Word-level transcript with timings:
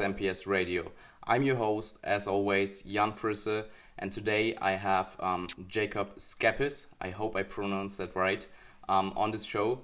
welcome 0.00 0.14
to 0.14 0.22
the 0.22 0.28
Max 0.28 0.40
MPS 0.40 0.46
Radio. 0.46 0.92
I'm 1.24 1.42
your 1.42 1.56
host, 1.56 1.98
as 2.04 2.26
always, 2.26 2.82
Jan 2.82 3.12
Frisse, 3.12 3.64
and 3.98 4.12
today 4.12 4.54
I 4.60 4.72
have 4.72 5.16
um, 5.20 5.48
Jacob 5.68 6.14
Schepis. 6.16 6.86
I 7.00 7.10
hope 7.10 7.36
I 7.36 7.42
pronounced 7.42 7.98
that 7.98 8.14
right 8.14 8.46
um, 8.88 9.12
on 9.16 9.30
this 9.30 9.44
show. 9.44 9.80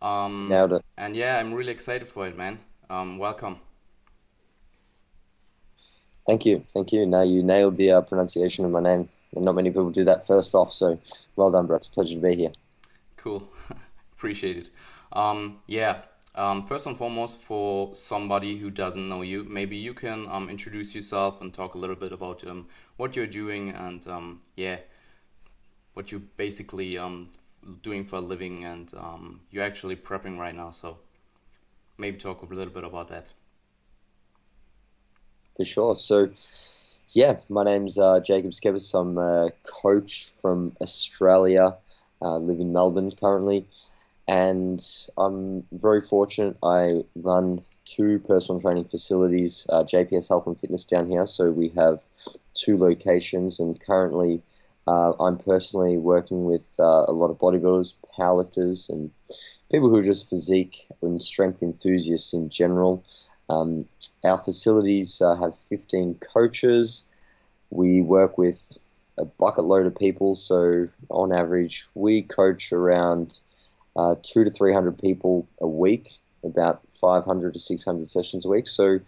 Um, 0.00 0.48
Nailed 0.48 0.72
it. 0.74 0.84
And 0.96 1.16
yeah, 1.16 1.38
I'm 1.38 1.52
really 1.52 1.72
excited 1.72 2.08
for 2.08 2.26
it, 2.26 2.36
man. 2.36 2.58
Um, 2.88 3.18
welcome. 3.18 3.56
Thank 6.26 6.46
you, 6.46 6.64
thank 6.72 6.92
you. 6.92 7.06
Now 7.06 7.22
you 7.22 7.42
nailed 7.42 7.76
the 7.76 7.92
uh, 7.92 8.00
pronunciation 8.02 8.64
of 8.64 8.70
my 8.70 8.80
name, 8.80 9.08
and 9.34 9.44
not 9.44 9.54
many 9.54 9.70
people 9.70 9.90
do 9.90 10.04
that 10.04 10.26
first 10.26 10.54
off. 10.54 10.72
So 10.72 10.98
well 11.36 11.50
done, 11.50 11.66
bro. 11.66 11.76
It's 11.76 11.88
a 11.88 11.90
pleasure 11.90 12.14
to 12.14 12.20
be 12.20 12.36
here. 12.36 12.52
Cool, 13.16 13.48
appreciate 14.12 14.56
it. 14.56 14.70
Um, 15.12 15.58
yeah, 15.66 16.02
um, 16.34 16.62
first 16.62 16.86
and 16.86 16.96
foremost, 16.96 17.40
for 17.40 17.94
somebody 17.94 18.56
who 18.56 18.70
doesn't 18.70 19.06
know 19.08 19.20
you, 19.22 19.44
maybe 19.44 19.76
you 19.76 19.92
can 19.92 20.26
um, 20.30 20.48
introduce 20.48 20.94
yourself 20.94 21.42
and 21.42 21.52
talk 21.52 21.74
a 21.74 21.78
little 21.78 21.96
bit 21.96 22.12
about 22.12 22.46
um, 22.46 22.66
what 22.96 23.14
you're 23.14 23.26
doing 23.26 23.70
and 23.70 24.06
um, 24.06 24.40
yeah, 24.54 24.78
what 25.92 26.10
you're 26.10 26.22
basically 26.38 26.96
um, 26.96 27.28
doing 27.82 28.04
for 28.04 28.16
a 28.16 28.20
living 28.20 28.64
and 28.64 28.94
um, 28.94 29.40
you're 29.50 29.64
actually 29.64 29.94
prepping 29.94 30.38
right 30.38 30.54
now. 30.54 30.70
So 30.70 30.98
maybe 31.98 32.16
talk 32.16 32.42
a 32.42 32.46
little 32.46 32.72
bit 32.72 32.84
about 32.84 33.08
that. 33.08 33.30
For 35.56 35.66
sure. 35.66 35.96
So 35.96 36.30
yeah, 37.10 37.40
my 37.50 37.62
name's 37.62 37.98
uh, 37.98 38.20
Jacob 38.20 38.52
Schepis. 38.52 38.98
I'm 38.98 39.18
a 39.18 39.50
coach 39.64 40.30
from 40.40 40.74
Australia. 40.80 41.76
Uh, 42.22 42.38
live 42.38 42.60
in 42.60 42.72
Melbourne 42.72 43.10
currently 43.10 43.66
and 44.28 44.84
I'm 45.18 45.64
very 45.72 46.00
fortunate. 46.00 46.56
I 46.62 47.02
run 47.16 47.60
two 47.84 48.20
personal 48.20 48.60
training 48.60 48.84
facilities, 48.84 49.66
uh, 49.68 49.82
JPS 49.82 50.28
Health 50.28 50.46
and 50.46 50.58
Fitness 50.58 50.84
down 50.84 51.10
here. 51.10 51.26
So 51.26 51.50
we 51.50 51.68
have 51.76 52.00
two 52.54 52.78
locations, 52.78 53.58
and 53.58 53.80
currently 53.80 54.42
uh, 54.86 55.12
I'm 55.20 55.38
personally 55.38 55.98
working 55.98 56.44
with 56.44 56.74
uh, 56.78 57.04
a 57.08 57.12
lot 57.12 57.30
of 57.30 57.38
bodybuilders, 57.38 57.94
powerlifters, 58.18 58.88
and 58.88 59.10
people 59.70 59.88
who 59.88 59.96
are 59.96 60.02
just 60.02 60.28
physique 60.28 60.86
and 61.02 61.22
strength 61.22 61.62
enthusiasts 61.62 62.32
in 62.32 62.48
general. 62.48 63.04
Um, 63.48 63.86
our 64.24 64.38
facilities 64.38 65.20
uh, 65.20 65.34
have 65.36 65.58
15 65.58 66.14
coaches. 66.16 67.04
We 67.70 68.02
work 68.02 68.38
with 68.38 68.78
a 69.18 69.24
bucket 69.24 69.64
load 69.64 69.86
of 69.86 69.96
people, 69.96 70.36
so 70.36 70.88
on 71.10 71.32
average, 71.32 71.86
we 71.94 72.22
coach 72.22 72.72
around 72.72 73.40
uh, 73.96 74.14
two 74.22 74.44
to 74.44 74.50
three 74.50 74.72
hundred 74.72 74.98
people 74.98 75.48
a 75.60 75.66
week, 75.66 76.18
about 76.44 76.82
five 77.00 77.24
hundred 77.24 77.54
to 77.54 77.58
six 77.58 77.84
hundred 77.84 78.10
sessions 78.10 78.44
a 78.44 78.48
week. 78.48 78.66
So 78.66 79.00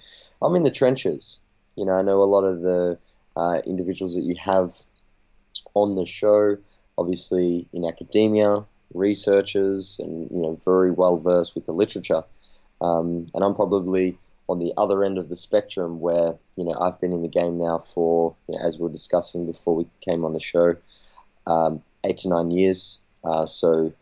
I'm 0.43 0.57
in 0.57 0.63
the 0.63 0.71
trenches. 0.71 1.41
You 1.77 1.87
know, 1.87 1.93
I 1.93 2.03
know 2.03 2.23
a 2.23 2.25
lot 2.25 2.45
of 2.45 2.61
the 2.61 2.99
uh, 3.37 3.61
individuals 3.67 4.15
that 4.15 4.23
you 4.23 4.37
have 4.39 4.75
on 5.75 5.95
the 5.95 6.07
show, 6.07 6.57
obviously 6.97 7.69
in 7.73 7.85
academia, 7.85 8.65
researchers, 8.93 9.99
and 9.99 10.31
you 10.31 10.43
know, 10.43 10.59
very 10.65 10.91
well 10.91 11.19
versed 11.19 11.55
with 11.55 11.67
the 11.67 11.73
literature. 11.73 12.23
Um, 12.81 13.27
and 13.35 13.43
I'm 13.45 13.55
probably 13.55 14.19
on 14.49 14.59
the 14.59 14.75
other 14.77 15.03
end 15.05 15.17
of 15.17 15.29
the 15.29 15.37
spectrum 15.37 16.01
where 16.01 16.35
you 16.57 16.65
know 16.65 16.77
I've 16.79 17.01
been 17.01 17.13
in 17.13 17.23
the 17.23 17.29
game 17.29 17.59
now 17.59 17.79
for, 17.79 18.37
you 18.49 18.57
know, 18.57 18.65
as 18.65 18.79
we 18.79 18.85
were 18.85 18.93
discussing 18.93 19.47
before 19.47 19.75
we 19.75 19.87
came 20.01 20.25
on 20.25 20.33
the 20.33 20.41
show, 20.41 20.77
um, 21.47 21.83
eight 22.05 22.19
to 22.19 22.29
nine 22.29 22.51
years. 22.51 23.01
Uh, 23.25 23.47
so 23.47 23.93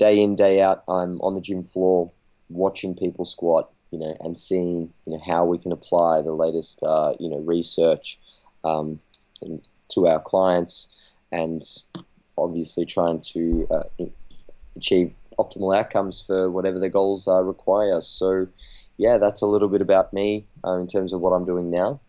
day 0.00 0.18
in 0.18 0.34
day 0.34 0.62
out, 0.62 0.82
I'm 0.88 1.20
on 1.20 1.34
the 1.34 1.42
gym 1.42 1.62
floor 1.62 2.10
watching 2.48 2.96
people 2.96 3.26
squat, 3.26 3.70
you 3.90 3.98
know, 3.98 4.16
and 4.20 4.36
seeing 4.36 4.90
you 5.04 5.12
know 5.12 5.20
how 5.24 5.44
we 5.44 5.58
can 5.58 5.72
apply 5.72 6.22
the 6.22 6.32
latest 6.32 6.82
uh, 6.82 7.12
you 7.20 7.28
know 7.28 7.40
research 7.40 8.18
um, 8.64 8.98
to 9.90 10.08
our 10.08 10.20
clients, 10.20 10.88
and 11.30 11.62
obviously 12.38 12.86
trying 12.86 13.20
to 13.20 13.68
uh, 13.70 14.04
achieve 14.74 15.12
optimal 15.38 15.76
outcomes 15.76 16.22
for 16.26 16.50
whatever 16.50 16.78
the 16.78 16.88
goals 16.88 17.28
uh, 17.28 17.42
require. 17.42 18.00
So, 18.00 18.46
yeah, 18.96 19.18
that's 19.18 19.42
a 19.42 19.46
little 19.46 19.68
bit 19.68 19.82
about 19.82 20.12
me 20.14 20.46
uh, 20.66 20.78
in 20.78 20.86
terms 20.86 21.12
of 21.12 21.20
what 21.20 21.30
I'm 21.30 21.44
doing 21.44 21.70
now. 21.70 22.00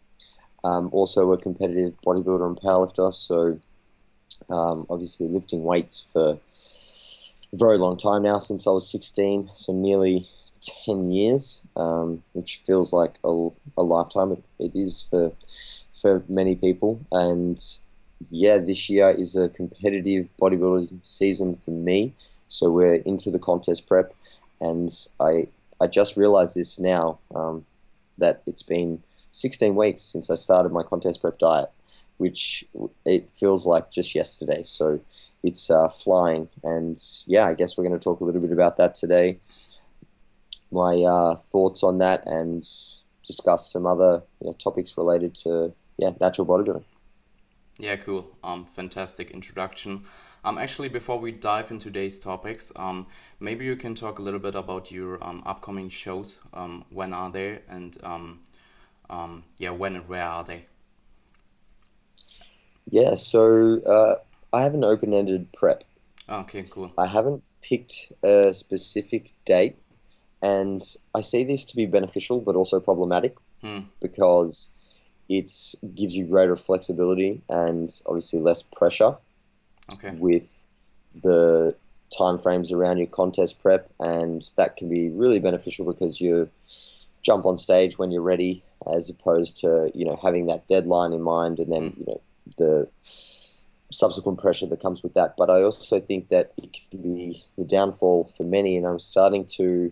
Um, 0.63 0.90
also, 0.94 1.31
a 1.34 1.38
competitive 1.38 1.97
bodybuilder 2.06 2.47
and 2.47 2.58
powerlifter, 2.58 3.12
so 3.13 3.59
um, 4.50 4.85
obviously 4.90 5.28
lifting 5.28 5.63
weights 5.63 6.12
for 6.13 6.40
very 7.54 7.78
long 7.78 7.98
time 7.98 8.24
now 8.24 8.38
since 8.38 8.68
I 8.68 8.72
was 8.72 8.90
16, 8.90 9.50
so 9.54 9.74
nearly 9.74 10.28
10 10.86 11.12
years, 11.12 11.64
um, 11.76 12.24
which 12.34 12.62
feels 12.66 12.94
like 12.94 13.16
a, 13.24 13.50
a 13.78 13.84
lifetime. 13.84 14.32
It, 14.32 14.44
it 14.60 14.76
is 14.76 15.08
for 15.10 15.34
for 15.94 16.24
many 16.28 16.56
people, 16.56 17.00
and 17.12 17.62
yeah, 18.30 18.58
this 18.58 18.90
year 18.90 19.10
is 19.10 19.36
a 19.36 19.50
competitive 19.50 20.30
bodybuilding 20.42 21.06
season 21.06 21.56
for 21.58 21.72
me. 21.72 22.14
So 22.48 22.72
we're 22.72 22.96
into 22.96 23.30
the 23.32 23.40
contest 23.40 23.88
prep, 23.88 24.14
and 24.60 24.90
I 25.20 25.48
I 25.80 25.88
just 25.88 26.18
realized 26.18 26.56
this 26.56 26.80
now 26.80 27.20
um, 27.36 27.66
that 28.18 28.44
it's 28.46 28.64
been 28.64 29.04
16 29.32 29.76
weeks 29.76 30.02
since 30.02 30.30
I 30.30 30.36
started 30.36 30.72
my 30.72 30.84
contest 30.84 31.22
prep 31.22 31.38
diet, 31.38 31.70
which 32.18 32.66
it 33.06 33.30
feels 33.30 33.66
like 33.66 33.92
just 33.92 34.16
yesterday. 34.16 34.64
So 34.64 35.02
it's 35.44 35.69
uh, 35.69 35.88
flying. 35.90 36.50
And 36.63 36.97
yeah, 37.25 37.46
I 37.46 37.53
guess 37.53 37.78
we're 37.78 37.84
going 37.84 37.97
to 37.97 38.03
talk 38.03 38.22
a 38.22 38.24
little 38.24 38.41
bit 38.41 38.52
about 38.52 38.78
that 38.78 38.96
today. 38.96 39.40
My 40.72 41.02
uh, 41.02 41.35
thoughts 41.35 41.84
on 41.84 41.97
that 42.00 42.25
and 42.28 42.62
discuss 43.25 43.72
some 43.72 43.85
other 43.85 44.24
you 44.40 44.47
know, 44.47 44.53
topics 44.53 44.97
related 44.97 45.35
to 45.35 45.74
yeah 45.97 46.12
natural 46.19 46.47
bodybuilding. 46.47 46.84
Yeah, 47.78 47.96
cool. 47.96 48.29
Um, 48.44 48.66
fantastic 48.66 49.31
introduction. 49.31 50.03
Um, 50.44 50.57
actually, 50.57 50.90
before 50.90 51.19
we 51.19 51.31
dive 51.31 51.72
into 51.72 51.85
today's 51.85 52.18
topics, 52.18 52.72
um, 52.75 53.08
maybe 53.40 53.66
you 53.66 53.75
can 53.75 53.94
talk 53.96 54.19
a 54.19 54.22
little 54.22 54.40
bit 54.40 54.56
about 54.56 54.91
your 54.91 55.23
um, 55.23 55.44
upcoming 55.46 55.90
shows. 55.90 56.40
Um, 56.53 56.84
when 56.90 57.13
are 57.13 57.29
they, 57.29 57.59
and 57.69 57.96
um, 58.03 58.40
um, 59.09 59.44
yeah, 59.58 59.69
when 59.69 59.96
and 59.96 60.08
where 60.08 60.23
are 60.23 60.44
they? 60.44 60.66
Yeah, 62.90 63.16
so 63.16 63.79
uh, 63.81 64.16
I 64.54 64.64
have 64.64 64.74
an 64.74 64.84
open-ended 64.84 65.54
prep. 65.54 65.84
Okay, 66.28 66.66
cool. 66.70 66.92
I 66.98 67.08
haven't 67.08 67.44
picked 67.62 68.12
a 68.24 68.54
specific 68.54 69.34
date, 69.46 69.78
and 70.42 70.82
I 71.16 71.22
see 71.22 71.44
this 71.44 71.66
to 71.66 71.76
be 71.76 71.86
beneficial 71.86 72.42
but 72.42 72.56
also 72.56 72.80
problematic 72.80 73.38
hmm. 73.62 73.80
because 74.02 74.72
it 75.30 75.52
gives 75.96 76.16
you 76.16 76.26
greater 76.26 76.56
flexibility 76.56 77.42
and 77.48 77.90
obviously 78.06 78.40
less 78.40 78.62
pressure 78.62 79.16
okay. 79.94 80.12
with 80.12 80.66
the 81.22 81.76
time 82.18 82.38
frames 82.38 82.72
around 82.72 82.98
your 82.98 83.08
contest 83.08 83.62
prep, 83.62 83.90
and 84.00 84.44
that 84.58 84.78
can 84.78 84.90
be 84.90 85.10
really 85.10 85.40
beneficial 85.40 85.86
because 85.86 86.20
you 86.20 86.50
jump 87.22 87.46
on 87.46 87.56
stage 87.56 87.98
when 87.98 88.12
you're 88.12 88.22
ready, 88.22 88.64
as 88.94 89.10
opposed 89.10 89.58
to 89.58 89.92
you 89.94 90.06
know 90.06 90.20
having 90.22 90.48
that 90.48 90.68
deadline 90.68 91.14
in 91.14 91.22
mind 91.22 91.60
and 91.60 91.72
then 91.72 91.90
hmm. 91.90 92.00
you 92.00 92.06
know 92.08 92.22
the 92.58 92.88
subsequent 93.91 94.40
pressure 94.40 94.66
that 94.68 94.81
comes 94.81 95.03
with 95.03 95.13
that. 95.13 95.35
But 95.38 95.49
I 95.49 95.61
also 95.61 95.99
think 95.99 96.29
that 96.29 96.52
it 96.58 96.78
can 96.90 97.02
be 97.02 97.43
the 97.58 97.66
downfall 97.66 98.32
for 98.35 98.43
many, 98.43 98.78
and 98.78 98.88
I'm 98.88 98.99
starting 98.99 99.46
to 99.58 99.91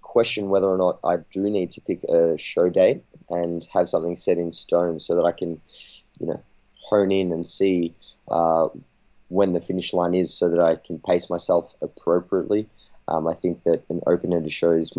question 0.00 0.48
whether 0.48 0.66
or 0.66 0.78
not 0.78 0.98
I 1.04 1.16
do 1.30 1.50
need 1.50 1.72
to 1.72 1.80
pick 1.80 2.02
a 2.04 2.38
show 2.38 2.70
date 2.70 3.02
and 3.28 3.66
have 3.74 3.88
something 3.88 4.16
set 4.16 4.38
in 4.38 4.52
stone 4.52 4.98
so 4.98 5.16
that 5.16 5.24
I 5.24 5.32
can, 5.32 5.60
you 6.20 6.26
know, 6.28 6.42
hone 6.76 7.10
in 7.10 7.32
and 7.32 7.46
see 7.46 7.92
uh, 8.28 8.68
when 9.28 9.52
the 9.52 9.60
finish 9.60 9.92
line 9.92 10.14
is 10.14 10.32
so 10.32 10.48
that 10.48 10.60
I 10.60 10.76
can 10.76 11.00
pace 11.00 11.28
myself 11.28 11.74
appropriately. 11.82 12.68
Um, 13.08 13.26
I 13.28 13.34
think 13.34 13.64
that 13.64 13.84
an 13.88 14.00
open-ended 14.06 14.52
show 14.52 14.70
is 14.70 14.92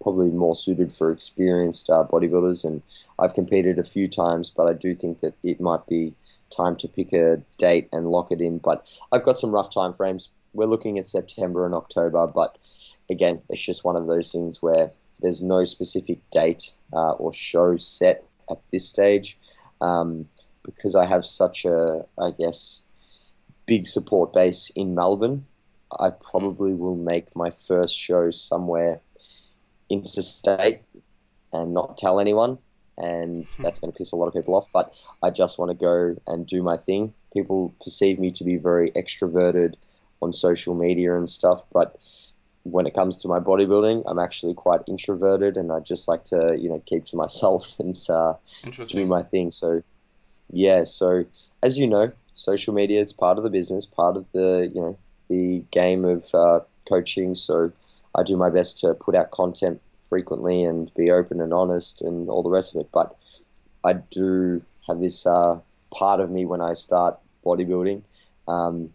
probably 0.00 0.30
more 0.30 0.54
suited 0.54 0.92
for 0.92 1.10
experienced 1.10 1.90
uh, 1.90 2.04
bodybuilders, 2.04 2.64
and 2.64 2.82
I've 3.18 3.34
competed 3.34 3.78
a 3.78 3.84
few 3.84 4.08
times, 4.08 4.50
but 4.50 4.66
I 4.66 4.72
do 4.72 4.94
think 4.94 5.20
that 5.20 5.34
it 5.42 5.60
might 5.60 5.86
be 5.86 6.14
time 6.50 6.76
to 6.76 6.88
pick 6.88 7.12
a 7.12 7.42
date 7.58 7.88
and 7.92 8.08
lock 8.08 8.32
it 8.32 8.40
in. 8.40 8.58
But 8.58 8.88
I've 9.12 9.24
got 9.24 9.38
some 9.38 9.52
rough 9.52 9.72
time 9.72 9.92
frames. 9.92 10.30
We're 10.52 10.66
looking 10.66 10.98
at 10.98 11.06
September 11.06 11.66
and 11.66 11.74
October, 11.74 12.26
but 12.26 12.58
again, 13.10 13.42
it's 13.48 13.60
just 13.60 13.84
one 13.84 13.96
of 13.96 14.06
those 14.06 14.32
things 14.32 14.62
where 14.62 14.90
there's 15.20 15.42
no 15.42 15.64
specific 15.64 16.18
date 16.30 16.72
uh, 16.92 17.12
or 17.12 17.32
show 17.32 17.76
set 17.76 18.24
at 18.50 18.58
this 18.72 18.88
stage 18.88 19.38
um, 19.80 20.28
because 20.62 20.94
I 20.94 21.04
have 21.04 21.24
such 21.24 21.64
a, 21.64 22.04
I 22.18 22.30
guess, 22.30 22.82
big 23.66 23.86
support 23.86 24.32
base 24.32 24.70
in 24.74 24.94
Melbourne. 24.94 25.46
I 25.98 26.10
probably 26.10 26.74
will 26.74 26.96
make 26.96 27.36
my 27.36 27.50
first 27.50 27.96
show 27.96 28.30
somewhere 28.30 29.00
interstate 29.88 30.80
and 31.52 31.72
not 31.72 31.96
tell 31.96 32.18
anyone 32.18 32.58
and 32.98 33.46
that's 33.58 33.78
going 33.78 33.92
to 33.92 33.96
piss 33.96 34.12
a 34.12 34.16
lot 34.16 34.28
of 34.28 34.34
people 34.34 34.54
off. 34.54 34.68
But 34.72 34.94
I 35.22 35.30
just 35.30 35.58
want 35.58 35.70
to 35.70 35.76
go 35.76 36.16
and 36.26 36.46
do 36.46 36.62
my 36.62 36.76
thing. 36.76 37.14
People 37.32 37.74
perceive 37.82 38.18
me 38.18 38.30
to 38.32 38.44
be 38.44 38.56
very 38.56 38.90
extroverted 38.92 39.74
on 40.22 40.32
social 40.32 40.74
media 40.74 41.16
and 41.16 41.28
stuff, 41.28 41.62
but 41.72 41.96
when 42.70 42.86
it 42.86 42.94
comes 42.94 43.18
to 43.18 43.28
my 43.28 43.38
bodybuilding, 43.38 44.02
I'm 44.06 44.18
actually 44.18 44.54
quite 44.54 44.80
introverted, 44.88 45.56
and 45.56 45.70
I 45.70 45.80
just 45.80 46.08
like 46.08 46.24
to 46.24 46.56
you 46.58 46.68
know 46.68 46.82
keep 46.84 47.04
to 47.06 47.16
myself 47.16 47.74
and 47.78 47.96
uh, 48.08 48.34
do 48.88 49.06
my 49.06 49.22
thing. 49.22 49.50
So 49.50 49.82
yeah, 50.50 50.84
so 50.84 51.24
as 51.62 51.78
you 51.78 51.86
know, 51.86 52.12
social 52.32 52.74
media 52.74 53.00
is 53.00 53.12
part 53.12 53.38
of 53.38 53.44
the 53.44 53.50
business, 53.50 53.86
part 53.86 54.16
of 54.16 54.30
the 54.32 54.70
you 54.72 54.80
know 54.80 54.98
the 55.28 55.64
game 55.70 56.04
of 56.04 56.26
uh, 56.34 56.60
coaching. 56.88 57.34
So 57.34 57.72
I 58.14 58.22
do 58.22 58.36
my 58.36 58.50
best 58.50 58.78
to 58.78 58.94
put 58.94 59.14
out 59.14 59.30
content 59.30 59.80
frequently 60.08 60.62
and 60.62 60.92
be 60.94 61.10
open 61.10 61.40
and 61.40 61.52
honest 61.52 62.02
and 62.02 62.28
all 62.28 62.42
the 62.42 62.50
rest 62.50 62.74
of 62.74 62.80
it. 62.80 62.88
But 62.92 63.16
I 63.84 63.94
do 63.94 64.62
have 64.88 65.00
this 65.00 65.26
uh, 65.26 65.60
part 65.92 66.20
of 66.20 66.30
me 66.30 66.44
when 66.44 66.60
I 66.60 66.74
start 66.74 67.18
bodybuilding, 67.44 68.02
um, 68.48 68.90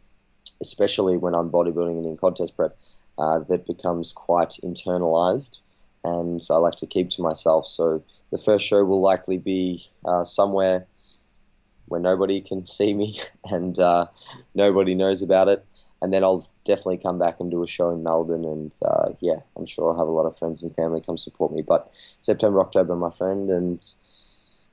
especially 0.61 1.17
when 1.17 1.33
I'm 1.33 1.49
bodybuilding 1.49 1.97
and 1.97 2.05
in 2.05 2.17
contest 2.17 2.55
prep, 2.55 2.77
uh, 3.17 3.39
that 3.39 3.65
becomes 3.65 4.11
quite 4.13 4.57
internalized. 4.63 5.61
And 6.03 6.41
I 6.49 6.55
like 6.55 6.75
to 6.77 6.87
keep 6.87 7.11
to 7.11 7.21
myself. 7.21 7.67
So 7.67 8.03
the 8.31 8.37
first 8.39 8.65
show 8.65 8.83
will 8.83 9.01
likely 9.01 9.37
be 9.37 9.85
uh, 10.03 10.23
somewhere 10.23 10.87
where 11.87 12.01
nobody 12.01 12.41
can 12.41 12.65
see 12.77 12.93
me 12.93 13.19
and 13.45 13.77
uh, 13.77 14.07
nobody 14.55 14.95
knows 14.95 15.21
about 15.21 15.47
it 15.47 15.65
and 16.01 16.11
then 16.11 16.23
I'll 16.23 16.47
definitely 16.65 16.97
come 16.97 17.19
back 17.19 17.39
and 17.39 17.51
do 17.51 17.61
a 17.63 17.67
show 17.67 17.89
in 17.89 18.03
Melbourne. 18.03 18.43
And 18.43 18.73
uh, 18.83 19.09
yeah, 19.19 19.39
I'm 19.55 19.65
sure 19.65 19.89
I'll 19.89 19.97
have 19.97 20.07
a 20.07 20.11
lot 20.11 20.25
of 20.25 20.35
friends 20.37 20.63
and 20.63 20.73
family 20.73 21.01
come 21.01 21.17
support 21.17 21.51
me. 21.51 21.61
But 21.61 21.91
September, 22.19 22.59
October, 22.59 22.95
my 22.95 23.11
friend, 23.11 23.49
and 23.49 23.83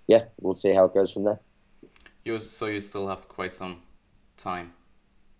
yeah, 0.06 0.25
we'll 0.40 0.54
see 0.54 0.72
how 0.72 0.86
it 0.86 0.94
goes 0.94 1.12
from 1.12 1.25
there. 1.25 1.40
You 2.25 2.38
so 2.38 2.66
you 2.66 2.80
still 2.80 3.06
have 3.08 3.28
quite 3.28 3.54
some 3.54 3.82
time 4.36 4.72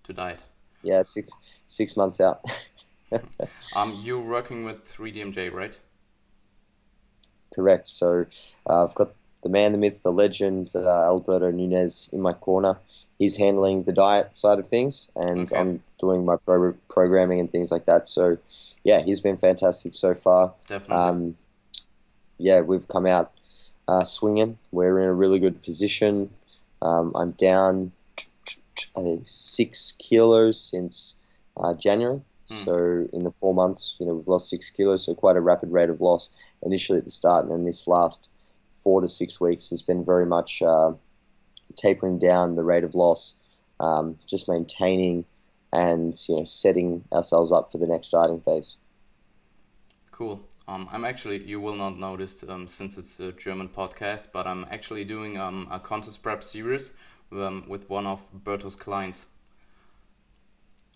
to 0.05 0.13
diet. 0.13 0.45
Yeah, 0.83 1.03
six 1.03 1.31
six 1.67 1.97
months 1.97 2.21
out. 2.21 2.45
um, 3.77 3.99
you're 4.03 4.21
working 4.21 4.65
with 4.65 4.85
3DMJ, 4.85 5.53
right? 5.53 5.77
Correct. 7.55 7.89
So 7.89 8.27
uh, 8.69 8.85
I've 8.85 8.95
got 8.95 9.15
the 9.43 9.49
man, 9.49 9.73
the 9.73 9.79
myth, 9.79 10.03
the 10.03 10.13
legend, 10.13 10.73
uh, 10.75 10.89
Alberto 10.89 11.51
Nunez 11.51 12.11
in 12.13 12.21
my 12.21 12.33
corner 12.33 12.79
he's 13.19 13.37
handling 13.37 13.83
the 13.83 13.93
diet 13.93 14.35
side 14.35 14.59
of 14.59 14.67
things, 14.67 15.11
and 15.17 15.41
okay. 15.41 15.57
I'm 15.57 15.83
doing 15.99 16.25
my 16.25 16.37
pro- 16.37 16.77
programming 16.89 17.41
and 17.41 17.51
things 17.51 17.71
like 17.71 17.87
that. 17.87 18.07
So, 18.07 18.39
yeah, 18.85 19.03
he's 19.03 19.21
been 19.21 19.37
fantastic 19.37 19.95
so 19.95 20.15
far. 20.15 20.55
Definitely. 20.69 20.97
Um, 20.97 21.35
yeah, 22.39 22.61
we've 22.61 22.87
come 22.87 23.07
out 23.07 23.33
uh, 23.89 24.05
swinging. 24.05 24.59
We're 24.71 25.01
in 25.01 25.09
a 25.09 25.15
really 25.15 25.41
good 25.41 25.63
position. 25.63 26.31
Um, 26.81 27.13
I'm 27.17 27.33
down, 27.33 27.93
I 28.97 29.03
think, 29.03 29.23
six 29.25 29.93
kilos 29.99 30.61
since 30.61 31.17
uh, 31.57 31.75
January. 31.75 32.21
Hmm. 32.49 32.55
So 32.55 33.09
in 33.13 33.25
the 33.25 33.33
four 33.33 33.53
months, 33.53 33.97
you 33.99 34.07
know, 34.07 34.15
we've 34.15 34.29
lost 34.29 34.49
six 34.49 34.71
kilos. 34.71 35.05
So 35.05 35.15
quite 35.15 35.37
a 35.37 35.41
rapid 35.41 35.73
rate 35.73 35.91
of 35.91 36.01
loss 36.01 36.31
initially 36.63 36.99
at 36.99 37.05
the 37.05 37.11
start, 37.11 37.45
and 37.45 37.53
then 37.53 37.65
this 37.65 37.89
last 37.89 38.29
four 38.89 39.03
to 39.03 39.09
six 39.09 39.39
weeks 39.39 39.69
has 39.69 39.83
been 39.83 40.03
very 40.03 40.25
much. 40.25 40.63
Uh, 40.63 40.93
tapering 41.77 42.19
down 42.19 42.57
the 42.57 42.65
rate 42.65 42.85
of 42.85 42.95
loss, 42.95 43.35
um, 43.81 44.19
just 44.27 44.49
maintaining 44.49 45.27
and 45.73 46.15
you 46.27 46.37
know 46.37 46.45
setting 46.45 47.05
ourselves 47.13 47.53
up 47.53 47.71
for 47.71 47.77
the 47.77 47.87
next 47.87 48.11
dieting 48.11 48.41
phase. 48.41 48.77
Cool. 50.11 50.41
Um, 50.67 50.89
I'm 50.91 51.05
actually 51.05 51.43
you 51.45 51.61
will 51.61 51.77
not 51.77 51.99
notice 51.99 52.45
um, 52.49 52.67
since 52.69 52.99
it's 52.99 53.21
a 53.21 53.33
German 53.33 53.69
podcast, 53.69 54.33
but 54.33 54.47
I'm 54.47 54.67
actually 54.71 55.05
doing 55.05 55.39
um, 55.39 55.69
a 55.71 55.79
contest 55.79 56.23
prep 56.23 56.43
series 56.43 56.97
um, 57.31 57.65
with 57.69 57.89
one 57.91 58.07
of 58.07 58.23
Berto's 58.33 58.77
clients, 58.77 59.27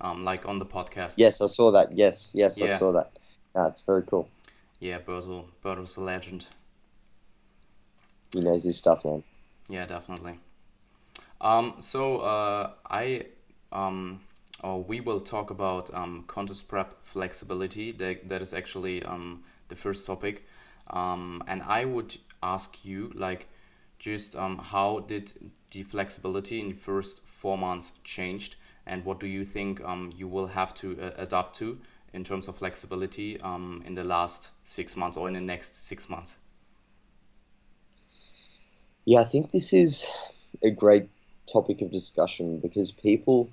um, 0.00 0.24
like 0.24 0.46
on 0.46 0.58
the 0.58 0.66
podcast. 0.66 1.14
Yes, 1.18 1.40
I 1.40 1.46
saw 1.46 1.72
that. 1.72 1.92
Yes, 1.92 2.32
yes, 2.34 2.58
yeah. 2.58 2.66
I 2.66 2.68
saw 2.78 2.92
that. 2.92 3.18
That's 3.54 3.82
very 3.82 4.02
cool. 4.02 4.28
Yeah, 4.80 4.98
Berto, 4.98 5.44
Berto's 5.62 5.96
a 5.96 6.00
legend. 6.00 6.46
He 8.32 8.40
knows 8.40 8.64
his 8.64 8.78
stuff, 8.78 9.04
man. 9.04 9.22
Yeah, 9.68 9.86
definitely. 9.86 10.38
Um, 11.40 11.74
so 11.80 12.18
uh, 12.18 12.70
I 12.88 13.26
um, 13.72 14.20
or 14.62 14.82
we 14.82 15.00
will 15.00 15.20
talk 15.20 15.50
about 15.50 15.92
um, 15.92 16.24
contest 16.26 16.68
prep 16.68 16.94
flexibility. 17.02 17.92
That, 17.92 18.28
that 18.28 18.42
is 18.42 18.54
actually 18.54 19.02
um, 19.02 19.42
the 19.68 19.76
first 19.76 20.06
topic, 20.06 20.46
um, 20.88 21.42
and 21.46 21.62
I 21.62 21.84
would 21.84 22.16
ask 22.42 22.84
you 22.84 23.12
like 23.14 23.48
just 23.98 24.36
um, 24.36 24.58
how 24.58 25.00
did 25.00 25.32
the 25.70 25.82
flexibility 25.82 26.60
in 26.60 26.70
the 26.70 26.74
first 26.74 27.24
four 27.26 27.58
months 27.58 27.92
changed, 28.04 28.56
and 28.86 29.04
what 29.04 29.20
do 29.20 29.26
you 29.26 29.44
think 29.44 29.82
um, 29.84 30.12
you 30.14 30.28
will 30.28 30.48
have 30.48 30.74
to 30.76 30.98
uh, 31.00 31.10
adapt 31.16 31.56
to 31.56 31.78
in 32.12 32.24
terms 32.24 32.46
of 32.46 32.56
flexibility 32.56 33.40
um, 33.40 33.82
in 33.86 33.94
the 33.94 34.04
last 34.04 34.50
six 34.64 34.96
months 34.96 35.16
or 35.16 35.28
in 35.28 35.34
the 35.34 35.40
next 35.40 35.86
six 35.86 36.08
months? 36.08 36.38
Yeah, 39.04 39.20
I 39.20 39.24
think 39.24 39.50
this 39.50 39.72
is 39.72 40.06
a 40.62 40.70
great 40.70 41.08
topic 41.52 41.82
of 41.82 41.90
discussion 41.90 42.58
because 42.58 42.92
people 42.92 43.50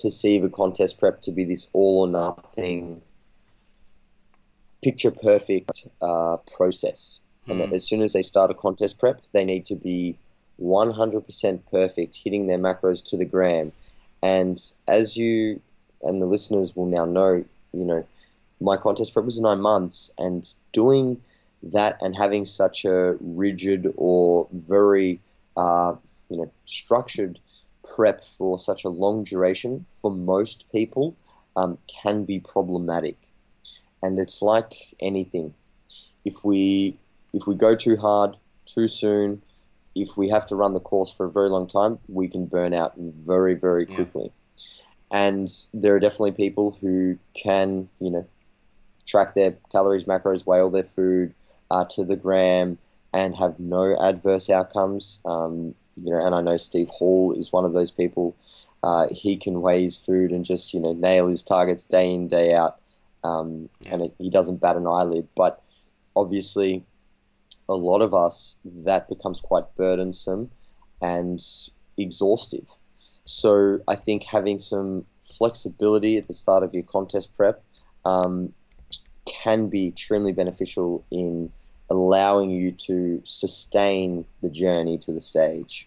perceive 0.00 0.44
a 0.44 0.48
contest 0.48 0.98
prep 0.98 1.22
to 1.22 1.32
be 1.32 1.44
this 1.44 1.68
all 1.72 2.02
or 2.02 2.08
nothing, 2.08 3.02
picture 4.82 5.10
perfect 5.10 5.86
uh, 6.00 6.36
process. 6.56 7.20
And 7.48 7.60
that 7.60 7.70
hmm. 7.70 7.74
as 7.74 7.84
soon 7.84 8.02
as 8.02 8.12
they 8.12 8.22
start 8.22 8.52
a 8.52 8.54
contest 8.54 8.98
prep, 8.98 9.20
they 9.32 9.44
need 9.44 9.66
to 9.66 9.74
be 9.74 10.16
100% 10.60 11.60
perfect, 11.70 12.14
hitting 12.14 12.46
their 12.46 12.58
macros 12.58 13.04
to 13.06 13.16
the 13.16 13.24
gram. 13.24 13.72
And 14.22 14.62
as 14.86 15.16
you 15.16 15.60
and 16.02 16.22
the 16.22 16.26
listeners 16.26 16.76
will 16.76 16.86
now 16.86 17.04
know, 17.04 17.44
you 17.72 17.84
know, 17.84 18.06
my 18.60 18.76
contest 18.76 19.12
prep 19.12 19.24
was 19.24 19.40
nine 19.40 19.60
months, 19.60 20.12
and 20.18 20.48
doing 20.72 21.20
that 21.62 21.98
and 22.00 22.16
having 22.16 22.44
such 22.44 22.84
a 22.84 23.16
rigid 23.20 23.92
or 23.96 24.48
very 24.52 25.20
uh, 25.56 25.94
you 26.28 26.38
know 26.38 26.52
structured 26.64 27.38
prep 27.94 28.24
for 28.24 28.58
such 28.58 28.84
a 28.84 28.88
long 28.88 29.24
duration 29.24 29.84
for 30.00 30.10
most 30.10 30.70
people 30.70 31.16
um, 31.56 31.78
can 32.02 32.24
be 32.24 32.40
problematic, 32.40 33.16
and 34.02 34.18
it's 34.18 34.42
like 34.42 34.74
anything. 35.00 35.54
If 36.24 36.44
we 36.44 36.98
if 37.32 37.46
we 37.46 37.54
go 37.54 37.74
too 37.74 37.96
hard 37.96 38.36
too 38.66 38.88
soon, 38.88 39.42
if 39.94 40.16
we 40.16 40.28
have 40.28 40.46
to 40.46 40.56
run 40.56 40.74
the 40.74 40.80
course 40.80 41.12
for 41.12 41.26
a 41.26 41.30
very 41.30 41.48
long 41.48 41.66
time, 41.66 41.98
we 42.08 42.28
can 42.28 42.46
burn 42.46 42.74
out 42.74 42.94
very 42.96 43.54
very 43.54 43.86
quickly. 43.86 44.24
Yeah. 44.24 44.28
And 45.10 45.48
there 45.74 45.94
are 45.94 46.00
definitely 46.00 46.32
people 46.32 46.76
who 46.80 47.18
can 47.34 47.88
you 48.00 48.10
know 48.10 48.26
track 49.06 49.34
their 49.34 49.56
calories, 49.70 50.04
macros, 50.04 50.46
weigh 50.46 50.60
all 50.60 50.70
their 50.70 50.82
food 50.82 51.34
uh, 51.72 51.86
to 51.86 52.04
the 52.04 52.16
gram, 52.16 52.76
and 53.14 53.34
have 53.34 53.58
no 53.58 53.96
adverse 53.98 54.50
outcomes. 54.50 55.22
Um, 55.24 55.74
you 55.96 56.12
know, 56.12 56.24
and 56.24 56.34
I 56.34 56.42
know 56.42 56.58
Steve 56.58 56.88
Hall 56.90 57.32
is 57.32 57.50
one 57.50 57.64
of 57.64 57.72
those 57.72 57.90
people. 57.90 58.36
Uh, 58.82 59.06
he 59.10 59.36
can 59.36 59.62
weigh 59.62 59.82
his 59.82 59.96
food 59.96 60.32
and 60.32 60.44
just 60.44 60.74
you 60.74 60.80
know 60.80 60.92
nail 60.92 61.28
his 61.28 61.42
targets 61.42 61.86
day 61.86 62.12
in 62.12 62.28
day 62.28 62.54
out, 62.54 62.78
um, 63.24 63.70
and 63.86 64.02
it, 64.02 64.14
he 64.18 64.28
doesn't 64.28 64.60
bat 64.60 64.76
an 64.76 64.86
eyelid. 64.86 65.28
But 65.34 65.62
obviously, 66.14 66.84
a 67.70 67.74
lot 67.74 68.02
of 68.02 68.12
us 68.12 68.58
that 68.64 69.08
becomes 69.08 69.40
quite 69.40 69.74
burdensome 69.74 70.50
and 71.00 71.42
exhaustive. 71.96 72.68
So 73.24 73.80
I 73.88 73.94
think 73.94 74.24
having 74.24 74.58
some 74.58 75.06
flexibility 75.22 76.18
at 76.18 76.28
the 76.28 76.34
start 76.34 76.64
of 76.64 76.74
your 76.74 76.82
contest 76.82 77.34
prep 77.34 77.62
um, 78.04 78.52
can 79.24 79.68
be 79.68 79.88
extremely 79.88 80.32
beneficial 80.32 81.04
in 81.10 81.50
allowing 81.92 82.50
you 82.50 82.72
to 82.72 83.20
sustain 83.22 84.24
the 84.40 84.48
journey 84.48 84.96
to 84.96 85.12
the 85.12 85.20
stage. 85.20 85.86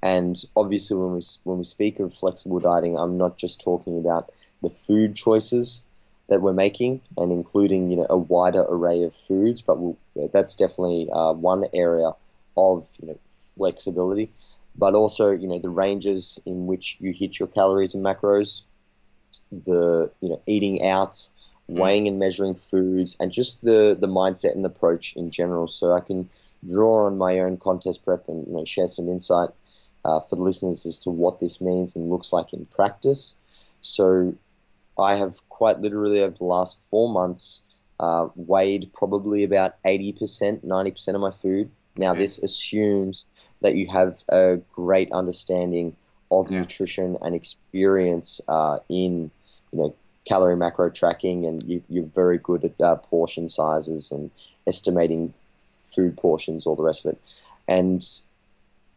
And 0.00 0.40
obviously, 0.54 0.96
when 0.96 1.14
we 1.14 1.20
when 1.42 1.58
we 1.58 1.64
speak 1.64 1.98
of 1.98 2.14
flexible 2.14 2.60
dieting, 2.60 2.96
I'm 2.96 3.18
not 3.18 3.36
just 3.36 3.60
talking 3.60 3.98
about 3.98 4.30
the 4.62 4.70
food 4.70 5.16
choices 5.16 5.82
that 6.28 6.40
we're 6.40 6.52
making 6.52 7.00
and 7.16 7.32
including 7.32 7.90
you 7.90 7.96
know 7.96 8.06
a 8.08 8.16
wider 8.16 8.64
array 8.68 9.02
of 9.02 9.14
foods, 9.14 9.62
but 9.62 9.78
we'll, 9.78 9.98
that's 10.32 10.54
definitely 10.54 11.08
uh, 11.12 11.32
one 11.32 11.64
area 11.74 12.10
of 12.56 12.86
you 13.00 13.08
know 13.08 13.18
flexibility. 13.56 14.30
But 14.76 14.94
also 14.94 15.32
you 15.32 15.48
know 15.48 15.58
the 15.58 15.70
ranges 15.70 16.38
in 16.46 16.66
which 16.66 16.98
you 17.00 17.12
hit 17.12 17.40
your 17.40 17.48
calories 17.48 17.94
and 17.94 18.04
macros, 18.04 18.62
the 19.50 20.12
you 20.20 20.28
know 20.28 20.40
eating 20.46 20.86
out, 20.86 21.28
weighing 21.68 22.06
and 22.06 22.18
measuring 22.18 22.54
foods, 22.54 23.16
and 23.18 23.32
just 23.32 23.62
the, 23.62 23.96
the 23.98 24.06
mindset 24.06 24.54
and 24.54 24.64
approach 24.64 25.14
in 25.16 25.30
general. 25.30 25.68
So 25.68 25.92
I 25.92 26.00
can 26.00 26.28
draw 26.68 27.06
on 27.06 27.18
my 27.18 27.40
own 27.40 27.56
contest 27.56 28.04
prep 28.04 28.28
and 28.28 28.46
you 28.46 28.52
know, 28.54 28.64
share 28.64 28.88
some 28.88 29.08
insight 29.08 29.50
uh, 30.04 30.20
for 30.20 30.36
the 30.36 30.42
listeners 30.42 30.86
as 30.86 31.00
to 31.00 31.10
what 31.10 31.40
this 31.40 31.60
means 31.60 31.96
and 31.96 32.08
looks 32.08 32.32
like 32.32 32.52
in 32.52 32.66
practice. 32.66 33.36
So 33.80 34.34
I 34.98 35.16
have 35.16 35.36
quite 35.48 35.80
literally 35.80 36.22
over 36.22 36.36
the 36.36 36.44
last 36.44 36.78
four 36.90 37.08
months 37.08 37.62
uh, 37.98 38.28
weighed 38.34 38.90
probably 38.92 39.42
about 39.42 39.82
80%, 39.82 40.64
90% 40.64 41.14
of 41.14 41.20
my 41.20 41.30
food. 41.30 41.70
Now, 41.96 42.10
okay. 42.10 42.20
this 42.20 42.38
assumes 42.38 43.26
that 43.62 43.74
you 43.74 43.86
have 43.88 44.22
a 44.28 44.58
great 44.72 45.10
understanding 45.12 45.96
of 46.30 46.50
yeah. 46.50 46.60
nutrition 46.60 47.16
and 47.22 47.34
experience 47.34 48.40
uh, 48.48 48.78
in, 48.88 49.30
you 49.72 49.78
know, 49.78 49.94
calorie 50.26 50.56
macro 50.56 50.90
tracking, 50.90 51.46
and 51.46 51.62
you, 51.62 52.02
are 52.02 52.06
very 52.06 52.38
good 52.38 52.64
at 52.64 52.80
uh, 52.80 52.96
portion 52.96 53.48
sizes 53.48 54.10
and 54.10 54.30
estimating 54.66 55.32
food 55.94 56.16
portions, 56.16 56.66
all 56.66 56.76
the 56.76 56.82
rest 56.82 57.06
of 57.06 57.12
it. 57.12 57.42
And 57.66 58.06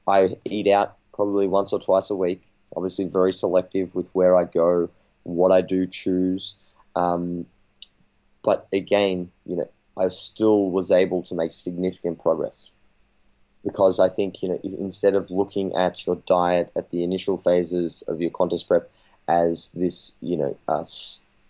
I 0.08 0.38
eat 0.46 0.68
out 0.68 0.98
probably 1.14 1.48
once 1.48 1.72
or 1.72 1.80
twice 1.80 2.10
a 2.10 2.16
week. 2.16 2.44
Obviously, 2.76 3.06
very 3.06 3.32
selective 3.32 3.96
with 3.96 4.10
where 4.14 4.36
I 4.36 4.44
go, 4.44 4.90
what 5.24 5.52
I 5.52 5.62
do 5.62 5.86
choose. 5.86 6.56
Um, 6.96 7.46
but 8.44 8.68
again, 8.74 9.32
you 9.46 9.58
know, 9.58 9.70
I 9.98 10.10
still 10.10 10.70
was 10.70 10.92
able 10.92 11.24
to 11.24 11.36
make 11.36 11.52
significant 11.52 12.22
progress 12.22 12.72
because 13.64 14.00
I 14.00 14.10
think 14.10 14.42
you 14.42 14.50
know 14.50 14.60
instead 14.64 15.16
of 15.16 15.32
looking 15.32 15.76
at 15.76 16.06
your 16.06 16.16
diet 16.26 16.72
at 16.76 16.90
the 16.90 17.04
initial 17.04 17.38
phases 17.38 18.04
of 18.08 18.22
your 18.22 18.32
contest 18.32 18.68
prep 18.68 18.92
as 19.30 19.72
this 19.74 20.18
you 20.20 20.36
know 20.36 20.58
uh, 20.68 20.84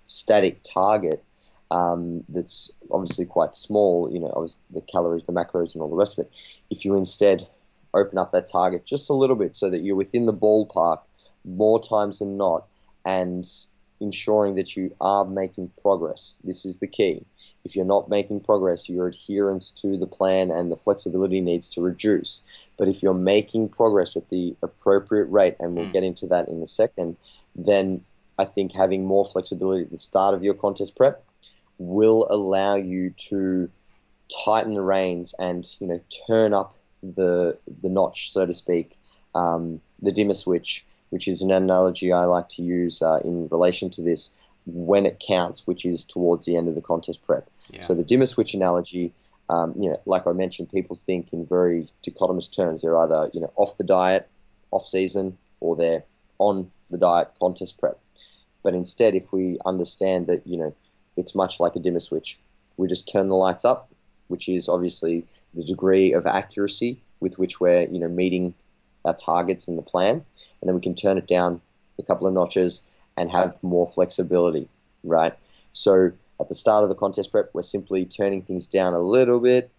static 0.08 0.60
target 0.64 1.24
um, 1.72 2.24
that's 2.30 2.72
obviously 2.92 3.26
quite 3.26 3.54
small, 3.54 4.10
you 4.12 4.20
know, 4.20 4.48
the 4.72 4.82
calories, 4.82 5.24
the 5.24 5.34
macros, 5.34 5.74
and 5.74 5.82
all 5.82 5.90
the 5.90 5.96
rest 5.96 6.18
of 6.18 6.26
it. 6.26 6.62
If 6.70 6.84
you 6.84 6.96
instead 6.96 7.48
open 7.94 8.18
up 8.18 8.32
that 8.32 8.48
target 8.48 8.86
just 8.86 9.10
a 9.10 9.14
little 9.14 9.36
bit 9.36 9.56
so 9.56 9.70
that 9.70 9.80
you're 9.80 9.96
within 9.96 10.26
the 10.26 10.34
ballpark 10.34 11.02
more 11.46 11.82
times 11.82 12.20
than 12.20 12.38
not, 12.38 12.66
and 13.06 13.48
ensuring 14.00 14.56
that 14.56 14.76
you 14.76 14.96
are 15.02 15.26
making 15.26 15.72
progress. 15.82 16.38
This 16.44 16.66
is 16.66 16.78
the 16.78 16.88
key. 16.88 17.26
If 17.66 17.76
you're 17.76 17.86
not 17.86 18.10
making 18.10 18.42
progress, 18.42 18.90
your 18.90 19.08
adherence 19.08 19.72
to 19.82 19.98
the 19.98 20.08
plan 20.08 20.52
and 20.52 20.72
the 20.72 20.78
flexibility 20.78 21.42
needs 21.42 21.74
to 21.74 21.82
reduce. 21.82 22.42
But 22.78 22.88
if 22.88 23.04
you're 23.04 23.14
making 23.14 23.70
progress 23.70 24.16
at 24.16 24.30
the 24.30 24.56
appropriate 24.62 25.26
rate, 25.26 25.56
and 25.60 25.76
we'll 25.76 25.88
mm. 25.88 25.94
get 25.94 26.04
into 26.04 26.28
that 26.28 26.48
in 26.48 26.62
a 26.62 26.68
second, 26.68 27.18
then 27.56 28.04
I 28.38 28.46
think 28.46 28.72
having 28.72 29.06
more 29.06 29.26
flexibility 29.26 29.84
at 29.84 29.92
the 29.92 29.98
start 29.98 30.34
of 30.34 30.44
your 30.44 30.54
contest 30.54 30.96
prep 30.96 31.24
will 31.78 32.28
allow 32.30 32.76
you 32.76 33.12
to 33.30 33.70
tighten 34.46 34.76
the 34.76 34.82
reins 34.82 35.34
and 35.40 35.68
you 35.80 35.88
know 35.88 36.00
turn 36.28 36.54
up 36.54 36.76
the 37.04 37.58
the 37.82 37.90
notch, 37.90 38.32
so 38.32 38.46
to 38.46 38.54
speak, 38.54 38.98
um, 39.36 39.82
the 40.02 40.12
dimmer 40.12 40.34
switch 40.34 40.86
which 41.10 41.28
is 41.28 41.42
an 41.42 41.52
analogy 41.52 42.12
I 42.12 42.26
like 42.26 42.50
to 42.50 42.62
use 42.62 43.02
uh, 43.02 43.20
in 43.24 43.48
relation 43.50 43.90
to 43.92 44.02
this 44.02 44.32
when 44.66 45.06
it 45.06 45.20
counts, 45.26 45.66
which 45.66 45.86
is 45.86 46.04
towards 46.04 46.46
the 46.46 46.56
end 46.56 46.68
of 46.68 46.76
the 46.76 46.82
contest 46.82 47.26
prep. 47.26 47.50
Yeah. 47.70 47.82
So 47.82 47.96
the 47.96 48.04
dimmer 48.04 48.26
switch 48.26 48.54
analogy, 48.54 49.14
um, 49.50 49.74
you 49.78 49.90
know, 49.90 50.00
like 50.06 50.28
I 50.28 50.34
mentioned, 50.34 50.72
people 50.72 50.96
think 50.96 51.34
in 51.34 51.46
very 51.46 51.88
dichotomous 52.04 52.54
terms. 52.54 52.82
They're 52.82 52.98
either 52.98 53.30
you 53.34 53.42
know 53.42 53.52
off 53.56 53.78
the 53.78 53.84
diet, 53.84 54.28
off 54.72 54.88
season, 54.88 55.38
or 55.60 55.76
they're 55.76 56.04
on 56.38 56.72
the 56.90 56.98
diet 56.98 57.30
contest 57.40 57.80
prep. 57.80 58.00
But 58.64 58.74
instead, 58.74 59.16
if 59.16 59.32
we 59.32 59.58
understand 59.66 60.28
that 60.28 60.46
you 60.46 60.58
know 60.58 60.76
it's 61.18 61.36
much 61.36 61.60
like 61.60 61.76
a 61.76 61.80
dimmer 61.80 62.00
switch, 62.00 62.40
we 62.78 62.88
just 62.88 63.12
turn 63.12 63.28
the 63.28 63.36
lights 63.36 63.66
up, 63.66 63.90
which 64.28 64.48
is 64.48 64.70
obviously 64.70 65.26
the 65.54 65.64
degree 65.64 66.14
of 66.14 66.26
accuracy 66.26 67.02
with 67.20 67.38
which 67.40 67.60
we're 67.60 67.82
you 67.82 68.00
know 68.00 68.08
meeting 68.08 68.54
our 69.10 69.16
targets 69.16 69.68
in 69.68 69.76
the 69.76 69.82
plan, 69.82 70.16
and 70.16 70.68
then 70.68 70.76
we 70.76 70.82
can 70.82 70.96
turn 70.96 71.18
it 71.18 71.28
down 71.28 71.62
a 71.98 72.04
couple 72.04 72.28
of 72.28 72.34
notches 72.34 72.82
and 73.18 73.30
have 73.30 73.62
more 73.62 73.88
flexibility, 73.88 74.70
right? 75.04 75.34
So 75.72 76.12
at 76.40 76.48
the 76.48 76.56
start 76.56 76.84
of 76.84 76.90
the 76.90 76.96
contest 76.96 77.32
prep, 77.32 77.50
we're 77.54 77.64
simply 77.64 78.06
turning 78.06 78.42
things 78.42 78.68
down 78.68 78.94
a 78.94 79.00
little 79.00 79.40
bit, 79.40 79.72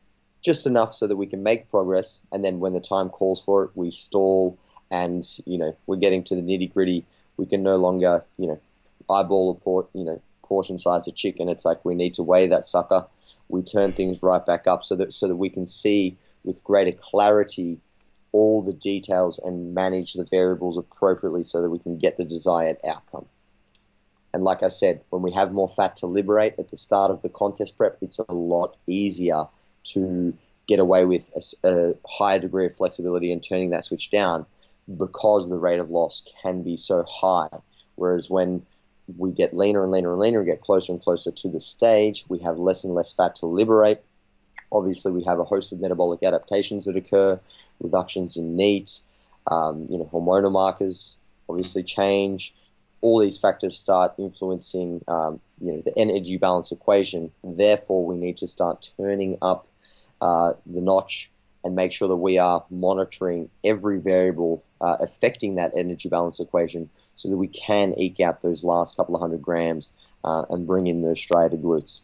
just 0.42 0.66
enough 0.66 0.94
so 0.94 1.06
that 1.06 1.16
we 1.16 1.26
can 1.26 1.42
make 1.42 1.70
progress, 1.70 2.20
and 2.32 2.44
then 2.44 2.60
when 2.60 2.72
the 2.72 2.80
time 2.80 3.08
calls 3.08 3.40
for 3.40 3.64
it, 3.64 3.70
we 3.74 3.90
stall, 3.90 4.58
and 4.90 5.24
you 5.46 5.56
know 5.56 5.76
we're 5.86 5.96
getting 5.96 6.24
to 6.24 6.34
the 6.34 6.42
nitty 6.42 6.72
gritty. 6.72 7.06
We 7.36 7.46
can 7.46 7.62
no 7.62 7.76
longer, 7.76 8.24
you 8.38 8.48
know, 8.48 8.60
eyeball 9.08 9.52
a 9.52 9.54
port, 9.54 9.88
you 9.94 10.04
know, 10.04 10.20
portion 10.42 10.78
size 10.78 11.06
of 11.08 11.14
chicken. 11.14 11.48
It's 11.48 11.64
like 11.64 11.84
we 11.84 11.94
need 11.94 12.14
to 12.14 12.22
weigh 12.22 12.48
that 12.48 12.64
sucker. 12.64 13.06
We 13.48 13.62
turn 13.62 13.92
things 13.92 14.22
right 14.22 14.44
back 14.44 14.66
up 14.66 14.84
so 14.84 14.96
that 14.96 15.12
so 15.12 15.28
that 15.28 15.36
we 15.36 15.48
can 15.48 15.64
see 15.64 16.16
with 16.44 16.64
greater 16.64 16.92
clarity 16.92 17.78
all 18.32 18.62
the 18.62 18.72
details 18.72 19.38
and 19.38 19.74
manage 19.74 20.14
the 20.14 20.26
variables 20.30 20.78
appropriately 20.78 21.42
so 21.42 21.62
that 21.62 21.70
we 21.70 21.78
can 21.78 21.98
get 21.98 22.16
the 22.16 22.24
desired 22.24 22.76
outcome. 22.86 23.26
And 24.32 24.44
like 24.44 24.62
I 24.62 24.68
said, 24.68 25.02
when 25.10 25.22
we 25.22 25.32
have 25.32 25.52
more 25.52 25.68
fat 25.68 25.96
to 25.96 26.06
liberate 26.06 26.54
at 26.58 26.70
the 26.70 26.76
start 26.76 27.10
of 27.10 27.22
the 27.22 27.28
contest 27.28 27.76
prep, 27.76 27.98
it's 28.00 28.20
a 28.20 28.32
lot 28.32 28.76
easier 28.86 29.46
to 29.84 30.36
get 30.68 30.78
away 30.78 31.04
with 31.04 31.30
a, 31.64 31.68
a 31.68 31.94
higher 32.08 32.38
degree 32.38 32.66
of 32.66 32.76
flexibility 32.76 33.32
and 33.32 33.42
turning 33.42 33.70
that 33.70 33.84
switch 33.84 34.10
down 34.10 34.46
because 34.96 35.48
the 35.48 35.58
rate 35.58 35.80
of 35.80 35.90
loss 35.90 36.22
can 36.42 36.62
be 36.62 36.76
so 36.76 37.04
high. 37.08 37.48
Whereas 37.96 38.30
when 38.30 38.64
we 39.18 39.32
get 39.32 39.52
leaner 39.52 39.82
and 39.82 39.90
leaner 39.90 40.12
and 40.12 40.20
leaner, 40.20 40.40
we 40.40 40.46
get 40.46 40.60
closer 40.60 40.92
and 40.92 41.02
closer 41.02 41.32
to 41.32 41.48
the 41.48 41.60
stage, 41.60 42.24
we 42.28 42.38
have 42.40 42.58
less 42.58 42.84
and 42.84 42.94
less 42.94 43.12
fat 43.12 43.34
to 43.36 43.46
liberate, 43.46 44.00
Obviously, 44.72 45.12
we 45.12 45.24
have 45.24 45.38
a 45.38 45.44
host 45.44 45.72
of 45.72 45.80
metabolic 45.80 46.22
adaptations 46.22 46.84
that 46.84 46.96
occur, 46.96 47.40
reductions 47.80 48.36
in 48.36 48.56
NEAT, 48.56 49.00
um, 49.46 49.86
you 49.90 49.98
know, 49.98 50.08
hormonal 50.12 50.52
markers 50.52 51.16
obviously 51.50 51.82
change. 51.82 52.54
All 53.02 53.18
these 53.18 53.38
factors 53.38 53.76
start 53.76 54.14
influencing, 54.18 55.02
um, 55.08 55.40
you 55.58 55.72
know, 55.72 55.82
the 55.82 55.98
energy 55.98 56.36
balance 56.36 56.70
equation. 56.70 57.32
Therefore, 57.42 58.04
we 58.04 58.16
need 58.16 58.36
to 58.38 58.46
start 58.46 58.92
turning 58.96 59.38
up 59.42 59.66
uh, 60.20 60.52
the 60.66 60.80
notch 60.80 61.30
and 61.64 61.74
make 61.74 61.92
sure 61.92 62.08
that 62.08 62.16
we 62.16 62.38
are 62.38 62.64
monitoring 62.70 63.50
every 63.64 63.98
variable 63.98 64.62
uh, 64.80 64.96
affecting 65.00 65.56
that 65.56 65.72
energy 65.76 66.08
balance 66.08 66.40
equation 66.40 66.88
so 67.16 67.28
that 67.28 67.36
we 67.36 67.48
can 67.48 67.94
eke 67.98 68.20
out 68.20 68.40
those 68.40 68.64
last 68.64 68.96
couple 68.96 69.14
of 69.14 69.20
hundred 69.20 69.42
grams 69.42 69.92
uh, 70.24 70.44
and 70.50 70.66
bring 70.66 70.86
in 70.86 71.02
those 71.02 71.20
striated 71.20 71.62
glutes. 71.62 72.00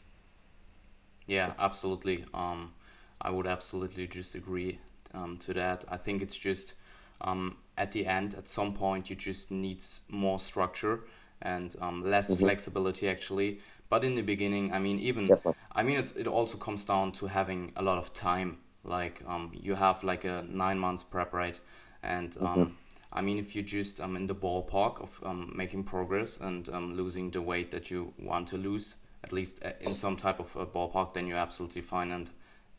Yeah, 1.26 1.52
absolutely. 1.58 2.24
Um, 2.32 2.72
I 3.20 3.30
would 3.30 3.46
absolutely 3.46 4.06
just 4.06 4.34
agree 4.34 4.78
um, 5.14 5.38
to 5.38 5.54
that. 5.54 5.84
I 5.88 5.96
think 5.96 6.22
it's 6.22 6.36
just 6.36 6.74
um, 7.20 7.56
at 7.76 7.92
the 7.92 8.06
end, 8.06 8.34
at 8.34 8.48
some 8.48 8.72
point, 8.74 9.10
you 9.10 9.16
just 9.16 9.50
need 9.50 9.82
more 10.08 10.38
structure 10.38 11.00
and 11.42 11.74
um, 11.80 12.02
less 12.04 12.30
mm-hmm. 12.30 12.44
flexibility, 12.44 13.08
actually. 13.08 13.60
But 13.88 14.04
in 14.04 14.14
the 14.14 14.22
beginning, 14.22 14.72
I 14.72 14.78
mean, 14.78 14.98
even 14.98 15.26
Definitely. 15.26 15.54
I 15.74 15.82
mean, 15.82 15.98
it's, 15.98 16.12
it 16.12 16.26
also 16.26 16.58
comes 16.58 16.84
down 16.84 17.12
to 17.12 17.26
having 17.26 17.72
a 17.76 17.82
lot 17.82 17.98
of 17.98 18.12
time. 18.12 18.58
Like 18.82 19.22
um, 19.26 19.50
you 19.52 19.74
have 19.74 20.04
like 20.04 20.24
a 20.24 20.44
nine 20.48 20.78
months 20.78 21.02
prep, 21.02 21.32
right? 21.32 21.58
And 22.02 22.36
um, 22.40 22.46
mm-hmm. 22.46 22.72
I 23.12 23.20
mean, 23.20 23.38
if 23.38 23.56
you 23.56 23.62
just 23.62 24.00
um 24.00 24.16
in 24.16 24.26
the 24.26 24.34
ballpark 24.34 25.02
of 25.02 25.20
um, 25.24 25.52
making 25.56 25.84
progress 25.84 26.40
and 26.40 26.68
um, 26.68 26.94
losing 26.94 27.30
the 27.30 27.42
weight 27.42 27.70
that 27.72 27.90
you 27.90 28.12
want 28.18 28.48
to 28.48 28.56
lose, 28.56 28.94
at 29.26 29.32
least 29.32 29.64
uh, 29.64 29.72
in 29.80 29.92
some 29.92 30.16
type 30.16 30.38
of 30.38 30.54
a 30.56 30.64
ballpark, 30.64 31.14
then 31.14 31.26
you're 31.26 31.36
absolutely 31.36 31.82
fine. 31.82 32.12
And 32.12 32.30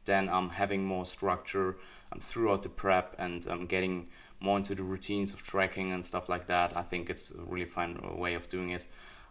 then 0.06 0.30
um, 0.30 0.50
having 0.50 0.86
more 0.86 1.06
structure 1.06 1.78
um, 2.12 2.20
throughout 2.20 2.64
the 2.64 2.70
prep 2.70 3.16
and 3.20 3.46
um, 3.48 3.66
getting 3.66 4.08
more 4.40 4.58
into 4.58 4.74
the 4.74 4.84
routines 4.84 5.34
of 5.34 5.44
tracking 5.44 5.92
and 5.92 6.04
stuff 6.06 6.30
like 6.30 6.48
that, 6.48 6.76
I 6.76 6.84
think 6.84 7.10
it's 7.10 7.32
a 7.32 7.42
really 7.42 7.66
fine 7.66 8.00
way 8.18 8.34
of 8.36 8.48
doing 8.50 8.70
it. 8.70 8.86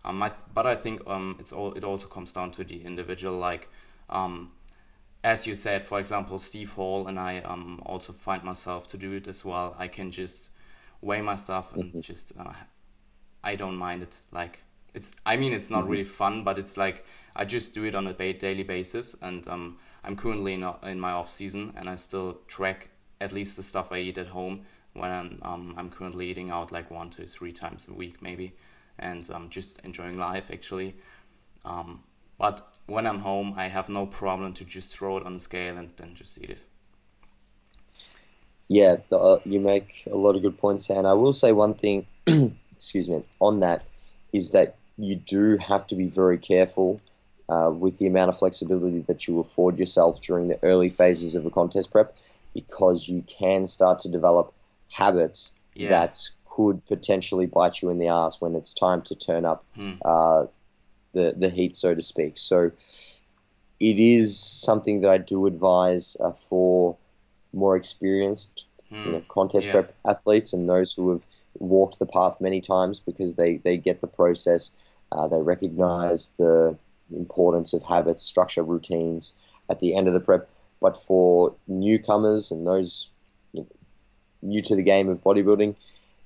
Um, 0.05 0.23
I, 0.23 0.31
but 0.53 0.67
I 0.67 0.77
think 0.77 1.01
um, 1.07 1.37
it's 1.41 1.53
all 1.53 1.73
it 1.73 1.85
also 1.85 2.07
comes 2.07 2.33
down 2.33 2.51
to 2.53 2.65
the 2.65 2.83
individual. 2.85 3.39
Like, 3.39 3.69
um, 4.11 4.53
as 5.25 5.47
you 5.47 5.55
said, 5.55 5.83
for 5.83 5.99
example, 5.99 6.39
Steve 6.39 6.73
Hall 6.73 7.09
and 7.09 7.19
I 7.19 7.39
um, 7.41 7.83
also 7.87 8.13
find 8.13 8.45
myself 8.45 8.87
to 8.89 8.99
do 8.99 9.13
it 9.13 9.27
as 9.27 9.45
well. 9.45 9.75
I 9.79 9.89
can 9.89 10.11
just 10.11 10.51
weigh 11.01 11.23
my 11.23 11.35
stuff 11.35 11.75
and 11.75 11.85
mm-hmm. 11.85 12.01
just 12.01 12.33
uh, 12.39 12.53
I 13.43 13.57
don't 13.57 13.77
mind 13.77 14.03
it. 14.03 14.21
Like 14.31 14.61
it's 14.97 15.15
I 15.25 15.37
mean 15.37 15.53
it's 15.53 15.71
not 15.71 15.83
mm-hmm. 15.83 15.91
really 15.91 16.05
fun, 16.05 16.43
but 16.43 16.59
it's 16.59 16.77
like 16.77 17.05
I 17.37 17.45
just 17.45 17.75
do 17.75 17.85
it 17.85 17.95
on 17.95 18.07
a 18.07 18.15
daily 18.15 18.65
basis, 18.65 19.15
and 19.21 19.47
um, 19.47 19.79
I'm 20.03 20.17
currently 20.17 20.55
in, 20.55 20.69
in 20.83 20.99
my 20.99 21.13
off 21.13 21.31
season, 21.31 21.75
and 21.77 21.89
I 21.89 21.97
still 21.97 22.39
track 22.49 22.89
at 23.21 23.33
least 23.33 23.57
the 23.57 23.63
stuff 23.63 23.93
I 23.93 23.99
eat 23.99 24.19
at 24.19 24.29
home 24.29 24.63
when 24.95 25.11
I'm 25.11 25.39
um, 25.43 25.75
I'm 25.77 25.91
currently 25.91 26.29
eating 26.31 26.51
out 26.51 26.73
like 26.73 26.91
one 26.91 27.11
to 27.11 27.27
three 27.27 27.53
times 27.53 27.87
a 27.89 27.93
week 27.93 28.23
maybe, 28.23 28.55
and 28.99 29.29
I'm 29.31 29.43
um, 29.43 29.51
just 29.51 29.81
enjoying 29.85 30.19
life 30.19 30.51
actually. 30.51 30.97
Um, 31.65 32.03
but 32.39 32.67
when 32.87 33.07
I'm 33.07 33.21
home, 33.21 33.55
I 33.57 33.69
have 33.69 33.89
no 33.89 34.07
problem 34.07 34.55
to 34.55 34.65
just 34.65 34.97
throw 34.97 35.19
it 35.19 35.27
on 35.27 35.35
the 35.35 35.41
scale 35.41 35.77
and 35.77 35.91
then 35.97 36.15
just 36.15 36.39
eat 36.43 36.51
it. 36.51 36.59
Yeah, 38.69 38.97
the, 39.09 39.19
uh, 39.19 39.39
you 39.45 39.61
make 39.61 40.05
a 40.11 40.17
lot 40.17 40.37
of 40.37 40.43
good 40.43 40.59
points, 40.59 40.91
and 40.91 41.07
I 41.07 41.13
will 41.13 41.33
say 41.33 41.53
one 41.53 41.75
thing. 41.75 42.07
excuse 42.77 43.09
me 43.09 43.23
on 43.41 43.61
that 43.61 43.87
is 44.33 44.51
that 44.51 44.77
you 44.99 45.17
do 45.17 45.57
have 45.59 45.87
to 45.89 45.95
be 45.95 46.07
very 46.07 46.39
careful 46.39 47.01
uh, 47.49 47.71
with 47.73 47.99
the 47.99 48.07
amount 48.07 48.29
of 48.29 48.39
flexibility 48.39 49.01
that 49.01 49.29
you 49.29 49.41
afford 49.41 49.79
yourself 49.79 50.21
during 50.21 50.49
the 50.49 50.59
early 50.63 50.91
phases 50.91 51.35
of 51.35 51.47
a 51.47 51.51
contest 51.51 51.91
prep 51.91 52.17
because 52.55 53.09
you 53.09 53.23
can 53.23 53.67
start 53.67 54.01
to 54.01 54.09
develop 54.09 54.55
habits 54.91 55.53
yeah. 55.75 55.91
that 55.91 56.19
could 56.49 56.85
potentially 56.87 57.47
bite 57.47 57.83
you 57.83 57.91
in 57.91 57.99
the 57.99 58.09
ass 58.09 58.41
when 58.41 58.55
it's 58.55 58.73
time 58.73 59.03
to 59.03 59.15
turn 59.15 59.45
up 59.45 59.65
hmm. 59.75 59.93
uh, 60.05 60.47
the, 61.13 61.35
the 61.37 61.51
heat, 61.51 61.77
so 61.77 61.95
to 61.95 62.03
speak. 62.03 62.39
So 62.39 62.73
it 63.79 63.99
is 63.99 64.39
something 64.39 65.03
that 65.03 65.11
I 65.11 65.19
do 65.19 65.47
advise 65.47 66.17
uh, 66.19 66.33
for 66.49 66.97
more 67.53 67.77
experienced 67.77 68.67
you 68.91 68.97
know, 68.97 69.19
hmm. 69.19 69.29
contest 69.29 69.67
yeah. 69.67 69.73
prep 69.73 69.95
athletes 70.07 70.53
and 70.53 70.69
those 70.69 70.93
who 70.93 71.11
have 71.11 71.25
walked 71.59 71.99
the 71.99 72.07
path 72.07 72.41
many 72.41 72.61
times 72.61 73.01
because 73.01 73.35
they, 73.35 73.57
they 73.59 73.77
get 73.77 74.01
the 74.01 74.07
process 74.07 74.73
Uh, 75.17 75.29
they 75.29 75.41
recognize 75.41 76.29
the 76.39 76.77
importance 77.15 77.73
of 77.73 77.83
habits, 77.83 78.23
structure, 78.23 78.63
routines 78.63 79.35
at 79.71 79.81
the 79.81 79.95
end 79.95 80.09
of 80.09 80.15
the 80.15 80.21
prep. 80.21 80.49
But 80.81 80.97
for 80.97 81.55
newcomers 81.67 82.51
and 82.51 82.67
those 82.67 83.11
you 83.53 83.63
know, 83.63 83.69
new 84.43 84.63
to 84.63 84.77
the 84.77 84.83
game 84.83 85.09
of 85.09 85.23
bodybuilding, 85.23 85.77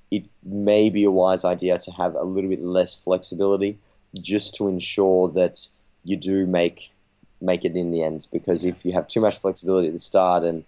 it 0.09 0.25
may 0.43 0.89
be 0.89 1.05
a 1.05 1.11
wise 1.11 1.45
idea 1.45 1.77
to 1.79 1.91
have 1.91 2.15
a 2.15 2.23
little 2.23 2.49
bit 2.49 2.61
less 2.61 2.93
flexibility 2.93 3.79
just 4.19 4.55
to 4.55 4.67
ensure 4.67 5.31
that 5.31 5.65
you 6.03 6.17
do 6.17 6.45
make 6.45 6.91
make 7.39 7.63
it 7.65 7.75
in 7.75 7.91
the 7.91 8.03
end. 8.03 8.27
Because 8.31 8.65
if 8.65 8.85
you 8.85 8.91
have 8.91 9.07
too 9.07 9.21
much 9.21 9.39
flexibility 9.39 9.87
at 9.87 9.93
the 9.93 9.99
start 9.99 10.43
and 10.43 10.65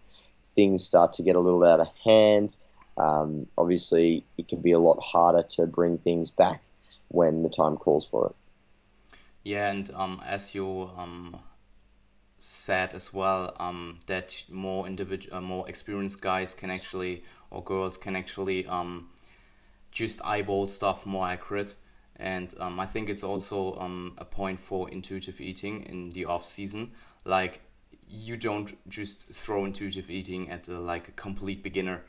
things 0.56 0.84
start 0.84 1.13
to 1.13 1.24
get 1.24 1.36
a 1.36 1.39
little 1.39 1.63
out 1.63 1.82
of 1.82 1.88
hand, 2.06 2.56
um, 2.98 3.48
obviously 3.58 4.24
it 4.38 4.48
can 4.48 4.62
be 4.62 4.72
a 4.72 4.80
lot 4.80 5.03
harder 5.03 5.44
to 5.44 5.68
bring 5.68 5.98
things 5.98 6.32
back 6.32 6.63
when 7.13 7.43
the 7.43 7.50
time 7.50 7.77
calls 7.77 8.05
for 8.05 8.27
it. 8.27 8.36
Yeah, 9.43 9.72
and 9.72 9.89
um, 9.93 10.22
as 10.25 10.55
you 10.55 10.89
um, 10.98 11.38
said 12.39 12.93
as 12.93 13.13
well, 13.13 13.55
um, 13.60 14.00
that 14.08 14.43
more 14.50 14.88
individual, 14.88 15.38
uh, 15.38 15.41
more 15.41 15.70
experienced 15.70 16.22
guys 16.22 16.53
can 16.53 16.72
actually 16.72 17.24
or 17.51 17.63
girls 17.63 17.98
can 17.98 18.15
actually 18.15 18.65
um, 18.65 19.10
just 19.91 20.25
eyeball 20.25 20.67
stuff 20.67 21.05
more 21.05 21.27
accurate. 21.27 21.75
And 22.15 22.53
um, 22.60 22.79
I 22.79 22.86
think 22.86 23.10
it's 23.10 23.24
also 23.24 23.77
um, 23.79 24.13
a 24.17 24.25
point 24.25 24.60
for 24.60 24.89
intuitive 24.89 25.39
eating 25.39 25.84
in 25.84 26.10
the 26.10 26.25
off 26.25 26.46
season. 26.46 26.91
Like 27.25 27.62
you 28.08 28.38
don't 28.38 28.77
just 28.89 29.29
throw 29.29 29.65
intuitive 29.65 30.10
eating 30.10 30.50
at 30.50 30.67
a, 30.67 30.79
like 30.79 31.08
a 31.10 31.12
complete 31.12 31.63
beginner, 31.63 32.03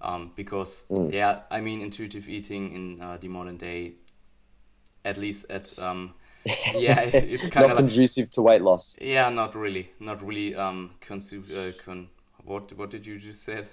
um, 0.00 0.32
because 0.36 0.84
mm. 0.90 1.12
yeah, 1.12 1.40
I 1.50 1.60
mean 1.60 1.80
intuitive 1.80 2.28
eating 2.28 2.74
in 2.74 3.00
uh, 3.00 3.18
the 3.18 3.28
modern 3.28 3.56
day, 3.56 3.94
at 5.04 5.16
least 5.16 5.50
at 5.50 5.76
um, 5.78 6.14
yeah, 6.74 7.00
it's 7.00 7.46
kind 7.48 7.66
of 7.66 7.72
like, 7.72 7.78
conducive 7.78 8.30
to 8.30 8.42
weight 8.42 8.62
loss. 8.62 8.96
Yeah, 9.00 9.28
not 9.28 9.54
really, 9.54 9.90
not 10.00 10.26
really. 10.26 10.54
Um, 10.54 10.92
consu- 11.00 11.50
uh, 11.54 11.72
con- 11.84 12.08
what 12.44 12.72
what 12.74 12.90
did 12.90 13.06
you 13.06 13.18
just 13.18 13.42
say? 13.42 13.64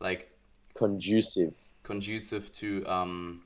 Like 0.00 0.30
conducive. 0.74 1.54
Conducive 1.82 2.52
to 2.54 2.84
um 2.86 3.42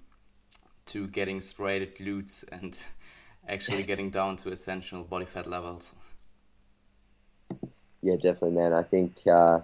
to 0.86 1.08
getting 1.08 1.40
striated 1.40 1.96
glutes 1.96 2.44
and 2.52 2.78
actually 3.48 3.82
getting 3.82 4.10
down 4.10 4.36
to 4.36 4.50
essential 4.50 5.04
body 5.04 5.24
fat 5.26 5.46
levels. 5.46 5.94
Yeah, 8.02 8.14
definitely, 8.14 8.52
man. 8.52 8.72
I 8.72 8.82
think, 8.82 9.14
uh, 9.26 9.60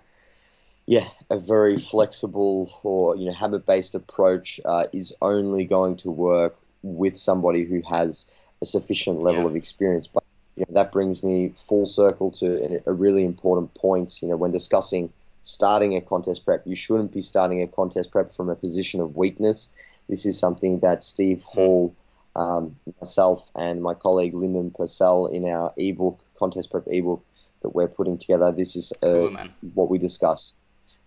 yeah, 0.86 1.06
a 1.30 1.38
very 1.38 1.78
flexible 1.78 2.72
or 2.82 3.14
you 3.16 3.26
know 3.26 3.32
habit-based 3.32 3.94
approach 3.94 4.60
uh, 4.64 4.84
is 4.92 5.14
only 5.22 5.64
going 5.64 5.96
to 5.98 6.10
work 6.10 6.56
with 6.82 7.16
somebody 7.16 7.64
who 7.64 7.82
has 7.82 8.26
a 8.60 8.66
sufficient 8.66 9.20
level 9.20 9.42
yeah. 9.42 9.48
of 9.48 9.56
experience. 9.56 10.06
But 10.06 10.24
you 10.56 10.64
know, 10.68 10.74
that 10.74 10.92
brings 10.92 11.22
me 11.22 11.54
full 11.56 11.86
circle 11.86 12.30
to 12.32 12.82
a 12.86 12.92
really 12.92 13.24
important 13.24 13.74
point. 13.74 14.20
You 14.22 14.28
know, 14.28 14.36
when 14.36 14.52
discussing 14.52 15.12
starting 15.40 15.96
a 15.96 16.00
contest 16.00 16.44
prep, 16.44 16.62
you 16.66 16.76
shouldn't 16.76 17.12
be 17.12 17.20
starting 17.20 17.62
a 17.62 17.66
contest 17.66 18.10
prep 18.10 18.32
from 18.32 18.48
a 18.48 18.54
position 18.54 19.00
of 19.00 19.16
weakness 19.16 19.70
this 20.08 20.26
is 20.26 20.38
something 20.38 20.80
that 20.80 21.02
Steve 21.02 21.42
Hall, 21.42 21.94
um, 22.36 22.76
myself, 23.00 23.50
and 23.54 23.82
my 23.82 23.94
colleague 23.94 24.34
Lyndon 24.34 24.70
Purcell 24.70 25.26
in 25.26 25.46
our 25.48 25.72
ebook, 25.76 26.20
Contest 26.38 26.70
Prep 26.70 26.84
ebook 26.88 27.24
that 27.62 27.70
we're 27.70 27.88
putting 27.88 28.18
together, 28.18 28.50
this 28.50 28.74
is 28.74 28.92
uh, 29.02 29.46
what 29.74 29.88
we 29.88 29.98
discuss. 29.98 30.54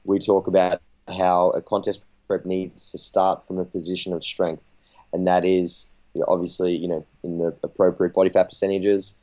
We 0.06 0.20
talk 0.20 0.48
about 0.48 0.82
how 1.08 1.50
a 1.52 1.62
contest 1.62 2.02
prep 2.28 2.46
needs 2.46 2.92
to 2.92 2.98
start 2.98 3.46
from 3.46 3.60
a 3.60 3.66
position 3.66 4.14
of 4.14 4.24
strength, 4.24 4.72
and 5.16 5.28
that 5.28 5.46
is 5.46 5.88
you 6.14 6.20
know, 6.20 6.26
obviously 6.28 6.76
you 6.76 6.88
know 6.88 7.06
in 7.24 7.40
the 7.40 7.56
appropriate 7.64 8.14
body 8.14 8.30
fat 8.30 8.50
percentages, 8.50 9.16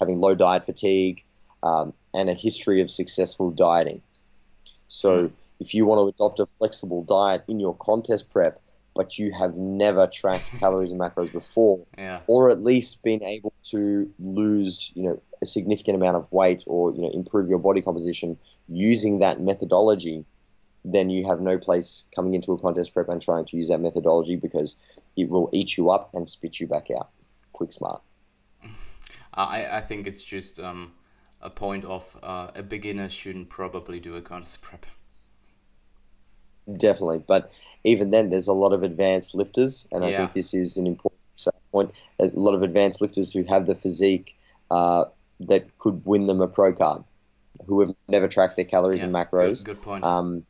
having 0.00 0.18
low 0.18 0.34
diet 0.34 0.64
fatigue, 0.64 1.22
um, 1.62 1.92
and 2.14 2.30
a 2.30 2.34
history 2.34 2.80
of 2.80 2.90
successful 2.90 3.50
dieting. 3.50 4.00
So, 4.88 5.28
mm. 5.28 5.32
if 5.60 5.74
you 5.74 5.86
want 5.86 6.00
to 6.00 6.08
adopt 6.08 6.40
a 6.40 6.46
flexible 6.46 7.02
diet 7.04 7.44
in 7.48 7.60
your 7.60 7.74
contest 7.76 8.30
prep, 8.30 8.60
but 8.94 9.18
you 9.18 9.32
have 9.32 9.56
never 9.56 10.06
tracked 10.06 10.50
calories 10.58 10.92
and 10.92 11.00
macros 11.00 11.30
before, 11.30 11.84
yeah. 11.98 12.20
or 12.26 12.50
at 12.50 12.62
least 12.62 13.02
been 13.02 13.22
able 13.22 13.52
to 13.64 14.10
lose, 14.18 14.92
you 14.94 15.02
know, 15.04 15.22
a 15.42 15.46
significant 15.46 15.96
amount 15.96 16.16
of 16.16 16.30
weight 16.32 16.64
or 16.66 16.92
you 16.94 17.02
know 17.02 17.10
improve 17.10 17.48
your 17.48 17.58
body 17.58 17.82
composition 17.82 18.38
using 18.68 19.18
that 19.18 19.40
methodology, 19.40 20.24
then 20.84 21.10
you 21.10 21.26
have 21.26 21.40
no 21.40 21.58
place 21.58 22.04
coming 22.14 22.34
into 22.34 22.52
a 22.52 22.58
contest 22.58 22.92
prep 22.92 23.08
and 23.08 23.22
trying 23.22 23.44
to 23.46 23.56
use 23.56 23.68
that 23.68 23.78
methodology 23.78 24.36
because 24.36 24.76
it 25.16 25.28
will 25.28 25.48
eat 25.52 25.76
you 25.76 25.90
up 25.90 26.10
and 26.14 26.28
spit 26.28 26.60
you 26.60 26.66
back 26.66 26.88
out. 26.90 27.08
Quick 27.52 27.72
smart. 27.72 28.02
I 29.32 29.78
I 29.78 29.80
think 29.80 30.06
it's 30.06 30.22
just 30.22 30.60
um, 30.60 30.92
a 31.40 31.50
point 31.50 31.84
of 31.84 32.18
uh, 32.22 32.50
a 32.54 32.62
beginner 32.62 33.08
shouldn't 33.08 33.48
probably 33.48 34.00
do 34.00 34.16
a 34.16 34.22
contest 34.22 34.62
prep. 34.62 34.86
Definitely, 36.72 37.22
but 37.26 37.50
even 37.82 38.10
then, 38.10 38.30
there's 38.30 38.48
a 38.48 38.52
lot 38.52 38.72
of 38.72 38.82
advanced 38.82 39.34
lifters, 39.34 39.86
and 39.92 40.02
I 40.02 40.16
think 40.16 40.32
this 40.32 40.54
is 40.54 40.78
an 40.78 40.86
important 40.86 41.20
point. 41.72 41.92
A 42.18 42.26
lot 42.26 42.54
of 42.54 42.62
advanced 42.62 43.02
lifters 43.02 43.32
who 43.32 43.44
have 43.44 43.66
the 43.66 43.74
physique 43.74 44.34
uh, 44.70 45.04
that 45.40 45.78
could 45.78 46.06
win 46.06 46.24
them 46.24 46.40
a 46.40 46.48
pro 46.48 46.72
card, 46.72 47.04
who 47.66 47.80
have 47.80 47.94
never 48.08 48.28
tracked 48.28 48.56
their 48.56 48.64
calories 48.64 49.00
yeah, 49.00 49.06
and 49.06 49.14
macros. 49.14 49.62
Good, 49.62 49.76
good 49.76 49.82
point. 49.82 50.04
Um, 50.04 50.46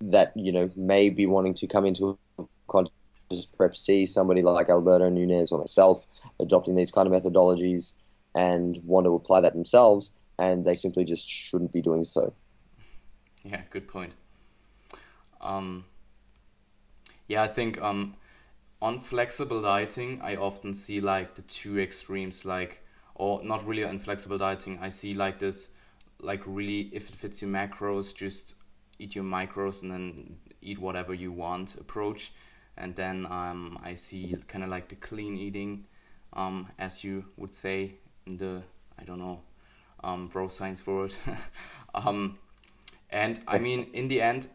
that 0.00 0.32
you 0.34 0.52
know 0.52 0.70
may 0.76 1.10
be 1.10 1.26
wanting 1.26 1.54
to 1.54 1.66
come 1.66 1.86
into 1.86 2.18
a 2.38 2.44
contest 2.68 3.56
prep, 3.56 3.76
see 3.76 4.06
somebody 4.06 4.42
like 4.42 4.68
Alberto 4.68 5.08
Nunez 5.08 5.52
or 5.52 5.58
myself 5.58 6.06
adopting 6.40 6.74
these 6.74 6.90
kind 6.90 7.06
of 7.06 7.12
methodologies, 7.12 7.94
and 8.34 8.78
want 8.84 9.06
to 9.06 9.14
apply 9.14 9.40
that 9.42 9.52
themselves, 9.52 10.12
and 10.38 10.64
they 10.64 10.74
simply 10.74 11.04
just 11.04 11.28
shouldn't 11.28 11.72
be 11.72 11.82
doing 11.82 12.04
so. 12.04 12.32
Yeah, 13.44 13.62
good 13.70 13.88
point. 13.88 14.12
Um, 15.40 15.84
yeah, 17.28 17.42
I 17.42 17.46
think 17.46 17.80
um, 17.80 18.16
on 18.82 18.98
flexible 18.98 19.62
dieting, 19.62 20.20
I 20.22 20.36
often 20.36 20.74
see 20.74 21.00
like 21.00 21.34
the 21.34 21.42
two 21.42 21.78
extremes, 21.78 22.44
like, 22.44 22.82
or 23.14 23.42
not 23.42 23.66
really 23.66 23.84
on 23.84 23.98
flexible 23.98 24.38
dieting. 24.38 24.78
I 24.80 24.88
see 24.88 25.14
like 25.14 25.38
this, 25.38 25.70
like 26.20 26.42
really, 26.46 26.90
if 26.92 27.08
it 27.08 27.14
fits 27.14 27.40
your 27.40 27.50
macros, 27.50 28.14
just 28.14 28.54
eat 29.00 29.14
your 29.14 29.24
macros 29.24 29.82
and 29.82 29.90
then 29.90 30.36
eat 30.60 30.78
whatever 30.78 31.14
you 31.14 31.32
want 31.32 31.74
approach. 31.76 32.32
And 32.76 32.94
then 32.94 33.26
um, 33.26 33.78
I 33.82 33.94
see 33.94 34.36
kind 34.46 34.62
of 34.62 34.70
like 34.70 34.88
the 34.88 34.96
clean 34.96 35.36
eating, 35.36 35.86
um, 36.32 36.68
as 36.78 37.02
you 37.02 37.24
would 37.36 37.54
say 37.54 37.94
in 38.26 38.36
the, 38.36 38.62
I 38.98 39.04
don't 39.04 39.18
know, 39.18 39.40
um, 40.04 40.28
bro 40.28 40.48
science 40.48 40.86
world. 40.86 41.16
um, 41.94 42.38
and 43.10 43.40
I 43.48 43.58
mean, 43.58 43.88
in 43.92 44.08
the 44.08 44.20
end, 44.20 44.48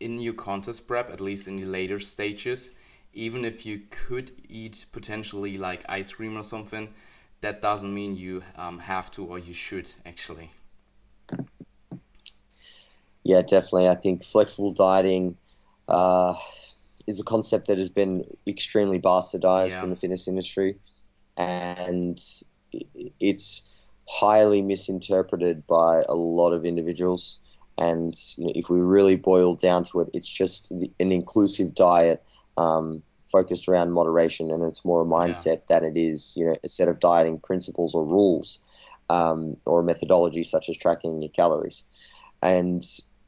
in 0.00 0.18
your 0.18 0.34
contest 0.34 0.86
prep, 0.86 1.10
at 1.10 1.20
least 1.20 1.48
in 1.48 1.56
the 1.56 1.64
later 1.64 1.98
stages, 1.98 2.84
even 3.14 3.44
if 3.44 3.64
you 3.64 3.82
could 3.90 4.30
eat 4.48 4.84
potentially 4.92 5.56
like 5.56 5.82
ice 5.88 6.12
cream 6.12 6.36
or 6.36 6.42
something, 6.42 6.92
that 7.40 7.62
doesn't 7.62 7.92
mean 7.92 8.16
you 8.16 8.42
um, 8.56 8.78
have 8.80 9.10
to 9.12 9.24
or 9.24 9.38
you 9.38 9.54
should 9.54 9.90
actually. 10.04 10.50
Yeah, 13.26 13.42
definitely. 13.42 13.88
I 13.88 13.96
think 13.96 14.22
flexible 14.22 14.72
dieting 14.72 15.36
uh, 15.88 16.34
is 17.08 17.20
a 17.20 17.24
concept 17.24 17.66
that 17.66 17.76
has 17.76 17.88
been 17.88 18.24
extremely 18.46 19.00
bastardized 19.00 19.70
yeah. 19.70 19.82
in 19.82 19.90
the 19.90 19.96
fitness 19.96 20.28
industry, 20.28 20.76
and 21.36 22.22
it's 23.18 23.64
highly 24.08 24.62
misinterpreted 24.62 25.66
by 25.66 26.02
a 26.08 26.14
lot 26.14 26.52
of 26.52 26.64
individuals. 26.64 27.40
And 27.76 28.14
you 28.36 28.44
know, 28.44 28.52
if 28.54 28.70
we 28.70 28.78
really 28.78 29.16
boil 29.16 29.56
down 29.56 29.82
to 29.86 30.02
it, 30.02 30.10
it's 30.14 30.28
just 30.28 30.70
an 30.70 30.92
inclusive 31.10 31.74
diet 31.74 32.22
um, 32.56 33.02
focused 33.32 33.66
around 33.66 33.90
moderation, 33.90 34.52
and 34.52 34.62
it's 34.62 34.84
more 34.84 35.02
a 35.02 35.04
mindset 35.04 35.62
yeah. 35.68 35.80
than 35.80 35.84
it 35.84 35.96
is, 35.96 36.34
you 36.36 36.46
know, 36.46 36.54
a 36.62 36.68
set 36.68 36.86
of 36.86 37.00
dieting 37.00 37.40
principles 37.40 37.92
or 37.92 38.04
rules 38.04 38.60
um, 39.10 39.56
or 39.66 39.82
methodology 39.82 40.44
such 40.44 40.68
as 40.68 40.76
tracking 40.76 41.20
your 41.20 41.30
calories. 41.32 41.82
And 42.40 42.84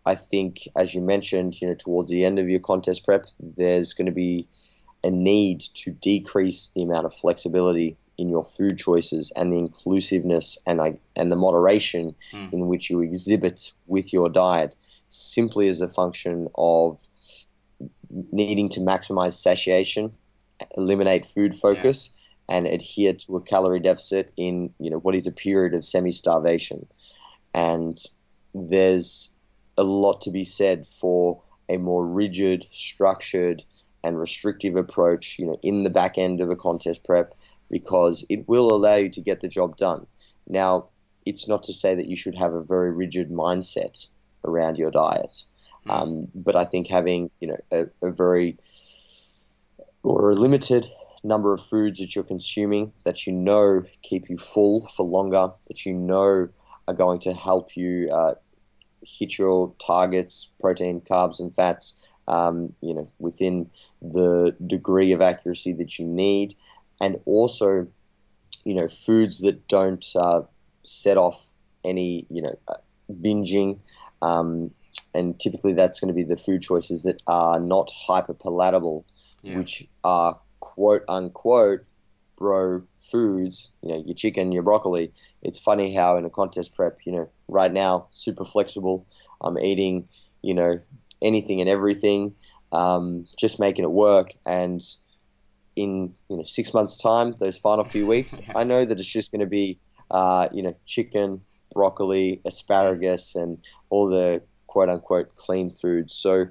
I 0.09 0.15
think, 0.15 0.67
as 0.75 0.95
you 0.95 1.03
mentioned, 1.03 1.61
you 1.61 1.69
know, 1.69 1.75
towards 1.75 2.09
the 2.09 2.25
end 2.25 2.39
of 2.39 2.49
your 2.49 2.61
contest 2.61 3.05
prep, 3.05 3.27
there's 3.39 3.93
going 3.93 4.07
to 4.07 4.13
be 4.13 4.49
a 5.05 5.11
need 5.11 5.61
to 5.61 5.91
decrease 5.91 6.73
the 6.75 6.83
amount 6.83 7.05
of 7.05 7.13
flexibility 7.13 7.99
in 8.17 8.31
your 8.31 8.43
food 8.43 8.79
choices 8.79 9.33
and 9.37 9.53
the 9.53 9.59
inclusiveness 9.59 10.57
and 10.67 10.81
I, 10.81 10.99
and 11.15 11.31
the 11.31 11.37
moderation 11.37 12.17
mm. 12.33 12.53
in 12.55 12.69
which 12.69 12.89
you 12.89 13.03
exhibit 13.03 13.71
with 13.87 14.11
your 14.11 14.31
diet 14.31 14.77
simply 15.11 15.69
as 15.69 15.83
a 15.83 15.89
function 15.89 16.49
of 16.55 17.07
needing 18.33 18.71
to 18.71 18.81
maximize 18.81 19.35
satiation, 19.35 20.17
eliminate 20.75 21.27
food 21.27 21.55
focus, 21.55 22.11
yeah. 22.49 22.57
and 22.57 22.67
adhere 22.67 23.13
to 23.13 23.37
a 23.37 23.43
calorie 23.43 23.81
deficit 23.81 24.33
in 24.39 24.73
you 24.79 24.91
know 24.91 25.01
what 25.01 25.15
is 25.15 25.27
a 25.27 25.33
period 25.33 25.75
of 25.75 25.85
semi-starvation. 25.85 26.87
And 27.53 27.95
there's 28.55 29.33
a 29.79 29.85
lot 29.85 30.21
to 30.23 30.31
be 30.31 30.45
said 30.45 30.87
for 30.87 31.41
a 31.69 31.79
more 31.79 32.07
rigid, 32.07 32.67
structured, 32.71 33.63
and 34.05 34.19
restrictive 34.19 34.77
approach, 34.77 35.39
you 35.39 35.47
know, 35.47 35.59
in 35.63 35.83
the 35.83 35.91
back 35.91 36.19
end 36.19 36.41
of 36.41 36.51
a 36.51 36.57
contest 36.57 37.05
prep 37.05 37.35
because 37.71 38.25
it 38.29 38.49
will 38.49 38.73
allow 38.73 38.97
you 38.97 39.11
to 39.11 39.21
get 39.21 39.41
the 39.41 39.49
job 39.49 39.77
done. 39.77 40.07
Now, 40.47 40.89
it's 41.27 41.49
not 41.49 41.65
to 41.65 41.73
say 41.73 41.95
that 41.95 42.07
you 42.07 42.17
should 42.17 42.35
have 42.37 42.55
a 42.55 42.63
very 42.63 42.93
rigid 42.93 43.31
mindset 43.31 44.09
around 44.45 44.79
your 44.79 44.91
diet, 44.91 45.45
hmm. 45.85 45.91
um, 45.91 46.29
but 46.35 46.57
I 46.57 46.65
think 46.65 46.87
having 46.87 47.31
you 47.41 47.49
know 47.49 47.57
a, 47.71 48.07
a 48.07 48.13
very 48.13 48.59
or 50.03 50.31
a 50.31 50.35
limited 50.35 50.87
number 51.25 51.53
of 51.53 51.61
foods 51.61 51.99
that 51.99 52.15
you're 52.15 52.25
consuming 52.25 52.93
that 53.05 53.27
you 53.27 53.33
know 53.33 53.83
keep 54.03 54.31
you 54.31 54.39
full 54.39 54.87
for 54.97 55.05
longer, 55.05 55.51
that 55.67 55.85
you 55.85 55.93
know 55.93 56.49
are 56.87 56.95
going 56.95 57.19
to 57.21 57.35
help 57.35 57.77
you 57.77 58.09
uh, 58.11 58.35
hit 59.09 59.39
your 59.39 59.75
targets, 59.85 60.51
protein, 60.61 61.01
carbs, 61.01 61.41
and 61.41 61.55
fats, 61.55 62.07
um, 62.27 62.75
you 62.81 62.95
know, 62.95 63.11
within 63.19 63.71
the 64.03 64.55
degree 64.67 65.13
of 65.13 65.21
accuracy 65.21 65.73
that 65.75 65.99
you 65.99 66.05
need, 66.05 66.55
and 67.01 67.19
also, 67.25 67.87
you 68.65 68.75
know, 68.75 68.89
foods 68.89 69.41
that 69.41 69.67
don't 69.69 70.05
uh, 70.15 70.43
set 70.85 71.17
off 71.17 71.45
any, 71.85 72.27
you 72.29 72.43
know, 72.43 72.59
uh, 72.69 72.75
binging. 73.11 73.79
Um, 74.21 74.73
and 75.15 75.39
typically, 75.39 75.73
that's 75.73 76.01
going 76.01 76.09
to 76.09 76.15
be 76.15 76.25
the 76.25 76.37
food 76.37 76.63
choices 76.63 77.05
that 77.05 77.23
are 77.27 77.59
not 77.61 77.91
hyper 77.91 78.35
palatable, 78.35 79.07
yeah. 79.43 79.57
which 79.57 79.87
are 80.05 80.39
quote 80.61 81.05
unquote 81.09 81.87
bro 82.37 82.83
foods, 83.11 83.71
you 83.83 83.91
know, 83.91 84.03
your 84.05 84.15
chicken, 84.15 84.53
your 84.53 84.63
broccoli. 84.63 85.13
It's 85.43 85.59
funny 85.59 85.95
how 85.95 86.17
in 86.17 86.25
a 86.25 86.31
contest 86.31 86.75
prep, 86.75 86.99
you 87.05 87.13
know, 87.13 87.31
right 87.49 87.73
now, 87.73 88.09
super 88.11 88.45
flexible. 88.45 89.07
I'm 89.41 89.59
eating, 89.59 90.09
you 90.43 90.55
know, 90.55 90.81
anything 91.23 91.61
and 91.61 91.69
everything, 91.69 92.35
um, 92.73 93.27
just 93.37 93.59
making 93.59 93.85
it 93.85 93.91
work. 93.91 94.33
And 94.47 94.81
in, 95.77 96.15
you 96.29 96.37
know, 96.37 96.45
six 96.45 96.75
months' 96.75 96.97
time, 96.97 97.35
those 97.39 97.59
final 97.59 97.85
few 97.85 98.07
weeks, 98.07 98.41
I 98.55 98.65
know 98.65 98.85
that 98.85 98.99
it's 98.99 99.09
just 99.09 99.33
going 99.33 99.41
to 99.41 99.47
be, 99.47 99.79
uh, 100.11 100.49
you 100.53 100.63
know, 100.63 100.75
chicken, 100.87 101.43
broccoli, 101.73 102.41
asparagus, 102.45 103.35
and 103.35 103.59
all 103.91 104.09
the 104.09 104.43
quote 104.67 104.89
unquote 104.89 105.35
clean 105.37 105.71
foods. 105.71 106.15
So, 106.15 106.47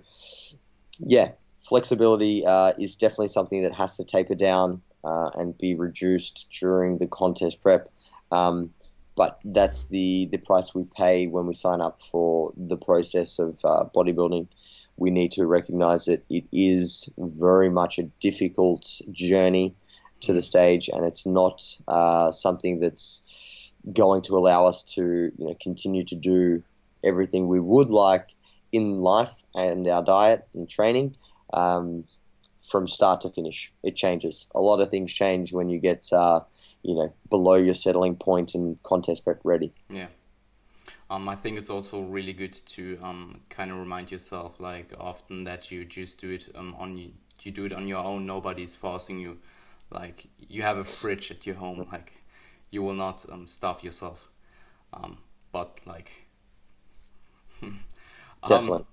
yeah, 0.99 1.31
flexibility 1.67 2.45
uh, 2.45 2.73
is 2.79 2.95
definitely 2.95 3.27
something 3.27 3.63
that 3.63 3.73
has 3.73 3.97
to 3.97 4.05
taper 4.05 4.35
down 4.35 4.81
uh, 5.03 5.29
and 5.35 5.57
be 5.57 5.75
reduced 5.75 6.47
during 6.59 6.97
the 6.97 7.07
contest 7.07 7.61
prep. 7.61 7.89
Um, 8.31 8.71
but 9.17 9.39
that's 9.43 9.87
the, 9.87 10.29
the 10.31 10.37
price 10.37 10.75
we 10.75 10.83
pay 10.83 11.25
when 11.25 11.47
we 11.47 11.53
sign 11.55 11.81
up 11.81 12.01
for 12.11 12.53
the 12.55 12.77
process 12.77 13.39
of 13.39 13.59
uh, 13.65 13.85
bodybuilding. 13.93 14.47
We 14.95 15.09
need 15.09 15.31
to 15.33 15.47
recognize 15.47 16.05
that 16.05 16.23
it 16.29 16.45
is 16.51 17.09
very 17.17 17.69
much 17.69 17.97
a 17.97 18.03
difficult 18.21 19.01
journey 19.11 19.75
to 20.21 20.33
the 20.33 20.41
stage, 20.43 20.87
and 20.87 21.05
it's 21.05 21.25
not 21.25 21.63
uh, 21.87 22.31
something 22.31 22.79
that's 22.79 23.73
going 23.91 24.21
to 24.21 24.37
allow 24.37 24.67
us 24.67 24.83
to 24.95 25.03
you 25.03 25.45
know 25.45 25.55
continue 25.59 26.03
to 26.03 26.15
do 26.15 26.63
everything 27.03 27.47
we 27.47 27.59
would 27.59 27.89
like 27.89 28.29
in 28.71 28.99
life 28.99 29.31
and 29.55 29.87
our 29.87 30.03
diet 30.03 30.47
and 30.53 30.69
training. 30.69 31.15
Um, 31.53 32.05
from 32.69 32.87
start 32.87 33.21
to 33.21 33.29
finish. 33.29 33.71
It 33.83 33.95
changes. 33.95 34.47
A 34.53 34.61
lot 34.61 34.81
of 34.81 34.89
things 34.89 35.11
change 35.13 35.53
when 35.53 35.69
you 35.69 35.79
get, 35.79 36.07
uh, 36.11 36.41
you 36.83 36.95
know, 36.95 37.13
below 37.29 37.55
your 37.55 37.73
settling 37.73 38.15
point 38.15 38.55
and 38.55 38.81
contest 38.83 39.23
prep 39.23 39.39
ready. 39.43 39.71
Yeah. 39.89 40.07
Um, 41.09 41.29
I 41.29 41.35
think 41.35 41.57
it's 41.57 41.69
also 41.69 42.01
really 42.01 42.33
good 42.33 42.53
to 42.53 42.99
um, 43.01 43.41
kind 43.49 43.71
of 43.71 43.77
remind 43.77 44.11
yourself, 44.11 44.59
like 44.59 44.93
often 44.99 45.45
that 45.45 45.71
you 45.71 45.85
just 45.85 46.19
do 46.19 46.31
it 46.31 46.49
um, 46.53 46.75
on 46.77 46.97
you, 46.97 47.13
you 47.43 47.51
do 47.51 47.65
it 47.65 47.71
on 47.71 47.87
your 47.87 48.03
own. 48.03 48.25
Nobody's 48.25 48.75
forcing 48.75 49.19
you. 49.19 49.39
Like 49.89 50.25
you 50.37 50.63
have 50.63 50.77
a 50.77 50.83
fridge 50.83 51.31
at 51.31 51.45
your 51.45 51.55
home. 51.55 51.87
Like 51.89 52.11
you 52.71 52.83
will 52.83 52.93
not 52.93 53.25
um, 53.31 53.47
starve 53.47 53.83
yourself. 53.83 54.29
Um, 54.93 55.19
but 55.53 55.79
like 55.85 56.11
definitely, 58.47 58.85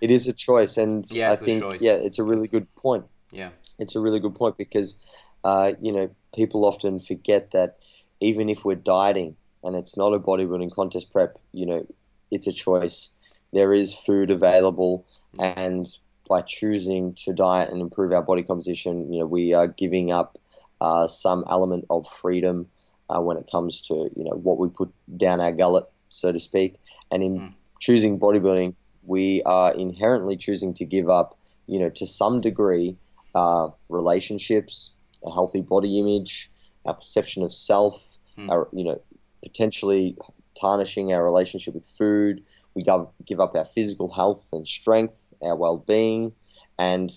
it 0.00 0.10
is 0.10 0.26
a 0.26 0.32
choice, 0.32 0.76
and 0.76 1.08
yeah, 1.10 1.32
I 1.32 1.36
think 1.36 1.62
yeah, 1.80 1.92
it's 1.92 2.18
a 2.18 2.24
really 2.24 2.48
good 2.48 2.72
point. 2.74 3.04
Yeah, 3.32 3.50
it's 3.78 3.96
a 3.96 4.00
really 4.00 4.20
good 4.20 4.34
point 4.34 4.56
because 4.56 4.98
uh, 5.44 5.72
you 5.80 5.92
know 5.92 6.10
people 6.34 6.64
often 6.64 6.98
forget 6.98 7.52
that 7.52 7.76
even 8.20 8.48
if 8.48 8.64
we're 8.64 8.74
dieting 8.74 9.36
and 9.62 9.76
it's 9.76 9.96
not 9.96 10.12
a 10.12 10.18
bodybuilding 10.18 10.72
contest 10.72 11.12
prep, 11.12 11.38
you 11.52 11.66
know, 11.66 11.86
it's 12.30 12.46
a 12.46 12.52
choice. 12.52 13.10
There 13.52 13.72
is 13.72 13.92
food 13.92 14.30
available, 14.30 15.06
and 15.38 15.86
by 16.28 16.42
choosing 16.42 17.14
to 17.24 17.32
diet 17.32 17.70
and 17.70 17.80
improve 17.80 18.12
our 18.12 18.22
body 18.22 18.42
composition, 18.42 19.12
you 19.12 19.20
know, 19.20 19.26
we 19.26 19.52
are 19.54 19.66
giving 19.66 20.12
up 20.12 20.38
uh, 20.80 21.08
some 21.08 21.44
element 21.48 21.86
of 21.90 22.08
freedom 22.08 22.68
uh, 23.08 23.20
when 23.20 23.36
it 23.36 23.48
comes 23.50 23.80
to 23.88 23.94
you 24.14 24.24
know 24.24 24.36
what 24.36 24.58
we 24.58 24.68
put 24.68 24.92
down 25.16 25.40
our 25.40 25.52
gullet, 25.52 25.84
so 26.08 26.30
to 26.30 26.40
speak. 26.40 26.76
And 27.10 27.22
in 27.22 27.40
mm. 27.40 27.54
choosing 27.80 28.18
bodybuilding, 28.18 28.74
we 29.02 29.42
are 29.42 29.74
inherently 29.74 30.36
choosing 30.36 30.74
to 30.74 30.84
give 30.84 31.08
up, 31.08 31.36
you 31.66 31.80
know, 31.80 31.90
to 31.90 32.06
some 32.06 32.40
degree, 32.40 32.96
uh, 33.34 33.68
relationships, 33.88 34.92
a 35.24 35.30
healthy 35.30 35.60
body 35.60 35.98
image, 35.98 36.50
our 36.84 36.94
perception 36.94 37.42
of 37.42 37.52
self, 37.52 38.18
hmm. 38.36 38.50
our, 38.50 38.68
you 38.72 38.84
know, 38.84 39.00
potentially 39.42 40.16
tarnishing 40.60 41.12
our 41.12 41.24
relationship 41.24 41.74
with 41.74 41.86
food. 41.98 42.42
We 42.74 42.82
give 43.24 43.40
up 43.40 43.54
our 43.54 43.64
physical 43.64 44.10
health 44.10 44.48
and 44.52 44.66
strength, 44.66 45.18
our 45.42 45.56
well-being, 45.56 46.32
and 46.78 47.10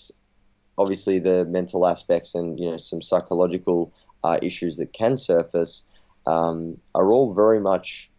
obviously 0.78 1.20
the 1.20 1.46
mental 1.46 1.86
aspects 1.88 2.36
and 2.36 2.60
you 2.60 2.72
know 2.72 2.78
some 2.78 3.02
psychological 3.02 3.94
uh, 4.24 4.38
issues 4.42 4.78
that 4.78 4.94
can 4.94 5.18
surface 5.18 5.84
um, 6.26 6.78
are 6.96 7.12
all 7.12 7.34
very 7.34 7.60
much 7.60 8.10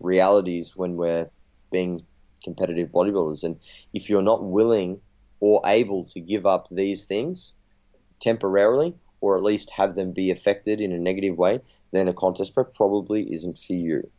realities 0.00 0.76
when 0.76 0.96
we're 0.96 1.28
being 1.70 2.00
competitive 2.42 2.88
bodybuilders. 2.88 3.44
And 3.44 3.60
if 3.92 4.08
you're 4.08 4.22
not 4.22 4.42
willing 4.42 5.00
or 5.40 5.62
able 5.64 6.04
to 6.04 6.20
give 6.20 6.46
up 6.46 6.68
these 6.70 7.06
things 7.06 7.54
temporarily, 8.20 8.94
or 9.20 9.36
at 9.36 9.42
least 9.42 9.70
have 9.70 9.94
them 9.94 10.12
be 10.12 10.30
affected 10.30 10.80
in 10.80 10.92
a 10.92 10.98
negative 10.98 11.36
way, 11.36 11.60
then 11.92 12.08
a 12.08 12.14
contest 12.14 12.54
prep 12.54 12.74
probably 12.74 13.32
isn't 13.32 13.58
for 13.58 13.72
you. 13.72 14.10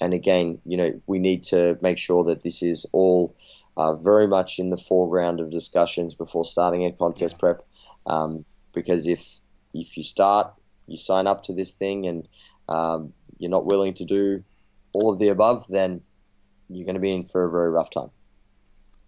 And 0.00 0.12
again, 0.12 0.60
you 0.64 0.76
know, 0.76 1.00
we 1.06 1.18
need 1.18 1.44
to 1.44 1.78
make 1.80 1.98
sure 1.98 2.24
that 2.24 2.42
this 2.42 2.62
is 2.62 2.86
all 2.92 3.36
uh, 3.76 3.94
very 3.94 4.26
much 4.26 4.58
in 4.58 4.70
the 4.70 4.76
foreground 4.76 5.40
of 5.40 5.50
discussions 5.50 6.14
before 6.14 6.44
starting 6.44 6.84
a 6.84 6.92
contest 6.92 7.38
prep. 7.38 7.66
Um, 8.06 8.44
because 8.72 9.06
if 9.06 9.26
if 9.72 9.96
you 9.96 10.02
start, 10.02 10.54
you 10.86 10.96
sign 10.96 11.26
up 11.26 11.44
to 11.44 11.54
this 11.54 11.74
thing, 11.74 12.06
and 12.06 12.28
um, 12.68 13.12
you're 13.38 13.50
not 13.50 13.66
willing 13.66 13.94
to 13.94 14.04
do 14.04 14.44
all 14.92 15.10
of 15.10 15.18
the 15.18 15.28
above, 15.28 15.66
then 15.68 16.02
you're 16.68 16.84
going 16.84 16.94
to 16.94 17.00
be 17.00 17.12
in 17.12 17.24
for 17.24 17.44
a 17.44 17.50
very 17.50 17.70
rough 17.70 17.90
time. 17.90 18.10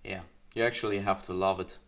Yeah, 0.04 0.20
you 0.58 0.64
actually 0.64 0.98
have 0.98 1.22
to 1.22 1.32
love 1.32 1.60
it. 1.60 1.78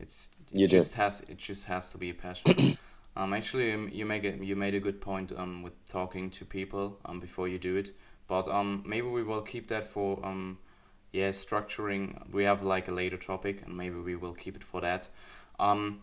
It's 0.00 0.30
it 0.52 0.60
you 0.60 0.66
just 0.66 0.94
do. 0.94 0.96
has 0.96 1.22
it 1.28 1.38
just 1.38 1.66
has 1.66 1.92
to 1.92 1.98
be 1.98 2.10
a 2.10 2.14
passion. 2.14 2.56
um, 3.16 3.32
actually, 3.32 3.72
um, 3.72 3.88
you 3.92 4.04
make 4.04 4.24
a, 4.24 4.44
you 4.44 4.56
made 4.56 4.74
a 4.74 4.80
good 4.80 5.00
point 5.00 5.32
um 5.36 5.62
with 5.62 5.74
talking 5.88 6.30
to 6.30 6.44
people 6.44 6.98
um 7.04 7.20
before 7.20 7.48
you 7.48 7.58
do 7.58 7.76
it, 7.76 7.90
but 8.26 8.48
um 8.48 8.82
maybe 8.86 9.06
we 9.06 9.22
will 9.22 9.42
keep 9.42 9.68
that 9.68 9.86
for 9.86 10.18
um 10.24 10.58
yeah 11.12 11.30
structuring. 11.30 12.04
We 12.32 12.44
have 12.44 12.62
like 12.64 12.88
a 12.88 12.92
later 12.92 13.16
topic, 13.16 13.62
and 13.64 13.76
maybe 13.76 13.96
we 13.96 14.16
will 14.16 14.34
keep 14.34 14.56
it 14.56 14.64
for 14.64 14.80
that. 14.80 15.08
Um, 15.60 16.02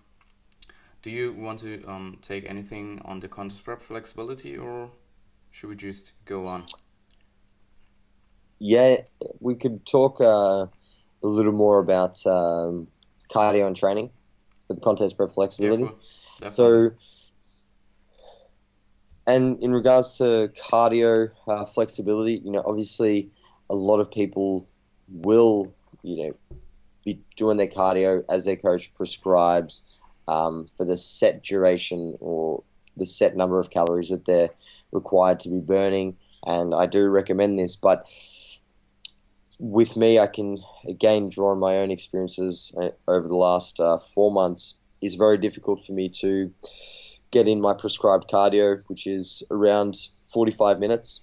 do 1.01 1.09
you 1.11 1.33
want 1.33 1.59
to 1.59 1.83
um 1.87 2.17
take 2.21 2.49
anything 2.49 3.01
on 3.05 3.19
the 3.19 3.27
contest 3.27 3.65
prep 3.65 3.81
flexibility, 3.81 4.57
or 4.57 4.91
should 5.51 5.69
we 5.69 5.75
just 5.75 6.13
go 6.25 6.45
on? 6.45 6.63
yeah, 8.59 8.97
we 9.39 9.55
could 9.55 9.85
talk 9.85 10.21
uh, 10.21 10.67
a 11.25 11.27
little 11.27 11.51
more 11.51 11.79
about 11.79 12.25
um, 12.25 12.87
cardio 13.29 13.67
and 13.67 13.75
training 13.75 14.09
for 14.67 14.73
the 14.73 14.81
contest 14.81 15.17
prep 15.17 15.31
flexibility. 15.31 15.89
Yeah, 16.41 16.49
so, 16.49 16.91
and 19.27 19.61
in 19.63 19.73
regards 19.73 20.17
to 20.19 20.51
cardio 20.69 21.31
uh, 21.47 21.65
flexibility, 21.65 22.41
you 22.43 22.51
know, 22.51 22.63
obviously 22.65 23.29
a 23.69 23.75
lot 23.75 23.99
of 23.99 24.11
people 24.11 24.67
will, 25.09 25.73
you 26.03 26.17
know, 26.17 26.59
be 27.03 27.19
doing 27.35 27.57
their 27.57 27.67
cardio 27.67 28.23
as 28.29 28.45
their 28.45 28.55
coach 28.55 28.93
prescribes 28.95 29.83
um, 30.27 30.67
for 30.75 30.85
the 30.85 30.97
set 30.97 31.43
duration 31.43 32.17
or 32.19 32.63
the 32.97 33.05
set 33.05 33.35
number 33.35 33.59
of 33.59 33.69
calories 33.69 34.09
that 34.09 34.25
they're 34.25 34.49
required 34.91 35.39
to 35.41 35.49
be 35.49 35.59
burning. 35.59 36.17
And 36.45 36.73
I 36.73 36.85
do 36.85 37.07
recommend 37.09 37.57
this, 37.59 37.75
but 37.75 38.05
with 39.59 39.95
me, 39.95 40.19
I 40.19 40.27
can 40.27 40.57
again 40.87 41.29
draw 41.29 41.51
on 41.51 41.59
my 41.59 41.77
own 41.77 41.91
experiences 41.91 42.73
uh, 42.77 42.89
over 43.07 43.27
the 43.27 43.35
last 43.35 43.79
uh, 43.79 43.97
four 43.97 44.31
months. 44.31 44.75
It's 45.01 45.15
very 45.15 45.37
difficult 45.37 45.85
for 45.85 45.93
me 45.93 46.09
to 46.21 46.51
get 47.31 47.47
in 47.47 47.61
my 47.61 47.73
prescribed 47.73 48.29
cardio, 48.29 48.77
which 48.87 49.07
is 49.07 49.43
around 49.51 49.95
45 50.33 50.79
minutes 50.79 51.21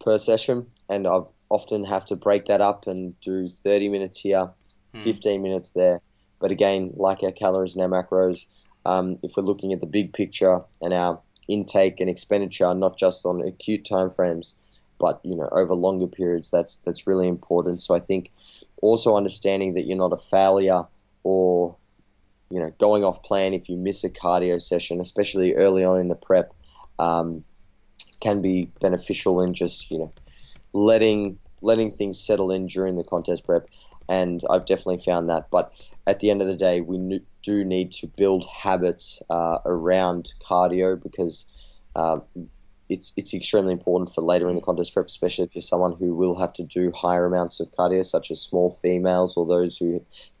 per 0.00 0.18
session, 0.18 0.66
and 0.88 1.06
I 1.06 1.20
often 1.48 1.84
have 1.84 2.04
to 2.06 2.16
break 2.16 2.46
that 2.46 2.60
up 2.60 2.86
and 2.86 3.18
do 3.20 3.46
30 3.46 3.88
minutes 3.88 4.18
here, 4.18 4.50
hmm. 4.94 5.02
15 5.02 5.42
minutes 5.42 5.72
there. 5.72 6.00
But 6.38 6.50
again, 6.50 6.92
like 6.96 7.22
our 7.22 7.32
calories 7.32 7.76
and 7.76 7.82
our 7.82 8.02
macros, 8.02 8.46
um, 8.86 9.16
if 9.22 9.36
we're 9.36 9.44
looking 9.44 9.72
at 9.72 9.80
the 9.80 9.86
big 9.86 10.12
picture 10.12 10.60
and 10.80 10.92
our 10.92 11.20
intake 11.48 12.00
and 12.00 12.10
expenditure, 12.10 12.74
not 12.74 12.98
just 12.98 13.24
on 13.24 13.40
acute 13.40 13.84
time 13.84 14.10
frames, 14.10 14.56
but 14.98 15.20
you 15.24 15.36
know 15.36 15.48
over 15.52 15.74
longer 15.74 16.06
periods, 16.06 16.50
that's 16.50 16.76
that's 16.84 17.06
really 17.06 17.28
important. 17.28 17.82
So 17.82 17.94
I 17.94 18.00
think 18.00 18.30
also 18.82 19.16
understanding 19.16 19.74
that 19.74 19.82
you're 19.82 19.96
not 19.96 20.12
a 20.12 20.18
failure 20.18 20.84
or 21.22 21.76
you 22.50 22.60
know 22.60 22.72
going 22.78 23.04
off 23.04 23.22
plan 23.22 23.54
if 23.54 23.68
you 23.68 23.76
miss 23.76 24.04
a 24.04 24.10
cardio 24.10 24.60
session, 24.60 25.00
especially 25.00 25.54
early 25.54 25.84
on 25.84 26.00
in 26.00 26.08
the 26.08 26.16
prep, 26.16 26.52
um, 26.98 27.42
can 28.20 28.42
be 28.42 28.70
beneficial 28.80 29.40
in 29.40 29.54
just 29.54 29.90
you 29.90 29.98
know 29.98 30.12
letting 30.72 31.38
letting 31.62 31.90
things 31.90 32.20
settle 32.20 32.50
in 32.50 32.66
during 32.66 32.96
the 32.96 33.04
contest 33.04 33.44
prep. 33.44 33.66
And 34.06 34.42
I've 34.50 34.66
definitely 34.66 34.98
found 34.98 35.30
that. 35.30 35.46
But 35.50 35.72
at 36.06 36.20
the 36.20 36.30
end 36.30 36.42
of 36.42 36.48
the 36.48 36.56
day, 36.56 36.82
we 36.82 37.22
do 37.42 37.64
need 37.64 37.92
to 37.92 38.06
build 38.06 38.46
habits 38.46 39.22
uh, 39.30 39.58
around 39.64 40.34
cardio 40.46 41.02
because 41.02 41.46
uh, 41.96 42.18
it's 42.94 43.12
it's 43.16 43.34
extremely 43.34 43.72
important 43.72 44.14
for 44.14 44.20
later 44.22 44.48
in 44.48 44.54
the 44.54 44.62
contest 44.62 44.94
prep, 44.94 45.06
especially 45.06 45.44
if 45.44 45.54
you're 45.54 45.62
someone 45.62 45.94
who 45.98 46.14
will 46.14 46.38
have 46.38 46.52
to 46.54 46.62
do 46.62 46.92
higher 46.94 47.26
amounts 47.26 47.58
of 47.58 47.72
cardio, 47.72 48.06
such 48.06 48.30
as 48.30 48.40
small 48.40 48.70
females 48.70 49.36
or 49.36 49.46
those 49.46 49.76
who 49.76 49.86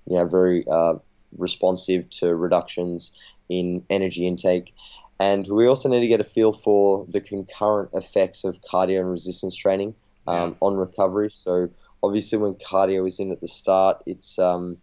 you 0.06 0.16
know 0.16 0.26
very 0.26 0.64
uh, 0.70 0.94
responsive 1.36 2.08
to 2.10 2.34
reductions 2.34 3.18
in 3.48 3.84
energy 3.90 4.26
intake. 4.26 4.72
And 5.18 5.46
we 5.48 5.66
also 5.66 5.88
need 5.88 6.00
to 6.00 6.06
get 6.06 6.20
a 6.20 6.24
feel 6.24 6.52
for 6.52 7.06
the 7.08 7.20
concurrent 7.20 7.90
effects 7.92 8.44
of 8.44 8.60
cardio 8.62 9.00
and 9.00 9.10
resistance 9.10 9.56
training 9.56 9.94
um, 10.26 10.50
yeah. 10.50 10.56
on 10.60 10.76
recovery. 10.76 11.30
So 11.30 11.68
obviously, 12.02 12.38
when 12.38 12.54
cardio 12.54 13.06
is 13.06 13.18
in 13.18 13.32
at 13.32 13.40
the 13.40 13.48
start, 13.48 14.02
it's 14.06 14.38
um, 14.38 14.78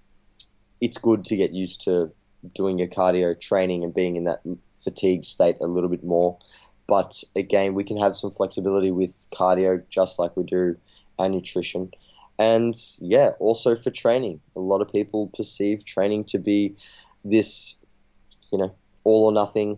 it's 0.82 0.98
good 0.98 1.24
to 1.26 1.38
get 1.38 1.52
used 1.52 1.82
to 1.86 2.12
doing 2.54 2.80
your 2.80 2.90
cardio 2.90 3.40
training 3.40 3.84
and 3.84 3.94
being 3.94 4.18
in 4.18 4.26
that 4.26 4.42
fatigued 4.84 5.26
state 5.26 5.58
a 5.62 5.68
little 5.68 5.90
bit 5.90 6.04
more. 6.04 6.38
But 6.92 7.24
again, 7.38 7.74
we 7.74 7.86
can 7.86 7.96
have 7.96 8.18
some 8.18 8.32
flexibility 8.32 8.92
with 8.92 9.26
cardio 9.34 9.82
just 9.90 10.20
like 10.20 10.36
we 10.36 10.44
do 10.44 10.76
our 11.18 11.30
nutrition. 11.30 11.90
And 12.38 12.76
yeah, 13.00 13.30
also 13.40 13.78
for 13.78 13.92
training. 13.92 14.42
A 14.58 14.60
lot 14.60 14.82
of 14.82 14.92
people 14.92 15.28
perceive 15.28 15.86
training 15.86 16.26
to 16.26 16.38
be 16.38 16.76
this, 17.24 17.76
you 18.52 18.58
know, 18.58 18.76
all 19.06 19.28
or 19.28 19.32
nothing 19.32 19.78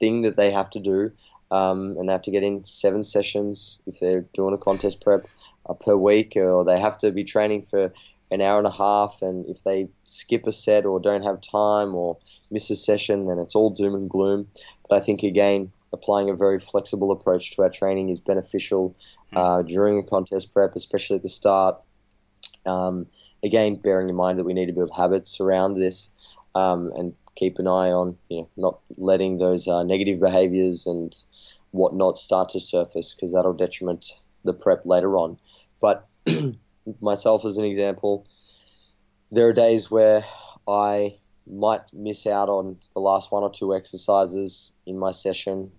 thing 0.00 0.22
that 0.22 0.38
they 0.38 0.50
have 0.52 0.70
to 0.70 0.80
do. 0.80 1.12
Um, 1.50 1.96
and 1.98 2.08
they 2.08 2.12
have 2.12 2.22
to 2.22 2.30
get 2.30 2.42
in 2.42 2.64
seven 2.64 3.04
sessions 3.04 3.78
if 3.86 4.00
they're 4.00 4.24
doing 4.32 4.54
a 4.54 4.58
contest 4.58 5.02
prep 5.02 5.28
uh, 5.68 5.74
per 5.74 5.94
week, 5.94 6.32
or 6.34 6.64
they 6.64 6.80
have 6.80 6.96
to 6.98 7.12
be 7.12 7.24
training 7.24 7.60
for 7.60 7.92
an 8.30 8.40
hour 8.40 8.56
and 8.56 8.66
a 8.66 8.70
half. 8.70 9.18
And 9.20 9.44
if 9.50 9.64
they 9.64 9.88
skip 10.04 10.46
a 10.46 10.52
set 10.52 10.86
or 10.86 10.98
don't 10.98 11.24
have 11.24 11.42
time 11.42 11.94
or 11.94 12.16
miss 12.50 12.70
a 12.70 12.76
session, 12.76 13.26
then 13.26 13.38
it's 13.38 13.54
all 13.54 13.68
doom 13.68 13.94
and 13.94 14.08
gloom. 14.08 14.48
But 14.88 15.02
I 15.02 15.04
think 15.04 15.22
again, 15.22 15.70
applying 15.94 16.28
a 16.28 16.34
very 16.34 16.58
flexible 16.58 17.12
approach 17.12 17.52
to 17.52 17.62
our 17.62 17.70
training 17.70 18.10
is 18.10 18.20
beneficial 18.20 18.96
hmm. 19.30 19.38
uh, 19.38 19.62
during 19.62 19.98
a 19.98 20.02
contest 20.02 20.52
prep, 20.52 20.76
especially 20.76 21.16
at 21.16 21.22
the 21.22 21.28
start. 21.28 21.80
Um, 22.66 23.06
again, 23.42 23.76
bearing 23.76 24.08
in 24.08 24.16
mind 24.16 24.38
that 24.38 24.44
we 24.44 24.54
need 24.54 24.66
to 24.66 24.72
build 24.72 24.90
habits 24.94 25.40
around 25.40 25.74
this 25.74 26.10
um, 26.54 26.90
and 26.96 27.14
keep 27.36 27.58
an 27.58 27.66
eye 27.66 27.90
on, 27.90 28.16
you 28.28 28.42
know, 28.42 28.48
not 28.56 28.80
letting 28.96 29.38
those 29.38 29.66
uh, 29.68 29.82
negative 29.82 30.20
behaviours 30.20 30.86
and 30.86 31.14
whatnot 31.70 32.18
start 32.18 32.50
to 32.50 32.60
surface 32.60 33.14
because 33.14 33.32
that'll 33.32 33.52
detriment 33.54 34.12
the 34.44 34.54
prep 34.54 34.84
later 34.84 35.16
on. 35.16 35.38
But 35.80 36.06
myself, 37.00 37.44
as 37.44 37.56
an 37.56 37.64
example, 37.64 38.26
there 39.30 39.48
are 39.48 39.52
days 39.52 39.90
where 39.90 40.24
I 40.68 41.16
might 41.46 41.92
miss 41.92 42.26
out 42.26 42.48
on 42.48 42.78
the 42.94 43.00
last 43.00 43.30
one 43.30 43.42
or 43.42 43.50
two 43.50 43.74
exercises 43.74 44.72
in 44.86 44.98
my 44.98 45.10
session 45.10 45.70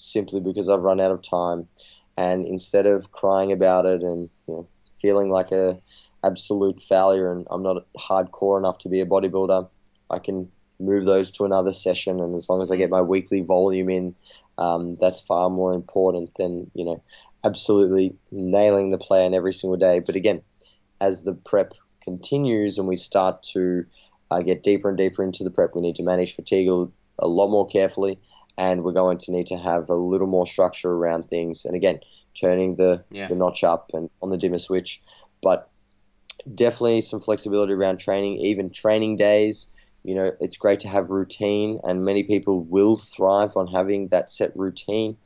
simply 0.00 0.40
because 0.40 0.68
I've 0.68 0.80
run 0.80 1.00
out 1.00 1.10
of 1.10 1.22
time. 1.22 1.68
And 2.16 2.44
instead 2.44 2.86
of 2.86 3.12
crying 3.12 3.52
about 3.52 3.86
it 3.86 4.02
and 4.02 4.28
you 4.46 4.54
know, 4.54 4.68
feeling 5.00 5.30
like 5.30 5.52
a 5.52 5.80
absolute 6.24 6.82
failure 6.82 7.32
and 7.32 7.46
I'm 7.50 7.62
not 7.62 7.86
hardcore 7.98 8.58
enough 8.58 8.78
to 8.78 8.88
be 8.88 9.00
a 9.00 9.06
bodybuilder, 9.06 9.70
I 10.10 10.18
can 10.18 10.50
move 10.78 11.04
those 11.04 11.30
to 11.32 11.44
another 11.44 11.72
session. 11.72 12.20
And 12.20 12.34
as 12.34 12.48
long 12.48 12.62
as 12.62 12.70
I 12.70 12.76
get 12.76 12.90
my 12.90 13.00
weekly 13.00 13.42
volume 13.42 13.90
in, 13.90 14.14
um, 14.58 14.96
that's 14.96 15.20
far 15.20 15.48
more 15.48 15.72
important 15.72 16.34
than 16.34 16.70
you 16.74 16.84
know 16.84 17.02
absolutely 17.44 18.16
nailing 18.30 18.90
the 18.90 18.98
plan 18.98 19.32
every 19.32 19.52
single 19.52 19.78
day. 19.78 20.00
But 20.00 20.16
again, 20.16 20.42
as 21.00 21.22
the 21.22 21.34
prep 21.34 21.72
continues 22.02 22.76
and 22.78 22.86
we 22.86 22.96
start 22.96 23.42
to 23.54 23.86
uh, 24.30 24.42
get 24.42 24.62
deeper 24.62 24.88
and 24.88 24.98
deeper 24.98 25.22
into 25.22 25.44
the 25.44 25.50
prep, 25.50 25.74
we 25.74 25.80
need 25.80 25.96
to 25.96 26.02
manage 26.02 26.34
fatigue 26.34 26.68
a 27.18 27.28
lot 27.28 27.48
more 27.48 27.66
carefully 27.66 28.18
and 28.60 28.84
we're 28.84 28.92
going 28.92 29.16
to 29.16 29.32
need 29.32 29.46
to 29.46 29.56
have 29.56 29.88
a 29.88 29.94
little 29.94 30.26
more 30.26 30.46
structure 30.46 30.90
around 30.90 31.30
things. 31.30 31.64
And 31.64 31.74
again, 31.74 32.00
turning 32.38 32.76
the, 32.76 33.02
yeah. 33.10 33.26
the 33.26 33.34
notch 33.34 33.64
up 33.64 33.92
and 33.94 34.10
on 34.20 34.28
the 34.28 34.36
dimmer 34.36 34.58
switch, 34.58 35.00
but 35.42 35.70
definitely 36.54 37.00
some 37.00 37.22
flexibility 37.22 37.72
around 37.72 38.00
training, 38.00 38.36
even 38.36 38.70
training 38.70 39.16
days. 39.16 39.66
You 40.04 40.14
know, 40.14 40.32
it's 40.40 40.58
great 40.58 40.80
to 40.80 40.88
have 40.88 41.08
routine, 41.08 41.80
and 41.84 42.04
many 42.04 42.22
people 42.24 42.62
will 42.62 42.96
thrive 42.96 43.56
on 43.56 43.66
having 43.66 44.08
that 44.08 44.28
set 44.28 44.54
routine. 44.54 45.16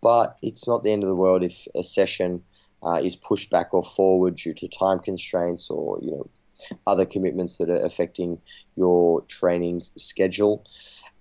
But 0.00 0.36
it's 0.40 0.68
not 0.68 0.84
the 0.84 0.92
end 0.92 1.02
of 1.02 1.08
the 1.08 1.16
world 1.16 1.42
if 1.42 1.66
a 1.74 1.82
session 1.82 2.44
uh, 2.80 3.00
is 3.02 3.16
pushed 3.16 3.50
back 3.50 3.74
or 3.74 3.82
forward 3.82 4.36
due 4.36 4.54
to 4.54 4.68
time 4.68 5.00
constraints 5.00 5.68
or 5.68 5.98
you 6.00 6.12
know 6.12 6.30
other 6.86 7.06
commitments 7.06 7.58
that 7.58 7.70
are 7.70 7.84
affecting 7.84 8.38
your 8.76 9.22
training 9.22 9.82
schedule. 9.96 10.64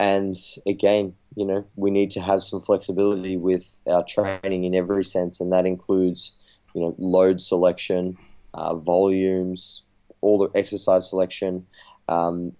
And 0.03 0.35
again, 0.67 1.15
you 1.33 1.45
know, 1.45 1.65
we 1.77 1.89
need 1.89 2.11
to 2.11 2.19
have 2.19 2.43
some 2.43 2.59
flexibility 2.59 3.37
with 3.37 3.79
our 3.87 4.03
training 4.03 4.65
in 4.65 4.75
every 4.75 5.05
sense, 5.05 5.39
and 5.39 5.53
that 5.53 5.65
includes, 5.65 6.33
you 6.75 6.81
know, 6.81 6.93
load 6.97 7.39
selection, 7.39 8.17
uh, 8.53 8.75
volumes, 8.75 9.83
all 10.19 10.39
the 10.39 10.59
exercise 10.59 11.09
selection. 11.09 11.65
Um, 12.09 12.51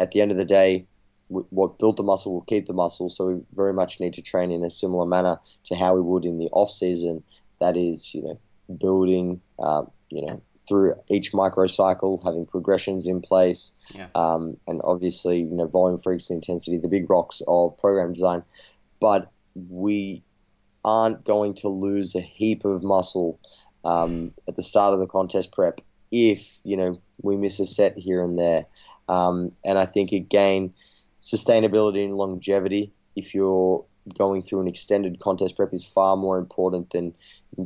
at 0.00 0.10
the 0.10 0.20
end 0.20 0.32
of 0.32 0.38
the 0.38 0.44
day, 0.44 0.86
what 1.28 1.78
built 1.78 1.98
the 1.98 2.02
muscle 2.02 2.32
will 2.32 2.40
keep 2.40 2.66
the 2.66 2.72
muscle. 2.72 3.10
So 3.10 3.26
we 3.26 3.40
very 3.54 3.72
much 3.72 4.00
need 4.00 4.14
to 4.14 4.22
train 4.22 4.50
in 4.50 4.64
a 4.64 4.70
similar 4.70 5.06
manner 5.06 5.38
to 5.66 5.76
how 5.76 5.94
we 5.94 6.02
would 6.02 6.24
in 6.24 6.38
the 6.38 6.48
off 6.50 6.72
season. 6.72 7.22
That 7.60 7.76
is, 7.76 8.12
you 8.12 8.22
know, 8.22 8.40
building, 8.76 9.40
uh, 9.60 9.84
you 10.10 10.26
know, 10.26 10.42
through 10.68 10.94
each 11.08 11.32
microcycle, 11.32 12.22
having 12.22 12.46
progressions 12.46 13.06
in 13.06 13.20
place, 13.20 13.74
yeah. 13.94 14.08
um, 14.14 14.56
and 14.66 14.80
obviously, 14.84 15.38
you 15.38 15.56
know, 15.56 15.66
volume, 15.66 15.98
frequency, 15.98 16.34
intensity, 16.34 16.78
the 16.78 16.88
big 16.88 17.08
rocks 17.08 17.42
of 17.46 17.78
program 17.78 18.12
design. 18.12 18.42
But 19.00 19.30
we 19.54 20.22
aren't 20.84 21.24
going 21.24 21.54
to 21.54 21.68
lose 21.68 22.14
a 22.14 22.20
heap 22.20 22.64
of 22.64 22.82
muscle 22.82 23.40
um, 23.84 24.32
at 24.46 24.56
the 24.56 24.62
start 24.62 24.94
of 24.94 25.00
the 25.00 25.06
contest 25.06 25.52
prep 25.52 25.80
if 26.10 26.60
you 26.64 26.76
know 26.76 27.00
we 27.20 27.36
miss 27.36 27.60
a 27.60 27.66
set 27.66 27.96
here 27.96 28.22
and 28.22 28.38
there. 28.38 28.66
Um, 29.08 29.50
and 29.64 29.78
I 29.78 29.86
think 29.86 30.12
again, 30.12 30.74
sustainability 31.20 32.04
and 32.04 32.14
longevity. 32.14 32.92
If 33.16 33.34
you're 33.34 33.84
going 34.16 34.42
through 34.42 34.62
an 34.62 34.68
extended 34.68 35.18
contest 35.20 35.56
prep 35.56 35.72
is 35.72 35.84
far 35.84 36.16
more 36.16 36.38
important 36.38 36.90
than 36.90 37.14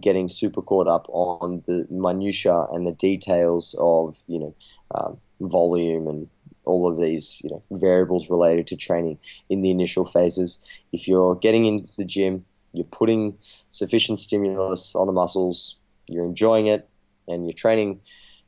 getting 0.00 0.28
super 0.28 0.62
caught 0.62 0.88
up 0.88 1.06
on 1.10 1.62
the 1.66 1.86
minutia 1.90 2.66
and 2.72 2.86
the 2.86 2.92
details 2.92 3.74
of 3.78 4.22
you 4.26 4.38
know 4.38 4.54
um, 4.94 5.18
volume 5.40 6.06
and 6.06 6.28
all 6.64 6.90
of 6.90 6.98
these 6.98 7.40
you 7.44 7.50
know 7.50 7.62
variables 7.70 8.30
related 8.30 8.66
to 8.68 8.76
training 8.76 9.18
in 9.48 9.62
the 9.62 9.70
initial 9.70 10.04
phases. 10.04 10.64
If 10.92 11.08
you're 11.08 11.34
getting 11.34 11.66
into 11.66 11.92
the 11.96 12.04
gym, 12.04 12.44
you're 12.72 12.84
putting 12.84 13.36
sufficient 13.70 14.20
stimulus 14.20 14.94
on 14.94 15.06
the 15.06 15.12
muscles, 15.12 15.76
you're 16.06 16.24
enjoying 16.24 16.68
it, 16.68 16.88
and 17.28 17.44
you're 17.44 17.52
training 17.52 18.00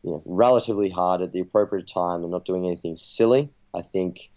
you 0.03 0.13
know 0.13 0.23
relatively 0.25 0.91
hard 0.91 1.23
at 1.23 1.33
the 1.33 1.41
appropriate 1.41 1.89
time 1.89 2.23
and 2.23 2.31
not 2.31 2.45
doing 2.45 2.67
anything 2.67 2.97
silly. 2.97 3.51
I 3.75 3.83
think 3.83 4.31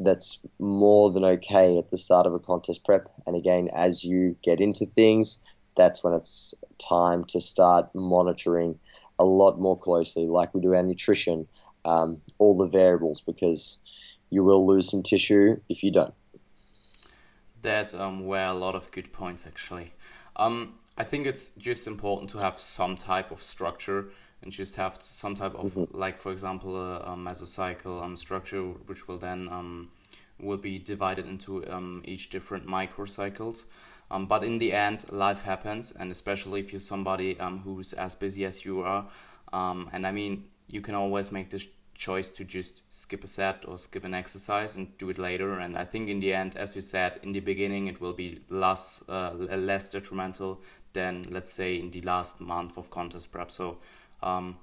that's 0.00 0.38
more 0.58 1.12
than 1.12 1.24
okay 1.24 1.78
at 1.78 1.90
the 1.90 1.98
start 1.98 2.26
of 2.26 2.34
a 2.34 2.38
contest 2.38 2.84
prep. 2.84 3.08
And 3.26 3.36
again, 3.36 3.68
as 3.72 4.02
you 4.02 4.36
get 4.42 4.60
into 4.60 4.86
things, 4.86 5.38
that's 5.80 6.04
when 6.04 6.12
it's 6.12 6.54
time 6.78 7.24
to 7.24 7.40
start 7.40 7.88
monitoring 7.94 8.78
a 9.18 9.24
lot 9.24 9.58
more 9.58 9.78
closely, 9.78 10.26
like 10.26 10.52
we 10.54 10.60
do 10.60 10.74
our 10.74 10.82
nutrition, 10.82 11.48
um, 11.86 12.20
all 12.38 12.58
the 12.58 12.68
variables, 12.68 13.22
because 13.22 13.78
you 14.28 14.44
will 14.44 14.66
lose 14.66 14.90
some 14.90 15.02
tissue 15.02 15.58
if 15.70 15.82
you 15.82 15.90
don't. 15.90 16.12
That's 17.62 17.94
um, 17.94 18.26
where 18.26 18.46
a 18.46 18.52
lot 18.54 18.74
of 18.74 18.90
good 18.90 19.10
points 19.10 19.46
actually. 19.46 19.88
Um, 20.36 20.74
I 20.98 21.04
think 21.04 21.26
it's 21.26 21.48
just 21.68 21.86
important 21.86 22.28
to 22.30 22.38
have 22.38 22.58
some 22.58 22.94
type 22.96 23.30
of 23.30 23.42
structure 23.42 24.08
and 24.42 24.52
just 24.52 24.76
have 24.76 24.98
some 25.00 25.34
type 25.34 25.54
of 25.54 25.72
mm-hmm. 25.72 25.96
like 25.96 26.18
for 26.18 26.30
example 26.32 26.76
a, 26.76 26.96
a 27.12 27.16
mesocycle 27.16 28.02
um, 28.02 28.16
structure 28.16 28.62
which 28.88 29.06
will 29.08 29.18
then 29.18 29.48
um, 29.48 29.90
will 30.38 30.56
be 30.70 30.78
divided 30.78 31.26
into 31.26 31.50
um, 31.70 32.02
each 32.04 32.30
different 32.30 32.66
microcycles 32.66 33.66
um, 34.10 34.26
but 34.26 34.42
in 34.44 34.58
the 34.58 34.72
end 34.72 35.10
life 35.12 35.42
happens 35.42 35.92
and 35.92 36.10
especially 36.10 36.60
if 36.60 36.72
you're 36.72 36.80
somebody 36.80 37.38
um, 37.40 37.60
who's 37.60 37.92
as 37.92 38.14
busy 38.14 38.44
as 38.44 38.64
you 38.64 38.80
are 38.80 39.06
um, 39.52 39.88
and 39.92 40.06
i 40.06 40.12
mean 40.12 40.44
you 40.68 40.80
can 40.80 40.94
always 40.94 41.32
make 41.32 41.50
this 41.50 41.66
choice 42.00 42.30
to 42.30 42.44
just 42.44 42.90
skip 42.90 43.22
a 43.22 43.26
set 43.26 43.68
or 43.68 43.76
skip 43.76 44.04
an 44.04 44.14
exercise 44.14 44.74
and 44.74 44.96
do 44.96 45.10
it 45.10 45.18
later. 45.18 45.58
And 45.58 45.76
I 45.76 45.84
think 45.84 46.08
in 46.08 46.18
the 46.18 46.32
end, 46.32 46.56
as 46.56 46.74
you 46.74 46.80
said, 46.80 47.20
in 47.22 47.32
the 47.32 47.40
beginning, 47.40 47.88
it 47.88 48.00
will 48.00 48.14
be 48.14 48.40
less 48.48 49.04
uh, 49.08 49.32
less 49.34 49.92
detrimental 49.92 50.62
than 50.94 51.26
let's 51.30 51.52
say 51.52 51.78
in 51.78 51.90
the 51.90 52.00
last 52.00 52.40
month 52.40 52.78
of 52.78 52.90
contest 52.90 53.30
prep. 53.30 53.50
So 53.50 53.78
um, 54.22 54.56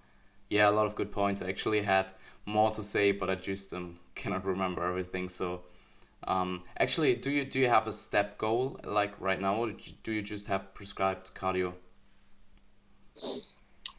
yeah, 0.50 0.70
a 0.70 0.72
lot 0.72 0.88
of 0.88 0.96
good 0.96 1.12
points. 1.12 1.42
I 1.44 1.50
actually 1.50 1.82
had 1.82 2.12
more 2.46 2.72
to 2.72 2.82
say, 2.82 3.12
but 3.12 3.30
I 3.30 3.36
just 3.36 3.72
um, 3.74 4.00
cannot 4.16 4.44
remember 4.44 4.84
everything. 4.84 5.30
So 5.30 5.62
um, 6.24 6.64
actually, 6.78 7.16
do 7.16 7.32
you 7.32 7.46
do 7.46 7.60
you 7.60 7.68
have 7.68 7.88
a 7.88 7.94
step 7.94 8.38
goal 8.38 8.80
like 8.84 9.20
right 9.20 9.40
now, 9.40 9.56
or 9.56 9.74
do 10.04 10.12
you 10.12 10.22
just 10.22 10.48
have 10.48 10.74
prescribed 10.74 11.34
cardio? 11.34 11.74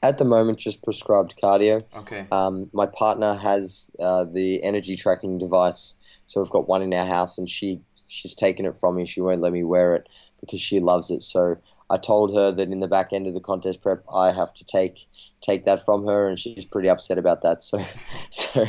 At 0.02 0.18
the 0.18 0.24
moment, 0.24 0.58
just 0.58 0.82
prescribed 0.82 1.40
cardio. 1.42 1.84
Okay. 1.96 2.26
Um, 2.30 2.70
my 2.72 2.86
partner 2.86 3.34
has 3.34 3.90
uh, 3.98 4.24
the 4.24 4.62
energy 4.62 4.96
tracking 4.96 5.38
device, 5.38 5.94
so 6.26 6.40
we've 6.40 6.50
got 6.50 6.68
one 6.68 6.82
in 6.82 6.92
our 6.94 7.06
house, 7.06 7.38
and 7.38 7.48
she 7.48 7.80
she's 8.06 8.34
taken 8.34 8.66
it 8.66 8.78
from 8.78 8.96
me. 8.96 9.06
She 9.06 9.20
won't 9.20 9.40
let 9.40 9.52
me 9.52 9.64
wear 9.64 9.94
it 9.94 10.08
because 10.40 10.60
she 10.60 10.80
loves 10.80 11.10
it. 11.10 11.22
So 11.22 11.56
I 11.90 11.96
told 11.96 12.34
her 12.34 12.52
that 12.52 12.68
in 12.68 12.80
the 12.80 12.88
back 12.88 13.12
end 13.12 13.26
of 13.26 13.34
the 13.34 13.40
contest 13.40 13.80
prep, 13.80 14.04
I 14.12 14.32
have 14.32 14.52
to 14.54 14.64
take 14.64 15.06
take 15.40 15.64
that 15.64 15.84
from 15.84 16.06
her, 16.06 16.28
and 16.28 16.38
she's 16.38 16.64
pretty 16.64 16.88
upset 16.88 17.18
about 17.18 17.42
that. 17.42 17.62
So, 17.62 17.82
so 18.30 18.66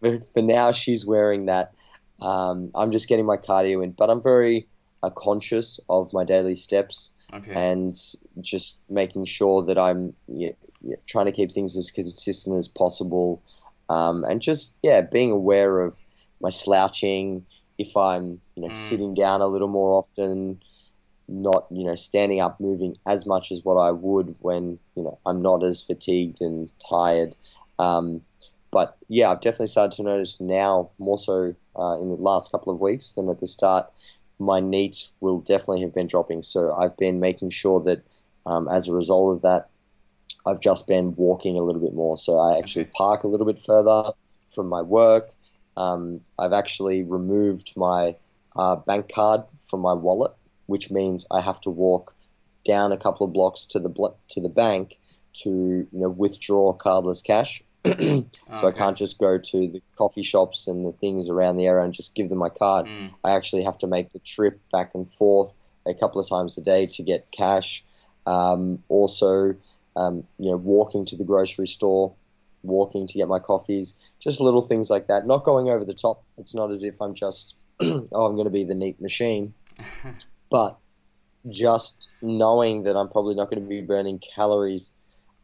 for 0.00 0.42
now, 0.42 0.72
she's 0.72 1.06
wearing 1.06 1.46
that. 1.46 1.74
Um, 2.22 2.70
I'm 2.74 2.92
just 2.92 3.08
getting 3.08 3.26
my 3.26 3.36
cardio 3.36 3.82
in, 3.82 3.92
but 3.92 4.10
I'm 4.10 4.22
very 4.22 4.68
uh, 5.02 5.10
conscious 5.10 5.80
of 5.88 6.12
my 6.12 6.24
daily 6.24 6.54
steps 6.54 7.12
Okay. 7.32 7.52
and 7.52 7.94
just 8.40 8.80
making 8.88 9.24
sure 9.24 9.66
that 9.66 9.78
I'm 9.78 10.14
yeah, 10.28 10.52
yeah, 10.80 10.96
trying 11.06 11.26
to 11.26 11.32
keep 11.32 11.52
things 11.52 11.76
as 11.76 11.90
consistent 11.90 12.58
as 12.58 12.68
possible, 12.68 13.42
um, 13.88 14.24
and 14.24 14.40
just 14.40 14.78
yeah, 14.82 15.00
being 15.00 15.32
aware 15.32 15.80
of 15.80 15.96
my 16.40 16.50
slouching. 16.50 17.46
If 17.78 17.96
I'm 17.96 18.40
you 18.54 18.62
know 18.62 18.68
Mm. 18.68 18.76
sitting 18.76 19.14
down 19.14 19.40
a 19.40 19.46
little 19.46 19.68
more 19.68 19.98
often, 19.98 20.60
not 21.28 21.66
you 21.70 21.84
know 21.84 21.96
standing 21.96 22.40
up, 22.40 22.60
moving 22.60 22.96
as 23.06 23.26
much 23.26 23.50
as 23.50 23.60
what 23.64 23.74
I 23.76 23.90
would 23.90 24.36
when 24.40 24.78
you 24.94 25.02
know 25.02 25.18
I'm 25.26 25.42
not 25.42 25.64
as 25.64 25.82
fatigued 25.82 26.40
and 26.40 26.70
tired. 26.88 27.34
Um, 27.78 28.22
but 28.72 28.96
yeah, 29.08 29.30
I've 29.30 29.40
definitely 29.40 29.68
started 29.68 29.96
to 29.96 30.02
notice 30.02 30.40
now 30.40 30.90
more 30.98 31.18
so 31.18 31.54
uh, 31.78 32.00
in 32.00 32.08
the 32.08 32.16
last 32.16 32.50
couple 32.50 32.72
of 32.72 32.80
weeks 32.80 33.12
than 33.12 33.28
at 33.28 33.38
the 33.38 33.46
start 33.46 33.92
my 34.42 34.60
NEAT 34.60 35.08
will 35.20 35.40
definitely 35.40 35.82
have 35.82 35.94
been 35.94 36.06
dropping. 36.06 36.42
So 36.42 36.74
I've 36.74 36.96
been 36.96 37.20
making 37.20 37.50
sure 37.50 37.80
that 37.84 38.02
um, 38.44 38.68
as 38.68 38.88
a 38.88 38.92
result 38.92 39.36
of 39.36 39.42
that, 39.42 39.68
I've 40.46 40.60
just 40.60 40.86
been 40.86 41.14
walking 41.14 41.56
a 41.56 41.62
little 41.62 41.80
bit 41.80 41.94
more. 41.94 42.16
So 42.16 42.38
I 42.38 42.58
actually 42.58 42.86
park 42.86 43.22
a 43.22 43.28
little 43.28 43.46
bit 43.46 43.60
further 43.60 44.12
from 44.52 44.68
my 44.68 44.82
work. 44.82 45.30
Um, 45.76 46.20
I've 46.38 46.52
actually 46.52 47.04
removed 47.04 47.72
my 47.76 48.16
uh, 48.56 48.76
bank 48.76 49.12
card 49.12 49.42
from 49.70 49.80
my 49.80 49.94
wallet, 49.94 50.32
which 50.66 50.90
means 50.90 51.26
I 51.30 51.40
have 51.40 51.60
to 51.62 51.70
walk 51.70 52.14
down 52.64 52.92
a 52.92 52.96
couple 52.96 53.26
of 53.26 53.32
blocks 53.32 53.66
to 53.66 53.78
the 53.78 53.88
bl- 53.88 54.18
to 54.28 54.40
the 54.40 54.48
bank 54.48 54.98
to 55.34 55.50
you 55.50 55.88
know 55.92 56.10
withdraw 56.10 56.76
cardless 56.76 57.24
cash. 57.24 57.62
so 57.84 58.68
I 58.68 58.70
can't 58.70 58.96
just 58.96 59.18
go 59.18 59.38
to 59.38 59.58
the 59.58 59.82
coffee 59.96 60.22
shops 60.22 60.68
and 60.68 60.86
the 60.86 60.92
things 60.92 61.28
around 61.28 61.56
the 61.56 61.66
area 61.66 61.84
and 61.84 61.92
just 61.92 62.14
give 62.14 62.28
them 62.28 62.38
my 62.38 62.48
card. 62.48 62.86
Mm. 62.86 63.12
I 63.24 63.32
actually 63.32 63.64
have 63.64 63.78
to 63.78 63.88
make 63.88 64.12
the 64.12 64.20
trip 64.20 64.60
back 64.70 64.94
and 64.94 65.10
forth 65.10 65.56
a 65.84 65.94
couple 65.94 66.20
of 66.20 66.28
times 66.28 66.56
a 66.58 66.60
day 66.60 66.86
to 66.86 67.02
get 67.02 67.30
cash. 67.32 67.84
Um, 68.24 68.84
also, 68.88 69.56
um, 69.96 70.24
you 70.38 70.50
know, 70.50 70.56
walking 70.56 71.06
to 71.06 71.16
the 71.16 71.24
grocery 71.24 71.66
store, 71.66 72.14
walking 72.62 73.08
to 73.08 73.14
get 73.14 73.26
my 73.26 73.40
coffees, 73.40 74.08
just 74.20 74.40
little 74.40 74.62
things 74.62 74.88
like 74.88 75.08
that. 75.08 75.26
Not 75.26 75.42
going 75.42 75.68
over 75.68 75.84
the 75.84 75.94
top. 75.94 76.22
It's 76.38 76.54
not 76.54 76.70
as 76.70 76.84
if 76.84 77.02
I'm 77.02 77.14
just, 77.14 77.60
oh, 77.80 78.26
I'm 78.26 78.36
going 78.36 78.44
to 78.44 78.50
be 78.50 78.62
the 78.62 78.76
NEAT 78.76 79.00
machine, 79.00 79.54
but 80.50 80.78
just 81.48 82.08
knowing 82.22 82.84
that 82.84 82.96
I'm 82.96 83.08
probably 83.08 83.34
not 83.34 83.50
going 83.50 83.60
to 83.60 83.68
be 83.68 83.82
burning 83.82 84.20
calories 84.20 84.92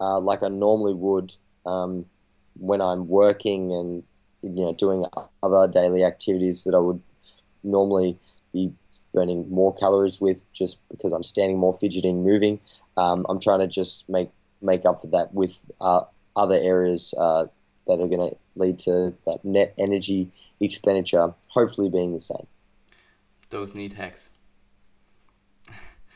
uh, 0.01 0.20
like 0.20 0.44
I 0.44 0.48
normally 0.48 0.94
would 0.94 1.35
um, 1.66 2.07
when 2.59 2.81
I'm 2.81 3.09
working 3.09 3.73
and 3.73 4.03
you 4.42 4.64
know 4.64 4.75
doing 4.75 5.05
other 5.42 5.68
daily 5.71 6.05
activities 6.05 6.64
that 6.64 6.75
I 6.75 6.79
would 6.79 7.03
normally 7.62 8.18
be 8.53 8.73
burning 9.12 9.51
more 9.51 9.75
calories 9.75 10.21
with 10.21 10.51
just 10.53 10.81
because 10.88 11.12
I'm 11.12 11.23
standing 11.23 11.59
more, 11.59 11.75
fidgeting, 11.75 12.25
moving. 12.25 12.61
Um, 12.97 13.27
I'm 13.29 13.40
trying 13.40 13.61
to 13.61 13.66
just 13.66 14.09
make 14.09 14.31
make 14.61 14.85
up 14.85 15.03
for 15.03 15.09
that 15.09 15.33
with 15.33 15.57
uh, 15.81 16.03
other 16.37 16.57
areas 16.57 17.14
uh, 17.18 17.47
that 17.87 18.01
are 18.01 18.09
going 18.09 18.31
to 18.31 18.37
lead 18.55 18.79
to 18.81 19.14
that 19.27 19.40
net 19.44 19.75
energy 19.79 20.31
expenditure, 20.61 21.35
hopefully 21.51 21.88
being 21.88 22.12
the 22.12 22.21
same. 22.21 22.47
Those 23.51 23.75
NEAT 23.75 23.94
hacks. 23.94 24.31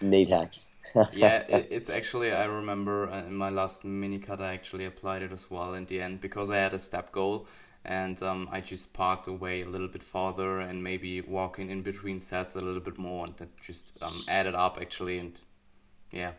NEAT 0.03 0.29
hacks. 0.29 0.71
yeah, 1.11 1.41
it, 1.49 1.69
it's 1.71 1.91
actually 1.91 2.33
I 2.33 2.45
remember 2.45 3.09
in 3.09 3.35
my 3.35 3.51
last 3.51 3.85
mini 3.85 4.19
cut 4.19 4.41
I 4.41 4.55
actually 4.55 4.87
applied 4.87 5.23
it 5.23 5.33
as 5.33 5.51
well 5.51 5.75
in 5.75 5.85
the 5.87 6.01
end 6.01 6.21
because 6.21 6.51
I 6.51 6.57
had 6.57 6.75
a 6.75 6.79
step 6.79 7.13
goal 7.13 7.47
and 7.85 8.23
um, 8.23 8.49
I 8.53 8.61
just 8.61 8.95
parked 8.95 9.27
away 9.27 9.63
a 9.63 9.67
little 9.69 9.89
bit 9.89 10.03
farther 10.03 10.61
and 10.61 10.83
maybe 10.83 11.21
walking 11.21 11.71
in 11.71 11.83
between 11.83 12.21
sets 12.21 12.57
a 12.57 12.61
little 12.61 12.81
bit 12.81 12.99
more 12.99 13.27
and 13.27 13.37
that 13.37 13.61
just 13.61 13.97
um, 14.03 14.25
added 14.29 14.55
up 14.55 14.79
actually 14.81 15.19
and 15.19 15.41
yeah 16.13 16.33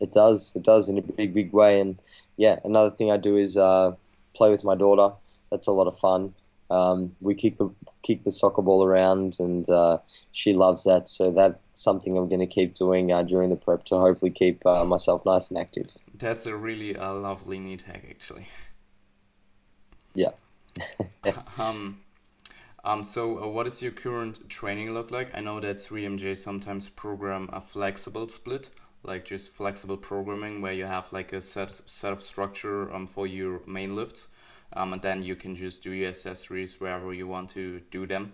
It 0.00 0.12
does. 0.12 0.52
It 0.56 0.62
does 0.64 0.88
in 0.88 0.98
a 0.98 1.02
big, 1.02 1.34
big 1.34 1.52
way. 1.52 1.80
And 1.80 2.00
yeah, 2.36 2.58
another 2.64 2.90
thing 2.90 3.10
I 3.10 3.16
do 3.16 3.36
is 3.36 3.56
uh, 3.56 3.94
play 4.34 4.50
with 4.50 4.64
my 4.64 4.74
daughter. 4.74 5.14
That's 5.50 5.66
a 5.66 5.72
lot 5.72 5.86
of 5.86 5.98
fun. 5.98 6.34
Um, 6.70 7.14
we 7.20 7.34
kick 7.34 7.56
the 7.56 7.70
kick 8.02 8.22
the 8.22 8.32
soccer 8.32 8.62
ball 8.62 8.84
around, 8.84 9.36
and 9.38 9.68
uh, 9.68 9.98
she 10.32 10.52
loves 10.52 10.84
that. 10.84 11.08
So 11.08 11.30
that's 11.30 11.58
something 11.72 12.16
I'm 12.16 12.28
going 12.28 12.40
to 12.40 12.46
keep 12.46 12.74
doing 12.74 13.12
uh, 13.12 13.22
during 13.22 13.50
the 13.50 13.56
prep 13.56 13.84
to 13.84 13.96
hopefully 13.96 14.30
keep 14.30 14.64
uh, 14.66 14.84
myself 14.84 15.24
nice 15.24 15.50
and 15.50 15.58
active. 15.58 15.90
that's 16.14 16.46
a 16.46 16.54
really 16.54 16.96
uh, 16.96 17.14
lovely 17.14 17.58
NEAT 17.58 17.82
hack 17.82 18.04
actually 18.08 18.46
Yeah. 20.14 20.32
um, 21.58 22.00
um, 22.84 23.02
so 23.02 23.42
uh, 23.42 23.48
what 23.48 23.64
does 23.64 23.82
your 23.82 23.92
current 23.92 24.48
training 24.48 24.92
look 24.94 25.10
like? 25.10 25.34
I 25.34 25.40
know 25.40 25.60
that 25.60 25.76
3DMJ 25.76 26.38
sometimes 26.38 26.88
program 26.88 27.48
a 27.52 27.60
flexible 27.60 28.28
split, 28.28 28.70
like 29.02 29.24
just 29.24 29.50
flexible 29.50 29.96
programming 29.96 30.62
where 30.62 30.72
you 30.72 30.86
have 30.86 31.12
like 31.12 31.32
a 31.32 31.40
set 31.40 31.70
set 31.70 32.12
of 32.12 32.22
structure 32.22 32.92
um, 32.92 33.06
for 33.06 33.26
your 33.26 33.60
main 33.66 33.96
lifts, 33.96 34.28
um, 34.72 34.92
and 34.92 35.02
then 35.02 35.22
you 35.22 35.36
can 35.36 35.54
just 35.56 35.82
do 35.82 35.90
your 35.90 36.08
accessories 36.08 36.80
wherever 36.80 37.12
you 37.12 37.26
want 37.26 37.50
to 37.50 37.80
do 37.90 38.06
them. 38.06 38.32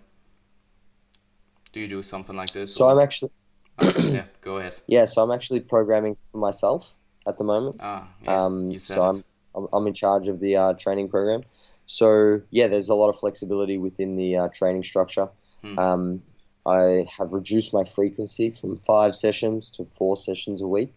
Do 1.72 1.80
you 1.80 1.86
do 1.88 2.02
something 2.02 2.36
like 2.36 2.52
this? 2.52 2.74
So 2.74 2.86
or- 2.86 2.92
I'm 2.92 2.98
actually 3.00 3.30
yeah, 3.98 4.24
go 4.40 4.56
ahead. 4.58 4.76
yeah. 4.86 5.04
So 5.04 5.22
I'm 5.22 5.30
actually 5.30 5.60
programming 5.60 6.16
for 6.30 6.38
myself 6.38 6.94
at 7.28 7.36
the 7.36 7.44
moment. 7.44 7.76
Ah, 7.80 8.08
yeah, 8.22 8.44
Um, 8.44 8.70
you 8.70 8.78
said 8.78 8.94
so 8.94 9.04
I'm. 9.04 9.24
I'm 9.54 9.68
I'm 9.72 9.86
in 9.86 9.94
charge 9.94 10.28
of 10.28 10.40
the 10.40 10.56
uh, 10.56 10.72
training 10.74 11.08
program. 11.08 11.42
So 11.86 12.40
yeah, 12.50 12.68
there's 12.68 12.88
a 12.88 12.94
lot 12.94 13.08
of 13.08 13.16
flexibility 13.16 13.78
within 13.78 14.16
the 14.16 14.36
uh, 14.36 14.48
training 14.48 14.82
structure. 14.84 15.28
Hmm. 15.62 15.78
Um, 15.78 16.22
I 16.66 17.06
have 17.16 17.32
reduced 17.32 17.72
my 17.72 17.84
frequency 17.84 18.50
from 18.50 18.76
five 18.78 19.14
sessions 19.14 19.70
to 19.72 19.86
four 19.96 20.16
sessions 20.16 20.62
a 20.62 20.66
week, 20.66 20.92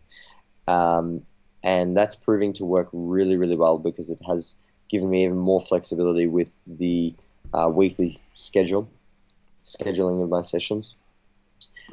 um, 0.67 1.21
and 1.63 1.95
that's 1.95 2.15
proving 2.15 2.53
to 2.53 2.65
work 2.65 2.89
really 2.91 3.37
really 3.37 3.55
well 3.55 3.77
because 3.79 4.09
it 4.09 4.19
has 4.27 4.55
given 4.89 5.09
me 5.09 5.23
even 5.23 5.37
more 5.37 5.61
flexibility 5.61 6.27
with 6.27 6.61
the 6.67 7.15
uh, 7.53 7.69
weekly 7.73 8.19
schedule, 8.35 8.89
scheduling 9.63 10.23
of 10.23 10.29
my 10.29 10.41
sessions. 10.41 10.95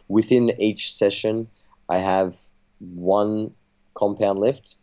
Within 0.08 0.50
each 0.60 0.94
session, 0.94 1.48
I 1.88 1.98
have 1.98 2.36
one 2.78 3.54
compound 3.94 4.38
lift. 4.38 4.76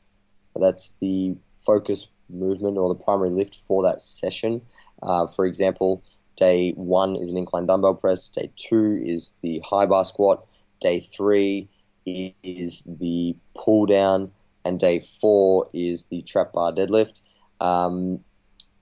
That's 0.55 0.91
the 1.01 1.35
focus 1.65 2.07
movement 2.29 2.77
or 2.77 2.93
the 2.93 3.03
primary 3.03 3.29
lift 3.29 3.55
for 3.67 3.83
that 3.83 4.01
session. 4.01 4.61
Uh, 5.01 5.27
for 5.27 5.45
example, 5.45 6.03
day 6.35 6.71
one 6.71 7.15
is 7.15 7.29
an 7.29 7.37
incline 7.37 7.65
dumbbell 7.65 7.95
press, 7.95 8.29
day 8.29 8.51
two 8.55 9.01
is 9.03 9.37
the 9.41 9.61
high 9.67 9.85
bar 9.85 10.05
squat, 10.05 10.45
day 10.79 10.99
three 10.99 11.69
is 12.05 12.83
the 12.85 13.35
pull 13.55 13.85
down, 13.85 14.31
and 14.65 14.79
day 14.79 14.99
four 14.99 15.67
is 15.73 16.05
the 16.05 16.21
trap 16.21 16.53
bar 16.53 16.71
deadlift. 16.71 17.21
Um, 17.63 18.19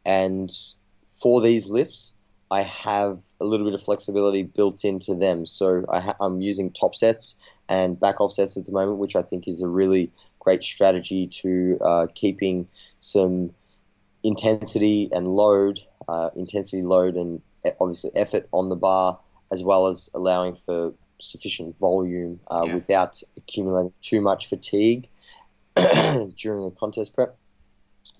and 0.06 0.50
for 1.22 1.40
these 1.42 1.70
lifts, 1.70 2.14
I 2.50 2.64
have 2.64 3.22
a 3.40 3.46
little 3.46 3.66
bit 3.66 3.76
of 3.76 3.84
flexibility 3.84 4.44
built 4.44 4.84
into 4.84 5.16
them. 5.16 5.46
So 5.46 5.86
I 5.90 6.02
ha- 6.02 6.18
I'm 6.20 6.42
using 6.42 6.72
top 6.72 6.96
sets 6.96 7.36
and 7.70 7.98
back 7.98 8.20
off 8.20 8.34
sets 8.34 8.58
at 8.58 8.66
the 8.66 8.74
moment, 8.74 8.98
which 8.98 9.16
I 9.16 9.22
think 9.22 9.48
is 9.48 9.62
a 9.62 9.70
really 9.70 10.12
great 10.40 10.64
strategy 10.64 11.28
to 11.28 11.78
uh, 11.80 12.08
keeping 12.14 12.68
some 13.00 13.52
intensity 14.24 15.10
and 15.14 15.28
load, 15.28 15.80
uh, 16.10 16.32
intensity, 16.36 16.82
load, 16.82 17.16
and 17.16 17.42
obviously 17.80 18.12
effort 18.16 18.48
on 18.52 18.70
the 18.70 18.76
bar, 18.76 19.20
as 19.52 19.64
well 19.64 19.88
as 19.88 20.10
allowing 20.14 20.56
for 20.56 20.94
sufficient 21.22 21.78
volume 21.78 22.40
uh, 22.50 22.66
Yeah. 22.68 22.74
without 22.76 23.22
accumulating 23.38 23.94
too 24.02 24.20
much 24.22 24.48
fatigue 24.48 25.08
during 25.76 26.66
the 26.66 26.76
contest 26.78 27.14
prep. 27.14 27.38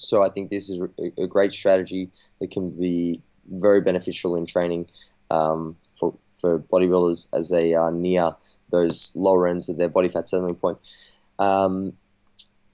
So 0.02 0.24
I 0.24 0.30
think 0.30 0.50
this 0.50 0.70
is 0.70 0.82
a, 1.18 1.28
great 1.28 1.52
strategy 1.52 2.10
that 2.40 2.52
can 2.52 2.72
be 2.72 3.22
very 3.48 3.82
beneficial 3.82 4.36
in 4.36 4.46
training 4.46 4.88
um, 5.30 5.78
for 6.00 6.16
for 6.40 6.60
bodybuilders 6.60 7.28
as 7.34 7.50
they 7.50 7.76
are 7.76 7.92
near 7.92 8.36
those 8.72 9.12
lower 9.16 9.48
ends 9.48 9.70
of 9.70 9.78
their 9.78 9.90
body 9.90 10.10
fat 10.10 10.28
settling 10.28 10.56
point. 10.56 10.80
Um, 11.38 11.94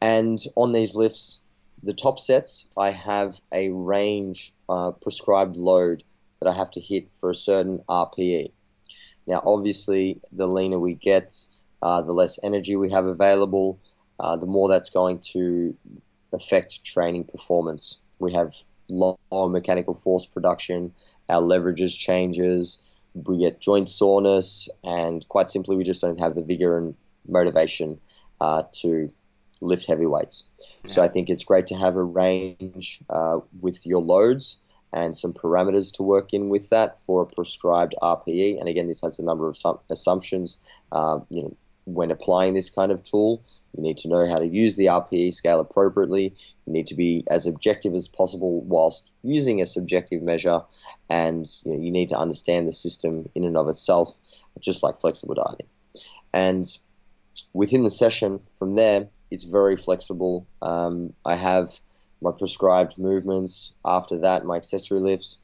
and 0.01 0.39
on 0.55 0.71
these 0.71 0.95
lifts, 0.95 1.39
the 1.83 1.93
top 1.93 2.19
sets, 2.19 2.65
I 2.77 2.91
have 2.91 3.39
a 3.51 3.69
range 3.69 4.53
uh, 4.69 4.91
prescribed 4.91 5.57
load 5.57 6.03
that 6.39 6.49
I 6.49 6.53
have 6.53 6.71
to 6.71 6.79
hit 6.79 7.09
for 7.19 7.29
a 7.29 7.35
certain 7.35 7.79
RPE. 7.89 8.51
Now, 9.27 9.41
obviously, 9.45 10.21
the 10.31 10.47
leaner 10.47 10.79
we 10.79 10.93
get, 10.93 11.35
uh, 11.81 12.01
the 12.03 12.13
less 12.13 12.39
energy 12.41 12.75
we 12.77 12.91
have 12.91 13.05
available, 13.05 13.79
uh, 14.19 14.37
the 14.37 14.45
more 14.45 14.69
that's 14.69 14.89
going 14.89 15.19
to 15.33 15.75
affect 16.33 16.83
training 16.83 17.25
performance. 17.25 17.99
We 18.19 18.33
have 18.33 18.53
lower 18.89 19.49
mechanical 19.49 19.93
force 19.93 20.25
production, 20.25 20.93
our 21.29 21.41
leverages 21.41 21.97
changes, 21.97 22.97
we 23.25 23.39
get 23.39 23.59
joint 23.59 23.89
soreness, 23.89 24.69
and 24.83 25.27
quite 25.27 25.49
simply, 25.49 25.75
we 25.75 25.83
just 25.83 26.01
don't 26.01 26.19
have 26.19 26.35
the 26.35 26.43
vigor 26.43 26.77
and 26.77 26.95
motivation 27.27 27.99
uh, 28.39 28.63
to 28.71 29.11
lift 29.61 29.87
heavy 29.87 30.05
weights. 30.05 30.45
Yeah. 30.83 30.91
So 30.91 31.01
I 31.01 31.07
think 31.07 31.29
it's 31.29 31.43
great 31.43 31.67
to 31.67 31.75
have 31.75 31.95
a 31.95 32.03
range 32.03 32.99
uh, 33.09 33.39
with 33.59 33.85
your 33.85 34.01
loads 34.01 34.57
and 34.93 35.17
some 35.17 35.33
parameters 35.33 35.91
to 35.93 36.03
work 36.03 36.33
in 36.33 36.49
with 36.49 36.69
that 36.69 37.01
for 37.01 37.23
a 37.23 37.25
prescribed 37.25 37.95
RPE. 38.01 38.59
And 38.59 38.69
again, 38.69 38.87
this 38.87 39.01
has 39.01 39.19
a 39.19 39.23
number 39.23 39.49
of 39.49 39.57
assumptions. 39.89 40.57
Uh, 40.91 41.19
you 41.29 41.43
know, 41.43 41.57
when 41.87 42.11
applying 42.11 42.53
this 42.53 42.69
kind 42.69 42.91
of 42.91 43.01
tool, 43.01 43.41
you 43.75 43.81
need 43.81 43.97
to 43.99 44.09
know 44.09 44.27
how 44.27 44.39
to 44.39 44.45
use 44.45 44.75
the 44.75 44.87
RPE 44.87 45.33
scale 45.33 45.61
appropriately. 45.61 46.33
You 46.65 46.73
need 46.73 46.87
to 46.87 46.95
be 46.95 47.23
as 47.29 47.47
objective 47.47 47.93
as 47.93 48.09
possible 48.09 48.61
whilst 48.61 49.13
using 49.23 49.61
a 49.61 49.65
subjective 49.65 50.21
measure, 50.21 50.63
and 51.09 51.47
you, 51.63 51.71
know, 51.71 51.79
you 51.79 51.91
need 51.91 52.09
to 52.09 52.17
understand 52.17 52.67
the 52.67 52.73
system 52.73 53.29
in 53.35 53.45
and 53.45 53.55
of 53.55 53.69
itself, 53.69 54.09
just 54.59 54.83
like 54.83 54.99
flexible 54.99 55.35
dieting. 55.35 55.67
And 56.33 56.65
within 57.53 57.83
the 57.83 57.89
session, 57.89 58.41
from 58.59 58.75
there, 58.75 59.07
it's 59.31 59.45
very 59.45 59.77
flexible. 59.77 60.45
Um, 60.61 61.13
I 61.23 61.35
have 61.35 61.71
my 62.21 62.31
prescribed 62.37 62.97
movements. 62.97 63.73
After 63.85 64.19
that, 64.19 64.43
my 64.43 64.57
accessory 64.57 64.99
lifts, 64.99 65.37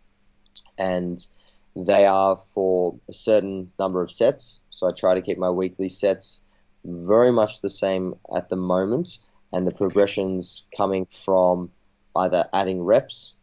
and 0.78 1.26
they 1.74 2.06
are 2.06 2.36
for 2.54 3.00
a 3.08 3.14
certain 3.14 3.72
number 3.80 4.02
of 4.02 4.12
sets. 4.12 4.60
So 4.74 4.88
I 4.88 4.92
try 4.92 5.14
to 5.14 5.22
keep 5.22 5.38
my 5.38 5.52
weekly 5.52 5.88
sets 5.88 6.42
very 6.84 7.32
much 7.32 7.62
the 7.62 7.70
same 7.70 8.16
at 8.36 8.50
the 8.50 8.56
moment, 8.56 9.20
and 9.54 9.68
the 9.68 9.72
progressions 9.72 10.64
coming 10.76 11.06
from 11.06 11.72
either 12.16 12.50
adding 12.52 12.82
reps, 12.82 13.36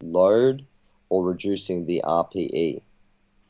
load, 0.00 0.64
or 1.10 1.26
reducing 1.26 1.84
the 1.84 2.00
RPE. 2.02 2.80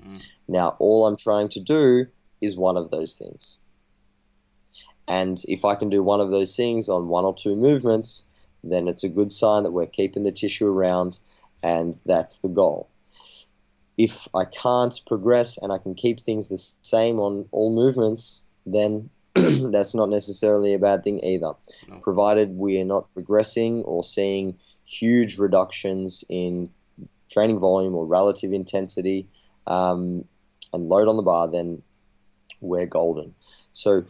Mm. 0.04 0.22
Now, 0.48 0.76
all 0.80 1.06
I'm 1.06 1.16
trying 1.16 1.50
to 1.50 1.60
do 1.60 2.08
is 2.40 2.56
one 2.56 2.76
of 2.76 2.90
those 2.90 3.16
things. 3.16 3.58
And 5.06 5.40
if 5.46 5.64
I 5.64 5.76
can 5.76 5.88
do 5.88 6.02
one 6.02 6.20
of 6.20 6.32
those 6.32 6.56
things 6.56 6.88
on 6.88 7.06
one 7.06 7.24
or 7.24 7.34
two 7.34 7.54
movements, 7.54 8.24
then 8.64 8.88
it's 8.88 9.04
a 9.04 9.08
good 9.08 9.30
sign 9.30 9.62
that 9.62 9.72
we're 9.72 9.86
keeping 9.86 10.24
the 10.24 10.32
tissue 10.32 10.66
around, 10.66 11.20
and 11.62 11.96
that's 12.04 12.38
the 12.38 12.48
goal 12.48 12.90
if 13.96 14.28
I 14.34 14.44
can't 14.44 14.98
progress 15.06 15.58
and 15.58 15.72
I 15.72 15.78
can 15.78 15.94
keep 15.94 16.20
things 16.20 16.48
the 16.48 16.58
same 16.82 17.18
on 17.18 17.46
all 17.50 17.74
movements, 17.74 18.42
then 18.66 19.10
that's 19.34 19.94
not 19.94 20.08
necessarily 20.08 20.74
a 20.74 20.78
bad 20.78 21.04
thing 21.04 21.22
either, 21.24 21.52
no. 21.88 21.98
provided 22.00 22.56
we 22.56 22.80
are 22.80 22.84
not 22.84 23.06
regressing 23.14 23.82
or 23.84 24.02
seeing 24.02 24.58
huge 24.84 25.38
reductions 25.38 26.24
in 26.28 26.70
training 27.30 27.60
volume 27.60 27.94
or 27.94 28.06
relative 28.06 28.52
intensity 28.52 29.28
um, 29.66 30.24
and 30.72 30.88
load 30.88 31.08
on 31.08 31.16
the 31.16 31.22
bar, 31.22 31.48
then 31.48 31.82
we're 32.60 32.86
golden. 32.86 33.34
So, 33.72 34.04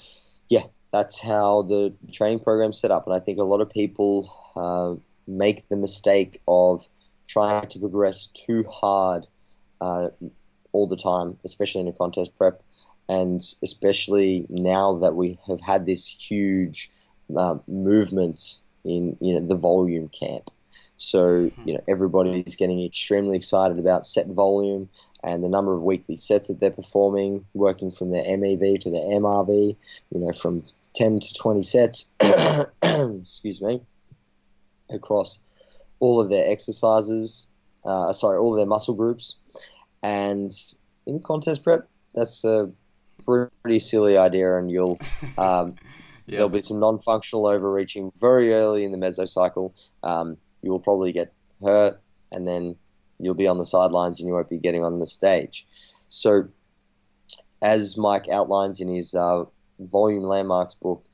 yeah, 0.48 0.64
that's 0.92 1.20
how 1.20 1.62
the 1.62 1.94
training 2.12 2.40
program's 2.40 2.80
set 2.80 2.90
up. 2.90 3.06
And 3.06 3.14
I 3.14 3.20
think 3.20 3.38
a 3.38 3.44
lot 3.44 3.60
of 3.60 3.70
people 3.70 4.32
uh, 4.56 4.94
make 5.26 5.68
the 5.68 5.76
mistake 5.76 6.40
of 6.48 6.86
trying 7.28 7.68
to 7.68 7.78
progress 7.78 8.28
too 8.28 8.64
hard 8.64 9.26
uh, 9.80 10.08
all 10.72 10.86
the 10.86 10.96
time, 10.96 11.38
especially 11.44 11.82
in 11.82 11.88
a 11.88 11.92
contest 11.92 12.36
prep, 12.36 12.62
and 13.08 13.40
especially 13.62 14.46
now 14.48 14.98
that 14.98 15.14
we 15.14 15.38
have 15.46 15.60
had 15.60 15.86
this 15.86 16.06
huge 16.06 16.90
uh, 17.36 17.56
movement 17.66 18.58
in 18.84 19.16
you 19.20 19.34
know 19.34 19.46
the 19.46 19.56
volume 19.56 20.08
camp. 20.08 20.50
So 20.96 21.48
hmm. 21.48 21.68
you 21.68 21.74
know 21.74 21.80
everybody 21.88 22.40
is 22.40 22.56
getting 22.56 22.84
extremely 22.84 23.36
excited 23.36 23.78
about 23.78 24.06
set 24.06 24.26
volume 24.26 24.88
and 25.22 25.44
the 25.44 25.48
number 25.48 25.74
of 25.74 25.82
weekly 25.82 26.16
sets 26.16 26.48
that 26.48 26.60
they're 26.60 26.70
performing, 26.70 27.44
working 27.52 27.90
from 27.90 28.10
their 28.10 28.24
MEV 28.24 28.80
to 28.80 28.90
their 28.90 29.04
MRV, 29.20 29.76
you 30.10 30.20
know 30.20 30.32
from 30.32 30.64
10 30.94 31.20
to 31.20 31.34
20 31.34 31.62
sets, 31.62 32.10
excuse 32.82 33.60
me, 33.60 33.80
across 34.90 35.40
all 36.00 36.20
of 36.20 36.30
their 36.30 36.50
exercises, 36.50 37.46
uh, 37.84 38.12
sorry, 38.12 38.38
all 38.38 38.52
of 38.52 38.56
their 38.56 38.66
muscle 38.66 38.94
groups. 38.94 39.36
And 40.02 40.52
in 41.06 41.20
contest 41.20 41.62
prep, 41.62 41.88
that's 42.14 42.44
a 42.44 42.70
pretty 43.24 43.78
silly 43.78 44.16
idea, 44.16 44.56
and 44.56 44.70
you'll 44.70 44.98
um, 45.38 45.76
there'll 46.26 46.48
be 46.48 46.62
some 46.62 46.80
non-functional 46.80 47.46
overreaching 47.46 48.12
very 48.20 48.52
early 48.54 48.84
in 48.84 48.92
the 48.92 48.98
mesocycle. 48.98 49.74
Um, 50.02 50.36
you 50.62 50.70
will 50.70 50.80
probably 50.80 51.12
get 51.12 51.32
hurt, 51.62 52.00
and 52.30 52.46
then 52.46 52.76
you'll 53.18 53.34
be 53.34 53.48
on 53.48 53.58
the 53.58 53.66
sidelines, 53.66 54.20
and 54.20 54.28
you 54.28 54.34
won't 54.34 54.48
be 54.48 54.58
getting 54.58 54.84
on 54.84 54.98
the 54.98 55.06
stage. 55.06 55.66
So, 56.08 56.48
as 57.62 57.96
Mike 57.96 58.28
outlines 58.28 58.80
in 58.80 58.88
his 58.88 59.14
uh, 59.14 59.44
volume 59.78 60.24
landmarks 60.24 60.74
book, 60.74 61.04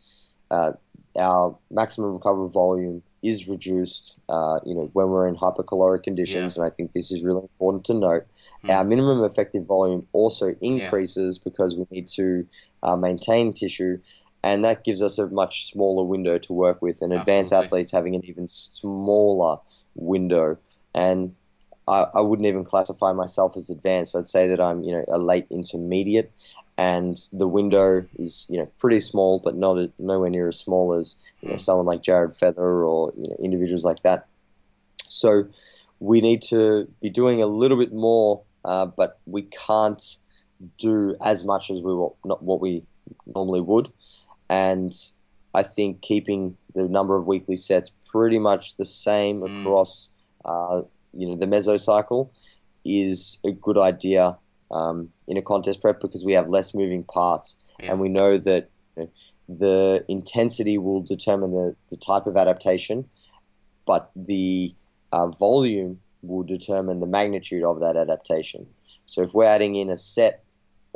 uh, 0.51 0.73
our 1.19 1.59
maximum 1.71 2.13
recoverable 2.13 2.51
volume 2.51 3.03
is 3.29 3.49
reduced, 3.49 4.19
uh, 4.29 4.59
you 4.65 4.75
know, 4.75 4.91
when 4.93 5.09
we're 5.09 5.29
in 5.29 5.37
hypercaloric 5.37 6.03
conditions, 6.03 6.57
yeah. 6.57 6.63
and 6.63 6.73
I 6.73 6.75
think 6.75 6.93
this 6.93 7.11
is 7.11 7.25
really 7.25 7.43
important 7.43 7.85
to 7.87 7.95
note. 7.95 8.25
Mm. 8.65 8.71
Our 8.71 8.85
minimum 8.85 9.25
effective 9.25 9.65
volume 9.67 10.07
also 10.13 10.55
increases 10.61 11.39
yeah. 11.39 11.51
because 11.51 11.77
we 11.77 11.87
need 11.91 12.09
to 12.09 12.47
uh, 12.83 12.97
maintain 12.97 13.53
tissue, 13.53 13.99
and 14.43 14.65
that 14.65 14.85
gives 14.85 15.03
us 15.03 15.19
a 15.19 15.29
much 15.29 15.71
smaller 15.73 16.05
window 16.05 16.39
to 16.39 16.53
work 16.53 16.83
with, 16.83 17.03
and 17.03 17.13
advanced 17.13 17.53
Absolutely. 17.53 17.67
athletes 17.67 17.91
having 17.91 18.15
an 18.15 18.25
even 18.25 18.49
smaller 18.49 19.59
window. 19.95 20.59
And 20.95 21.35
I, 21.89 22.07
I 22.15 22.21
wouldn't 22.21 22.49
even 22.49 22.65
classify 22.65 23.13
myself 23.13 23.57
as 23.57 23.71
advanced. 23.71 24.17
I'd 24.17 24.27
say 24.27 24.49
that 24.49 24.61
I'm, 24.61 24.83
you 24.83 24.93
know, 24.93 25.05
a 25.09 25.19
late 25.19 25.47
intermediate, 25.51 26.33
and 26.79 27.17
the 27.33 27.49
window 27.49 28.07
is 28.19 28.47
you 28.49 28.59
know 28.59 28.67
pretty 28.79 29.01
small, 29.01 29.41
but 29.43 29.57
not 29.57 29.79
as, 29.79 29.91
nowhere 29.99 30.31
near 30.31 30.49
as 30.49 30.59
small 30.59 30.95
as 30.95 31.17
you 31.41 31.49
know 31.49 31.55
hmm. 31.55 31.61
someone 31.61 31.87
like 31.87 32.03
Jared 32.03 32.37
Feather 32.37 32.85
or 32.85 33.13
you 33.17 33.29
know, 33.29 33.37
individuals 33.41 33.85
like 33.85 34.03
that. 34.03 34.27
So 35.09 35.49
we 36.01 36.21
need 36.21 36.43
to 36.43 36.89
be 37.01 37.09
doing 37.09 37.43
a 37.43 37.47
little 37.47 37.79
bit 37.79 37.93
more, 37.93 38.43
uh, 38.65 38.87
but 38.87 39.19
we 39.27 39.43
can't 39.43 40.03
do 40.79 41.17
as 41.25 41.45
much 41.45 41.71
as 41.71 41.81
we 41.81 41.93
not 42.25 42.43
what 42.43 42.61
we 42.61 42.83
normally 43.27 43.61
would, 43.61 43.91
and 44.49 44.93
I 45.55 45.63
think 45.63 46.03
keeping 46.03 46.57
the 46.75 46.85
number 46.85 47.17
of 47.17 47.27
weekly 47.27 47.57
sets 47.57 47.91
pretty 48.11 48.39
much 48.39 48.77
the 48.77 48.85
same 48.85 49.41
mm. 49.41 49.61
across 49.61 50.11
uh, 50.45 50.83
you 51.15 51.29
know 51.29 51.37
the 51.37 51.47
mesocycle 51.47 52.29
is 52.85 53.39
a 53.45 53.51
good 53.51 53.79
idea 53.79 54.37
um, 54.71 55.11
in 55.29 55.37
a 55.37 55.43
contest 55.43 55.81
prep 55.81 56.01
because 56.01 56.25
we 56.25 56.33
have 56.33 56.49
less 56.49 56.75
moving 56.75 57.05
parts, 57.05 57.57
yeah. 57.81 57.91
and 57.91 58.01
we 58.01 58.09
know 58.09 58.37
that 58.39 58.71
you 58.97 59.05
know, 59.05 59.11
the 59.49 60.05
intensity 60.09 60.79
will 60.79 61.03
determine 61.03 61.53
the, 61.53 61.77
the 61.91 61.97
type 61.97 62.27
of 62.27 62.37
adaptation, 62.37 63.09
but 63.87 64.11
the 64.17 64.75
uh, 65.13 65.29
volume 65.29 66.01
will 66.23 66.43
determine 66.43 67.01
the 67.01 67.07
magnitude 67.07 67.63
of 67.63 67.81
that 67.81 67.97
adaptation. 67.97 68.67
So 69.07 69.23
if 69.23 69.35
we're 69.35 69.45
adding 69.45 69.77
in 69.77 69.89
a 69.89 69.97
set 69.97 70.43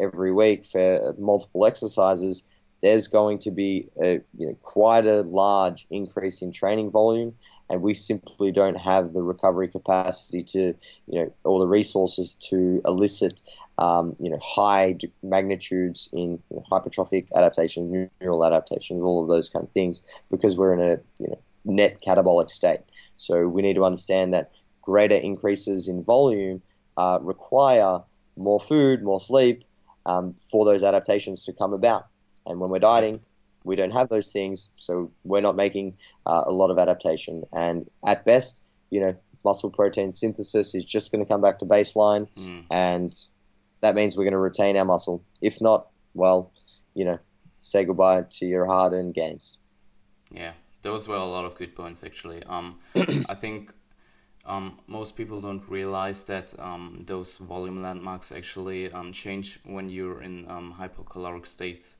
every 0.01 0.33
week 0.33 0.65
for 0.65 1.15
multiple 1.19 1.65
exercises, 1.67 2.45
there's 2.83 3.09
going 3.09 3.39
to 3.39 3.51
be 3.51 3.89
a, 4.03 4.21
you 4.39 4.47
know, 4.47 4.57
quite 4.63 5.07
a 5.07 5.23
large 5.23 5.87
increase 5.91 6.43
in 6.43 6.53
training 6.53 6.91
volume, 6.91 7.35
and 7.69 7.83
we 7.83 7.95
simply 7.95 8.51
don't 8.53 8.77
have 8.77 9.13
the 9.13 9.23
recovery 9.23 9.69
capacity 9.69 10.43
to, 10.43 10.75
you 11.07 11.19
know, 11.19 11.33
or 11.45 11.61
the 11.61 11.67
resources 11.67 12.35
to 12.37 12.81
elicit, 12.85 13.43
um, 13.79 14.17
you 14.19 14.31
know, 14.31 14.39
high 14.43 14.97
magnitudes 15.23 16.09
in 16.13 16.43
you 16.51 16.57
know, 16.57 16.65
hypertrophic 16.71 17.29
adaptations, 17.35 18.09
neural 18.21 18.45
adaptations, 18.45 19.03
all 19.03 19.23
of 19.23 19.29
those 19.29 19.51
kind 19.51 19.65
of 19.65 19.73
things, 19.73 20.03
because 20.31 20.57
we're 20.57 20.75
in 20.75 20.81
a, 20.81 20.99
you 21.19 21.29
know, 21.29 21.39
net 21.65 22.01
catabolic 22.01 22.51
state. 22.51 22.81
So 23.17 23.47
we 23.47 23.63
need 23.63 23.75
to 23.75 23.85
understand 23.85 24.33
that 24.33 24.53
greater 24.83 25.17
increases 25.17 25.89
in 25.89 26.03
volume 26.03 26.63
uh, 26.97 27.19
require 27.21 28.01
more 28.37 28.59
food, 28.61 29.03
more 29.03 29.21
sleep 29.21 29.65
um, 30.07 30.35
for 30.51 30.65
those 30.65 30.83
adaptations 30.83 31.45
to 31.45 31.53
come 31.53 31.75
about. 31.75 32.07
And 32.47 32.61
when 32.61 32.71
we're 32.71 32.79
dieting, 32.79 33.21
we 33.65 33.77
don't 33.77 33.93
have 33.93 34.09
those 34.09 34.33
things, 34.33 34.71
so 34.77 35.11
we're 35.25 35.43
not 35.43 35.55
making 35.57 35.97
uh, 36.27 36.43
a 36.47 36.53
lot 36.53 36.71
of 36.71 36.79
adaptation. 36.79 37.45
And 37.53 37.89
at 38.07 38.25
best, 38.25 38.65
you 38.91 39.01
know, 39.01 39.15
muscle 39.45 39.71
protein 39.71 40.13
synthesis 40.13 40.75
is 40.75 40.85
just 40.85 41.13
going 41.13 41.25
to 41.25 41.29
come 41.29 41.41
back 41.43 41.59
to 41.59 41.67
baseline, 41.67 42.29
Mm. 42.37 42.65
and 42.71 43.13
that 43.81 43.95
means 43.95 44.17
we're 44.17 44.25
going 44.25 44.33
to 44.33 44.39
retain 44.39 44.77
our 44.77 44.85
muscle. 44.85 45.23
If 45.41 45.61
not, 45.61 45.89
well, 46.15 46.53
you 46.95 47.05
know, 47.05 47.19
say 47.59 47.85
goodbye 47.85 48.25
to 48.31 48.47
your 48.47 48.67
hard-earned 48.67 49.15
gains. 49.15 49.59
Yeah, 50.31 50.53
those 50.83 51.07
were 51.09 51.17
a 51.17 51.25
lot 51.25 51.45
of 51.45 51.55
good 51.57 51.75
points 51.77 52.03
actually. 52.03 52.43
Um, 52.45 52.79
I 53.29 53.35
think 53.35 53.73
um, 54.47 54.79
most 54.87 55.17
people 55.17 55.41
don't 55.41 55.67
realize 55.69 56.25
that 56.25 56.55
um, 56.59 57.05
those 57.07 57.37
volume 57.37 57.83
landmarks 57.83 58.33
actually 58.33 58.91
um, 58.93 59.13
change 59.13 59.61
when 59.65 59.91
you're 59.91 60.23
in 60.23 60.51
um, 60.51 60.75
hypocaloric 60.79 61.47
states. 61.47 61.97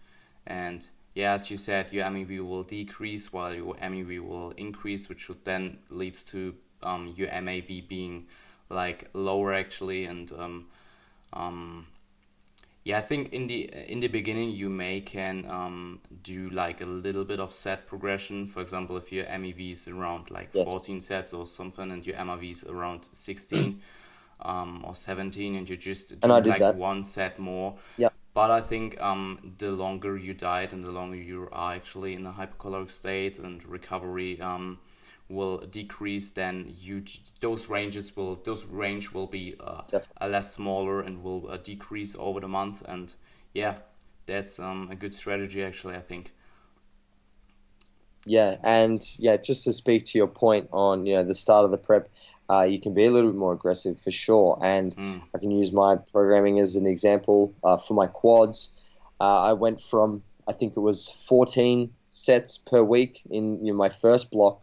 And 0.47 0.87
yeah, 1.15 1.33
as 1.33 1.51
you 1.51 1.57
said, 1.57 1.93
your 1.93 2.05
MEV 2.05 2.41
will 2.47 2.63
decrease 2.65 3.33
while 3.33 3.55
your 3.55 3.75
MEV 3.77 4.21
will 4.21 4.51
increase, 4.53 5.09
which 5.09 5.29
would 5.29 5.45
then 5.45 5.79
leads 5.91 6.23
to 6.25 6.55
um, 6.83 7.13
your 7.17 7.29
MAV 7.41 7.89
being 7.89 8.27
like 8.69 9.09
lower 9.15 9.53
actually. 9.53 10.05
And 10.05 10.31
um, 10.33 10.67
um, 11.33 11.87
yeah, 12.85 12.99
I 12.99 13.03
think 13.03 13.33
in 13.33 13.47
the 13.47 13.71
in 13.89 14.01
the 14.01 14.09
beginning 14.09 14.51
you 14.51 14.71
may 14.71 15.01
can 15.01 15.45
um, 15.51 16.01
do 16.23 16.49
like 16.51 16.81
a 16.81 16.87
little 16.87 17.25
bit 17.25 17.39
of 17.41 17.53
set 17.53 17.87
progression. 17.87 18.47
For 18.47 18.61
example, 18.63 18.97
if 18.97 19.13
your 19.13 19.27
MEV 19.27 19.73
is 19.73 19.89
around 19.89 20.31
like 20.31 20.49
Yes. 20.55 20.67
14 20.69 21.01
sets 21.01 21.35
or 21.35 21.47
something, 21.47 21.91
and 21.91 22.07
your 22.07 22.17
MRV 22.17 22.51
is 22.51 22.65
around 22.65 23.05
16 23.13 23.81
um, 24.41 24.85
or 24.87 24.95
17, 24.95 25.57
and 25.57 25.69
you 25.69 25.77
just 25.77 26.09
do 26.09 26.17
And 26.23 26.47
like 26.47 26.61
that. 26.61 26.77
one 26.77 27.05
set 27.05 27.39
more. 27.39 27.77
Yeah. 27.99 28.09
But 28.33 28.51
I 28.51 28.61
think 28.61 29.01
um, 29.03 29.55
the 29.59 29.73
longer 29.73 30.17
you 30.17 30.35
diet 30.35 30.73
and 30.73 30.85
the 30.85 30.93
longer 30.93 31.17
you 31.17 31.49
are 31.51 31.75
actually 31.75 32.15
in 32.15 32.27
a 32.27 32.33
hypocaloric 32.33 32.91
state 32.91 33.39
and 33.41 33.67
recovery 33.67 34.41
um, 34.41 34.79
will 35.29 35.59
decrease, 35.59 36.31
then 36.31 36.73
you 36.79 37.03
those 37.41 37.69
ranges 37.69 38.17
will 38.17 38.37
those 38.37 38.65
range 38.67 39.13
will 39.13 39.27
be 39.27 39.57
uh, 39.61 39.83
a 40.21 40.29
less 40.29 40.55
smaller 40.55 41.01
and 41.01 41.23
will 41.25 41.51
uh, 41.51 41.57
decrease 41.57 42.15
over 42.19 42.39
the 42.39 42.49
month. 42.49 42.83
And 42.87 43.13
yeah, 43.53 43.77
that's 44.27 44.61
um, 44.61 44.89
a 44.91 44.95
good 44.95 45.15
strategy 45.15 45.65
actually. 45.65 45.97
I 45.97 46.01
think. 46.01 46.33
Yeah, 48.27 48.57
and 48.63 49.03
yeah, 49.19 49.39
just 49.39 49.65
to 49.65 49.73
speak 49.73 50.05
to 50.07 50.19
your 50.19 50.29
point 50.29 50.69
on 50.73 51.07
you 51.07 51.15
know 51.15 51.25
the 51.25 51.35
start 51.35 51.65
of 51.65 51.71
the 51.71 51.79
prep, 51.79 52.09
uh, 52.51 52.63
you 52.63 52.81
can 52.81 52.93
be 52.95 53.05
a 53.05 53.11
little 53.11 53.31
bit 53.31 53.39
more 53.39 53.53
aggressive 53.53 54.01
for 54.01 54.11
sure. 54.11 54.59
And 54.63 54.97
Mm. 54.97 55.23
I 55.35 55.39
can 55.39 55.51
use 55.51 55.71
my 55.73 55.97
programming 56.13 56.59
as 56.59 56.75
an 56.77 56.87
example 56.87 57.55
uh, 57.63 57.77
for 57.77 57.95
my 57.95 58.07
quads. 58.09 58.71
Uh, 59.21 59.41
I 59.51 59.53
went 59.53 59.81
from 59.81 60.23
I 60.49 60.53
think 60.53 60.77
it 60.77 60.81
was 60.81 61.11
14 61.29 61.93
sets 62.11 62.59
per 62.59 62.83
week 62.83 63.21
in 63.31 63.65
you 63.65 63.73
know, 63.73 63.79
my 63.79 63.89
first 63.89 64.31
block, 64.33 64.63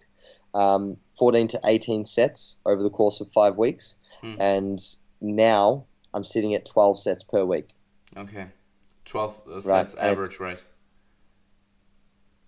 um, 0.54 0.98
14 1.18 1.48
to 1.50 1.60
18 1.64 2.04
sets 2.06 2.58
over 2.66 2.84
the 2.84 2.90
course 2.90 3.22
of 3.22 3.32
five 3.32 3.56
weeks, 3.58 3.96
Mm. 4.22 4.38
and 4.40 4.80
now 5.22 5.86
I'm 6.14 6.24
sitting 6.24 6.54
at 6.56 6.66
12 6.66 7.00
sets 7.00 7.24
per 7.24 7.46
week. 7.46 7.70
Okay. 8.18 8.48
12 9.06 9.42
uh, 9.48 9.52
Right, 9.54 9.62
sets 9.64 9.96
average, 9.96 10.40
right? 10.42 10.62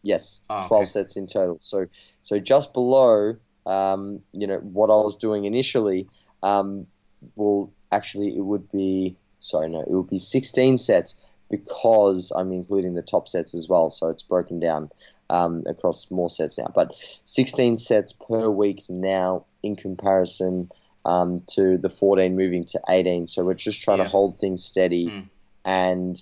Yes, 0.02 0.42
Oh, 0.50 0.60
okay. 0.60 0.68
twelve 0.68 0.88
sets 0.88 1.18
in 1.18 1.28
total. 1.28 1.58
So, 1.62 1.88
so 2.22 2.40
just 2.40 2.74
below, 2.74 3.36
um, 3.70 4.22
you 4.34 4.48
know, 4.48 4.58
what 4.58 4.90
I 4.90 4.96
was 4.96 5.16
doing 5.16 5.46
initially, 5.46 6.10
um, 6.42 6.88
will 7.36 7.72
actually 7.92 8.36
it 8.36 8.42
would 8.42 8.70
be 8.72 9.16
sorry, 9.40 9.70
no, 9.70 9.82
it 9.82 9.92
would 9.92 10.10
be 10.10 10.20
sixteen 10.20 10.78
sets 10.78 11.16
because 11.50 12.32
I'm 12.36 12.52
including 12.52 12.94
the 12.96 13.02
top 13.02 13.28
sets 13.28 13.56
as 13.56 13.68
well. 13.68 13.90
So 13.90 14.10
it's 14.10 14.24
broken 14.24 14.60
down 14.60 14.90
um, 15.30 15.64
across 15.68 16.10
more 16.12 16.30
sets 16.30 16.58
now, 16.58 16.72
but 16.74 16.96
sixteen 17.26 17.78
sets 17.78 18.14
per 18.14 18.50
week 18.50 18.84
now 18.90 19.46
in 19.62 19.76
comparison 19.76 20.70
um, 21.06 21.44
to 21.56 21.78
the 21.78 21.90
fourteen 21.90 22.36
moving 22.36 22.66
to 22.66 22.80
eighteen. 22.90 23.28
So 23.28 23.44
we're 23.46 23.54
just 23.54 23.82
trying 23.82 24.00
Yeah. 24.00 24.06
to 24.06 24.10
hold 24.10 24.38
things 24.40 24.64
steady 24.66 25.10
Hmm. 25.10 25.20
and 25.66 26.18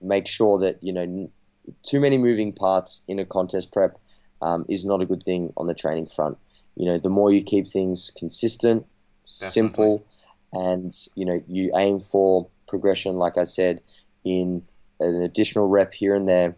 make 0.00 0.26
sure 0.26 0.60
that 0.60 0.82
you 0.82 0.92
know 0.92 1.30
too 1.82 2.00
many 2.00 2.18
moving 2.18 2.52
parts 2.52 3.02
in 3.06 3.18
a 3.18 3.24
contest 3.24 3.70
prep 3.72 3.98
um, 4.42 4.64
is 4.68 4.84
not 4.84 5.02
a 5.02 5.06
good 5.06 5.22
thing 5.22 5.52
on 5.56 5.66
the 5.66 5.74
training 5.74 6.06
front. 6.06 6.38
You 6.76 6.86
know, 6.86 6.98
the 6.98 7.10
more 7.10 7.30
you 7.30 7.42
keep 7.42 7.68
things 7.68 8.10
consistent, 8.16 8.86
simple, 9.24 10.04
and 10.52 10.94
you 11.14 11.24
know 11.24 11.42
you 11.46 11.72
aim 11.76 12.00
for 12.00 12.48
progression, 12.66 13.14
like 13.16 13.36
I 13.36 13.44
said, 13.44 13.80
in 14.24 14.62
an 15.00 15.22
additional 15.22 15.66
rep 15.66 15.92
here 15.92 16.14
and 16.14 16.28
there, 16.28 16.56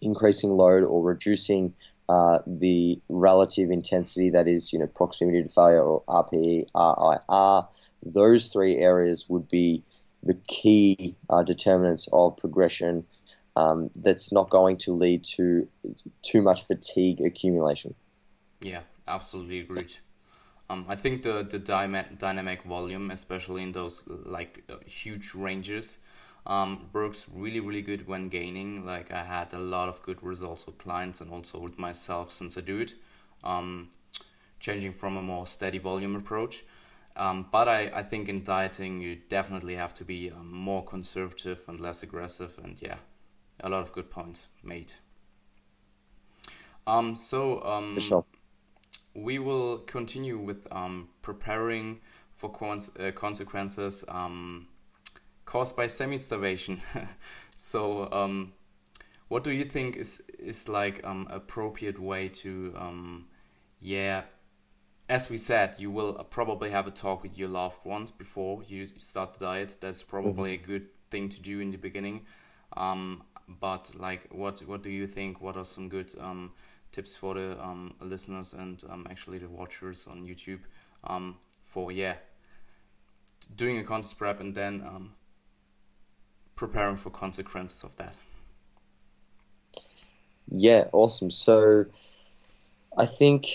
increasing 0.00 0.50
load 0.50 0.84
or 0.84 1.02
reducing 1.02 1.74
uh, 2.08 2.40
the 2.46 3.00
relative 3.08 3.70
intensity 3.70 4.30
that 4.30 4.46
is, 4.46 4.72
you 4.72 4.78
know, 4.78 4.86
proximity 4.86 5.42
to 5.42 5.48
failure 5.48 5.80
or 5.80 6.02
RPE, 6.08 6.66
RIR. 6.74 7.68
Those 8.04 8.48
three 8.48 8.76
areas 8.76 9.28
would 9.28 9.48
be 9.48 9.82
the 10.22 10.34
key 10.46 11.16
uh, 11.30 11.42
determinants 11.42 12.08
of 12.12 12.36
progression 12.36 13.04
um, 13.56 13.90
that's 13.94 14.32
not 14.32 14.50
going 14.50 14.78
to 14.78 14.92
lead 14.92 15.24
to 15.36 15.68
too 16.22 16.42
much 16.42 16.66
fatigue 16.66 17.20
accumulation. 17.20 17.94
Yeah, 18.60 18.82
absolutely 19.06 19.58
agreed. 19.60 19.92
Um, 20.70 20.86
I 20.88 20.96
think 20.96 21.22
the 21.22 21.42
the 21.42 21.58
dyma- 21.58 22.18
dynamic 22.18 22.62
volume, 22.64 23.10
especially 23.10 23.62
in 23.62 23.72
those 23.72 24.04
like 24.06 24.64
uh, 24.70 24.76
huge 24.86 25.34
ranges, 25.34 25.98
um, 26.46 26.88
works 26.92 27.26
really 27.34 27.60
really 27.60 27.82
good 27.82 28.06
when 28.08 28.28
gaining. 28.28 28.86
Like 28.86 29.12
I 29.12 29.24
had 29.24 29.52
a 29.52 29.58
lot 29.58 29.88
of 29.88 30.02
good 30.02 30.22
results 30.22 30.66
with 30.66 30.78
clients 30.78 31.20
and 31.20 31.30
also 31.30 31.58
with 31.58 31.78
myself 31.78 32.30
since 32.30 32.56
I 32.58 32.62
do 32.62 32.78
it. 32.78 32.94
Um, 33.44 33.88
changing 34.60 34.92
from 34.92 35.16
a 35.16 35.22
more 35.22 35.46
steady 35.46 35.78
volume 35.78 36.16
approach. 36.16 36.64
Um, 37.16 37.46
but 37.50 37.68
I, 37.68 37.90
I 37.94 38.02
think 38.02 38.28
in 38.28 38.42
dieting 38.42 39.00
you 39.02 39.16
definitely 39.28 39.74
have 39.74 39.92
to 39.94 40.04
be 40.04 40.30
um, 40.30 40.50
more 40.50 40.82
conservative 40.84 41.60
and 41.68 41.78
less 41.80 42.02
aggressive 42.02 42.58
and 42.62 42.80
yeah, 42.80 42.96
a 43.60 43.68
lot 43.68 43.82
of 43.82 43.92
good 43.92 44.10
points 44.10 44.48
made. 44.62 44.94
Um, 46.86 47.14
so 47.14 47.62
um, 47.64 47.98
sure. 48.00 48.24
We 49.14 49.38
will 49.38 49.78
continue 49.78 50.38
with 50.38 50.66
um, 50.72 51.08
preparing 51.20 52.00
for 52.34 52.50
cons- 52.50 52.96
uh, 52.98 53.10
consequences 53.12 54.04
um, 54.08 54.66
caused 55.44 55.76
by 55.76 55.86
semi-starvation. 55.86 56.80
so, 57.54 58.10
um, 58.12 58.52
what 59.28 59.44
do 59.44 59.50
you 59.50 59.64
think 59.64 59.96
is 59.96 60.22
is 60.38 60.68
like 60.68 61.00
um, 61.04 61.26
appropriate 61.30 61.98
way 61.98 62.28
to, 62.28 62.74
um, 62.76 63.26
yeah, 63.80 64.22
as 65.08 65.30
we 65.30 65.36
said, 65.36 65.74
you 65.78 65.90
will 65.90 66.14
probably 66.30 66.70
have 66.70 66.86
a 66.86 66.90
talk 66.90 67.22
with 67.22 67.38
your 67.38 67.48
loved 67.48 67.84
ones 67.84 68.10
before 68.10 68.62
you 68.66 68.86
start 68.86 69.34
the 69.34 69.44
diet. 69.46 69.76
That's 69.80 70.02
probably 70.02 70.54
a 70.54 70.56
good 70.56 70.88
thing 71.10 71.28
to 71.30 71.40
do 71.40 71.60
in 71.60 71.70
the 71.70 71.78
beginning. 71.78 72.26
Um, 72.76 73.22
but 73.48 73.92
like, 73.94 74.28
what 74.30 74.60
what 74.60 74.82
do 74.82 74.90
you 74.90 75.06
think? 75.06 75.40
What 75.40 75.56
are 75.56 75.64
some 75.64 75.88
good 75.88 76.14
um, 76.20 76.52
tips 76.92 77.16
for 77.16 77.34
the 77.34 77.58
um, 77.62 77.94
listeners 78.00 78.52
and 78.52 78.84
um, 78.88 79.06
actually 79.10 79.38
the 79.38 79.48
watchers 79.48 80.06
on 80.06 80.26
YouTube 80.26 80.60
um, 81.04 81.36
for 81.62 81.90
yeah 81.90 82.14
doing 83.56 83.78
a 83.78 83.82
contest 83.82 84.18
prep 84.18 84.40
and 84.40 84.54
then 84.54 84.82
um, 84.82 85.12
preparing 86.54 86.96
for 86.96 87.10
consequences 87.10 87.82
of 87.82 87.96
that. 87.96 88.14
Yeah, 90.48 90.84
awesome. 90.92 91.30
So 91.30 91.86
I 92.96 93.06
think 93.06 93.46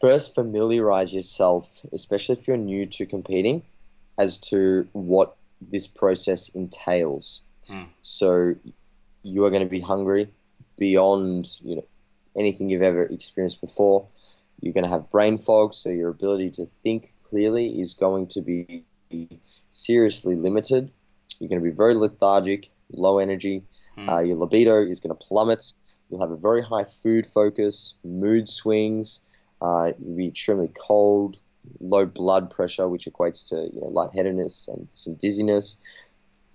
first 0.00 0.34
familiarize 0.34 1.14
yourself, 1.14 1.80
especially 1.92 2.36
if 2.36 2.48
you're 2.48 2.56
new 2.56 2.86
to 2.86 3.06
competing, 3.06 3.62
as 4.18 4.38
to 4.38 4.88
what 4.92 5.36
this 5.60 5.86
process 5.86 6.48
entails. 6.50 7.40
Hmm. 7.68 7.84
So 8.02 8.54
you 9.22 9.44
are 9.44 9.50
going 9.50 9.62
to 9.62 9.68
be 9.68 9.80
hungry 9.80 10.28
beyond, 10.78 11.48
you 11.62 11.76
know, 11.76 11.84
anything 12.36 12.68
you've 12.68 12.82
ever 12.82 13.02
experienced 13.04 13.60
before. 13.60 14.06
You're 14.60 14.72
going 14.72 14.84
to 14.84 14.90
have 14.90 15.10
brain 15.10 15.38
fog, 15.38 15.74
so 15.74 15.90
your 15.90 16.10
ability 16.10 16.50
to 16.52 16.66
think 16.66 17.12
clearly 17.22 17.80
is 17.80 17.94
going 17.94 18.28
to 18.28 18.40
be 18.40 18.84
seriously 19.70 20.34
limited. 20.34 20.90
You're 21.38 21.48
going 21.48 21.62
to 21.62 21.70
be 21.70 21.76
very 21.76 21.94
lethargic, 21.94 22.70
low 22.90 23.18
energy. 23.18 23.64
Hmm. 23.96 24.08
Uh, 24.08 24.20
your 24.20 24.36
libido 24.36 24.82
is 24.82 25.00
going 25.00 25.16
to 25.16 25.26
plummet. 25.26 25.72
You'll 26.08 26.20
have 26.20 26.30
a 26.30 26.36
very 26.36 26.62
high 26.62 26.84
food 26.84 27.26
focus, 27.26 27.94
mood 28.04 28.48
swings. 28.48 29.20
Uh, 29.60 29.92
you'll 29.98 30.16
be 30.16 30.28
extremely 30.28 30.68
cold, 30.68 31.38
low 31.80 32.06
blood 32.06 32.50
pressure, 32.50 32.88
which 32.88 33.06
equates 33.06 33.48
to 33.48 33.56
you 33.74 33.80
know 33.80 33.88
lightheadedness 33.88 34.68
and 34.68 34.88
some 34.92 35.14
dizziness. 35.14 35.78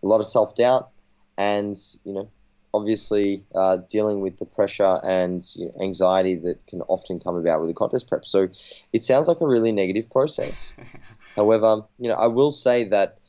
A 0.04 0.08
lot 0.08 0.20
of 0.20 0.26
self 0.26 0.56
doubt, 0.56 0.90
and 1.38 1.78
you 2.04 2.14
know 2.14 2.30
obviously 2.74 3.44
uh, 3.56 3.78
dealing 3.90 4.22
with 4.22 4.38
the 4.38 4.46
pressure 4.46 5.00
and 5.04 5.44
you 5.56 5.66
know, 5.66 5.72
anxiety 5.82 6.36
that 6.36 6.66
can 6.68 6.82
often 6.84 7.20
come 7.20 7.36
about 7.36 7.62
with 7.62 7.70
a 7.70 7.74
contest 7.74 8.08
prep. 8.08 8.26
So 8.26 8.50
it 8.94 9.04
sounds 9.04 9.28
like 9.28 9.42
a 9.42 9.48
really 9.48 9.72
negative 9.72 10.10
process. 10.10 10.74
However, 11.36 11.84
you 11.98 12.10
know 12.10 12.16
I 12.16 12.28
will 12.28 12.52
say 12.52 12.86
that 12.86 13.20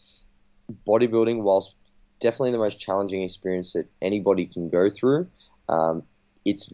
bodybuilding, 0.87 1.43
whilst 1.43 1.75
definitely 2.21 2.53
the 2.53 2.59
most 2.59 2.81
challenging 2.81 3.23
experience 3.23 3.73
that 3.75 3.89
anybody 4.01 4.47
can 4.47 4.69
go 4.69 4.91
through, 4.91 5.29
um, 5.69 6.03
it's 6.45 6.73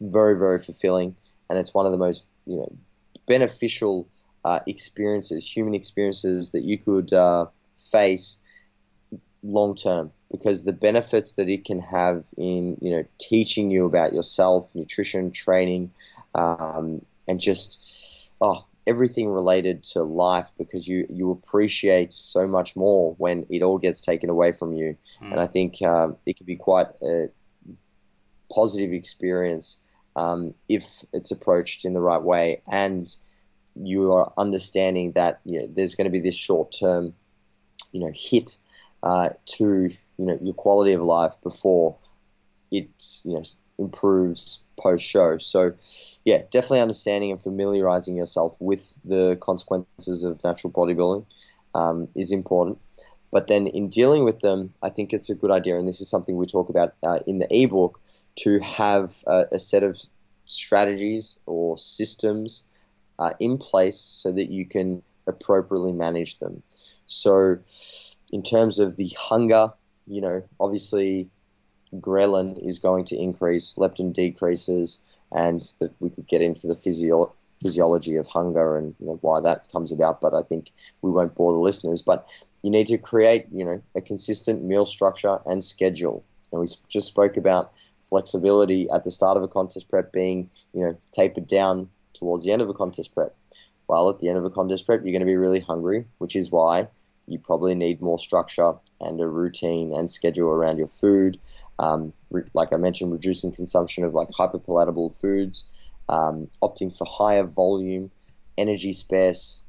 very 0.00 0.38
very 0.38 0.58
fulfilling, 0.58 1.16
and 1.48 1.58
it's 1.58 1.74
one 1.74 1.86
of 1.86 1.92
the 1.92 1.98
most 1.98 2.26
you 2.46 2.56
know 2.56 2.76
beneficial 3.26 4.08
uh, 4.44 4.60
experiences, 4.66 5.50
human 5.50 5.74
experiences 5.74 6.52
that 6.52 6.62
you 6.62 6.78
could 6.78 7.12
uh, 7.12 7.46
face 7.90 8.38
long 9.42 9.74
term 9.74 10.12
because 10.30 10.64
the 10.64 10.72
benefits 10.72 11.34
that 11.34 11.48
it 11.48 11.64
can 11.64 11.78
have 11.78 12.26
in 12.36 12.76
you 12.80 12.90
know 12.96 13.04
teaching 13.18 13.70
you 13.70 13.86
about 13.86 14.12
yourself, 14.12 14.74
nutrition, 14.74 15.30
training, 15.30 15.92
um, 16.34 17.04
and 17.28 17.40
just 17.40 18.30
oh 18.40 18.66
everything 18.86 19.28
related 19.28 19.82
to 19.82 20.02
life 20.02 20.50
because 20.58 20.86
you 20.86 21.06
you 21.08 21.30
appreciate 21.30 22.12
so 22.12 22.46
much 22.46 22.76
more 22.76 23.14
when 23.18 23.46
it 23.50 23.62
all 23.62 23.78
gets 23.78 24.00
taken 24.00 24.30
away 24.30 24.52
from 24.52 24.72
you, 24.72 24.96
mm. 25.20 25.30
and 25.30 25.40
I 25.40 25.46
think 25.46 25.80
um, 25.82 26.16
it 26.26 26.36
can 26.36 26.46
be 26.46 26.56
quite 26.56 26.88
a 27.02 27.26
positive 28.52 28.92
experience 28.92 29.78
um, 30.14 30.54
if 30.68 30.84
it's 31.12 31.30
approached 31.30 31.84
in 31.84 31.92
the 31.92 32.00
right 32.00 32.22
way 32.22 32.62
and 32.70 33.14
you 33.74 34.12
are 34.12 34.32
understanding 34.38 35.12
that 35.12 35.40
you 35.44 35.60
know, 35.60 35.66
there's 35.68 35.94
going 35.94 36.06
to 36.06 36.10
be 36.10 36.20
this 36.20 36.36
short 36.36 36.74
term 36.78 37.12
you 37.92 38.00
know 38.00 38.10
hit 38.14 38.56
uh, 39.02 39.30
to 39.44 39.90
you 40.18 40.26
know 40.26 40.38
your 40.40 40.54
quality 40.54 40.92
of 40.92 41.02
life 41.02 41.34
before 41.42 41.96
it 42.70 42.88
you 43.24 43.34
know 43.34 43.42
improves 43.78 44.60
post 44.78 45.04
show. 45.04 45.38
So 45.38 45.74
yeah, 46.24 46.42
definitely 46.50 46.80
understanding 46.80 47.30
and 47.30 47.40
familiarizing 47.40 48.16
yourself 48.16 48.56
with 48.58 48.94
the 49.04 49.36
consequences 49.40 50.24
of 50.24 50.42
natural 50.42 50.72
bodybuilding 50.72 51.26
um, 51.74 52.08
is 52.14 52.32
important. 52.32 52.78
But 53.32 53.48
then 53.48 53.66
in 53.66 53.88
dealing 53.88 54.24
with 54.24 54.40
them, 54.40 54.72
I 54.82 54.88
think 54.88 55.12
it's 55.12 55.30
a 55.30 55.34
good 55.34 55.50
idea, 55.50 55.78
and 55.78 55.86
this 55.86 56.00
is 56.00 56.08
something 56.08 56.36
we 56.36 56.46
talk 56.46 56.68
about 56.68 56.94
uh, 57.02 57.18
in 57.26 57.38
the 57.38 57.48
ebook, 57.50 58.00
to 58.36 58.58
have 58.60 59.12
a, 59.26 59.44
a 59.52 59.58
set 59.58 59.82
of 59.82 59.98
strategies 60.44 61.38
or 61.46 61.76
systems 61.76 62.64
uh, 63.18 63.32
in 63.40 63.58
place 63.58 63.98
so 63.98 64.32
that 64.32 64.50
you 64.50 64.66
can 64.66 65.02
appropriately 65.26 65.92
manage 65.92 66.38
them. 66.38 66.62
So 67.06 67.58
in 68.30 68.42
terms 68.42 68.78
of 68.78 68.96
the 68.96 69.10
hunger, 69.18 69.72
you 70.06 70.20
know, 70.20 70.42
obviously 70.60 71.28
ghrelin 71.94 72.58
is 72.64 72.78
going 72.78 73.04
to 73.06 73.16
increase, 73.16 73.76
leptin 73.76 74.12
decreases, 74.12 75.00
and 75.32 75.60
that 75.80 75.92
we 76.00 76.10
could 76.10 76.26
get 76.26 76.42
into 76.42 76.66
the 76.66 76.76
physio- 76.76 77.32
physiology 77.60 78.16
of 78.16 78.26
hunger 78.26 78.76
and 78.76 78.94
you 79.00 79.06
know, 79.06 79.18
why 79.22 79.40
that 79.40 79.70
comes 79.70 79.92
about. 79.92 80.20
But 80.20 80.34
I 80.34 80.42
think 80.42 80.70
we 81.02 81.10
won't 81.10 81.34
bore 81.34 81.52
the 81.52 81.58
listeners. 81.58 82.02
But 82.02 82.28
you 82.62 82.70
need 82.70 82.86
to 82.88 82.98
create, 82.98 83.46
you 83.52 83.64
know, 83.64 83.82
a 83.94 84.00
consistent 84.00 84.64
meal 84.64 84.86
structure 84.86 85.38
and 85.46 85.64
schedule. 85.64 86.24
And 86.52 86.60
we 86.60 86.68
just 86.88 87.08
spoke 87.08 87.36
about 87.36 87.72
flexibility 88.08 88.88
at 88.90 89.04
the 89.04 89.10
start 89.10 89.36
of 89.36 89.42
a 89.42 89.48
contest 89.48 89.88
prep 89.88 90.12
being, 90.12 90.50
you 90.72 90.82
know, 90.82 90.96
tapered 91.12 91.46
down 91.46 91.88
towards 92.14 92.44
the 92.44 92.52
end 92.52 92.62
of 92.62 92.68
a 92.68 92.74
contest 92.74 93.14
prep. 93.14 93.34
Well, 93.88 94.10
at 94.10 94.18
the 94.18 94.28
end 94.28 94.38
of 94.38 94.44
a 94.44 94.50
contest 94.50 94.86
prep, 94.86 95.02
you're 95.02 95.12
going 95.12 95.20
to 95.20 95.26
be 95.26 95.36
really 95.36 95.60
hungry, 95.60 96.06
which 96.18 96.34
is 96.36 96.50
why 96.50 96.88
you 97.26 97.38
probably 97.38 97.74
need 97.74 98.00
more 98.00 98.18
structure 98.18 98.74
and 99.00 99.20
a 99.20 99.26
routine 99.26 99.92
and 99.94 100.10
schedule 100.10 100.48
around 100.48 100.78
your 100.78 100.88
food. 100.88 101.38
Um, 101.78 102.12
re- 102.30 102.44
like 102.54 102.72
I 102.72 102.76
mentioned, 102.76 103.12
reducing 103.12 103.52
consumption 103.52 104.04
of 104.04 104.14
like 104.14 104.28
hyperpalatable 104.28 105.20
foods, 105.20 105.66
um, 106.08 106.48
opting 106.62 106.96
for 106.96 107.06
higher 107.06 107.44
volume, 107.44 108.10
energy 108.56 108.92
sparse 108.92 109.62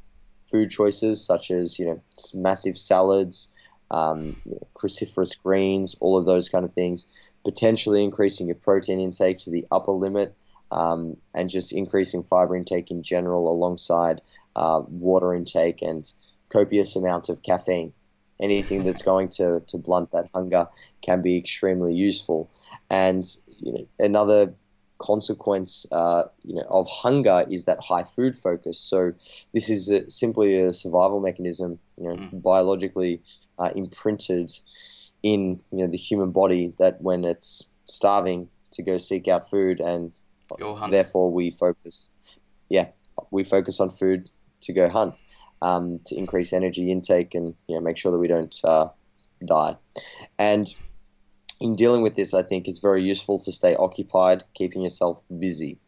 food 0.50 0.70
choices 0.70 1.26
such 1.26 1.52
as 1.52 1.78
you 1.78 1.86
know 1.86 2.02
massive 2.34 2.78
salads, 2.78 3.54
um, 3.92 4.36
you 4.46 4.52
know, 4.52 4.68
cruciferous 4.76 5.42
greens, 5.42 5.96
all 6.00 6.18
of 6.18 6.26
those 6.26 6.50
kind 6.50 6.64
of 6.66 6.74
things. 6.74 7.08
Potentially 7.44 8.04
increasing 8.04 8.48
your 8.48 8.56
protein 8.56 9.00
intake 9.00 9.40
to 9.40 9.52
the 9.52 9.66
upper 9.72 9.92
limit, 9.92 10.36
um, 10.72 11.18
and 11.34 11.50
just 11.50 11.72
increasing 11.72 12.24
fiber 12.24 12.56
intake 12.56 12.92
in 12.92 13.04
general 13.04 13.52
alongside 13.52 14.22
uh, 14.56 14.82
water 14.88 15.34
intake 15.34 15.82
and 15.82 16.12
copious 16.50 16.96
amounts 16.96 17.30
of 17.30 17.44
caffeine. 17.44 17.94
Anything 18.40 18.84
that's 18.84 19.02
going 19.02 19.30
to, 19.30 19.62
to 19.68 19.78
blunt 19.78 20.12
that 20.12 20.30
hunger 20.34 20.68
can 21.02 21.22
be 21.24 21.38
extremely 21.38 21.96
useful. 21.96 22.52
And 22.90 23.26
you 23.60 23.74
know, 23.74 23.88
another 23.98 24.54
consequence 25.00 25.86
uh, 25.92 26.24
you 26.44 26.56
know, 26.56 26.66
of 26.70 26.88
hunger 26.88 27.46
is 27.50 27.66
that 27.66 27.80
high 27.80 28.04
food 28.04 28.36
focus. 28.36 28.80
So 28.80 29.14
this 29.54 29.70
is 29.70 29.90
a, 29.90 30.10
simply 30.10 30.60
a 30.60 30.74
survival 30.74 31.20
mechanism, 31.20 31.80
you 31.98 32.10
know, 32.10 32.16
mm. 32.16 32.42
biologically 32.42 33.22
uh, 33.58 33.72
imprinted 33.76 34.52
in 35.24 35.60
you 35.72 35.80
know 35.80 35.88
the 35.88 35.98
human 35.98 36.32
body 36.32 36.74
that 36.78 37.02
when 37.02 37.26
it's 37.26 37.64
starving 37.86 38.50
to 38.72 38.84
go 38.84 38.98
seek 38.98 39.28
out 39.28 39.50
food 39.50 39.80
and 39.80 40.14
therefore 40.92 41.32
we 41.32 41.50
focus 41.50 42.10
yeah 42.70 42.90
we 43.32 43.44
focus 43.44 43.80
on 43.80 43.90
food 43.90 44.30
to 44.62 44.74
go 44.74 44.88
hunt 44.88 45.24
um, 45.62 46.00
to 46.06 46.16
increase 46.16 46.54
energy 46.54 46.92
intake 46.92 47.36
and 47.36 47.56
you 47.68 47.76
know, 47.76 47.82
make 47.82 47.98
sure 47.98 48.12
that 48.12 48.20
we 48.20 48.28
don't 48.28 48.56
uh, 48.64 48.88
die. 49.44 49.76
And 50.38 50.74
in 51.60 51.76
dealing 51.76 52.02
with 52.02 52.16
this, 52.16 52.34
I 52.34 52.44
think 52.44 52.68
it's 52.68 52.80
very 52.80 53.04
useful 53.04 53.40
to 53.40 53.52
stay 53.52 53.76
occupied, 53.76 54.44
keeping 54.54 54.82
yourself 54.82 55.22
busy, 55.40 55.80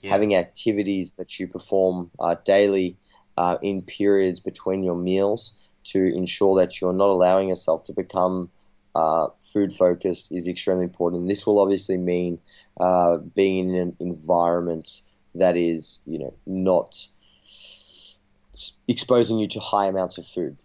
yeah. 0.00 0.10
having 0.10 0.34
activities 0.34 1.16
that 1.16 1.38
you 1.38 1.48
perform 1.48 2.10
uh, 2.20 2.36
daily 2.44 2.96
uh, 3.36 3.58
in 3.62 3.82
periods 3.82 4.40
between 4.40 4.82
your 4.82 4.96
meals 4.96 5.54
to 5.84 6.04
ensure 6.04 6.60
that 6.60 6.80
you're 6.80 6.92
not 6.92 7.08
allowing 7.08 7.48
yourself 7.48 7.84
to 7.84 7.92
become 7.92 8.50
uh, 8.94 9.28
food 9.52 9.72
focused 9.72 10.32
is 10.32 10.48
extremely 10.48 10.84
important. 10.84 11.28
This 11.28 11.46
will 11.46 11.60
obviously 11.60 11.96
mean 11.96 12.40
uh, 12.80 13.18
being 13.18 13.70
in 13.70 13.74
an 13.76 13.96
environment 14.00 15.02
that 15.34 15.56
is, 15.56 16.00
you 16.06 16.18
know, 16.18 16.34
not 16.46 17.06
exposing 18.86 19.38
you 19.38 19.48
to 19.48 19.60
high 19.60 19.86
amounts 19.86 20.18
of 20.18 20.26
food. 20.26 20.56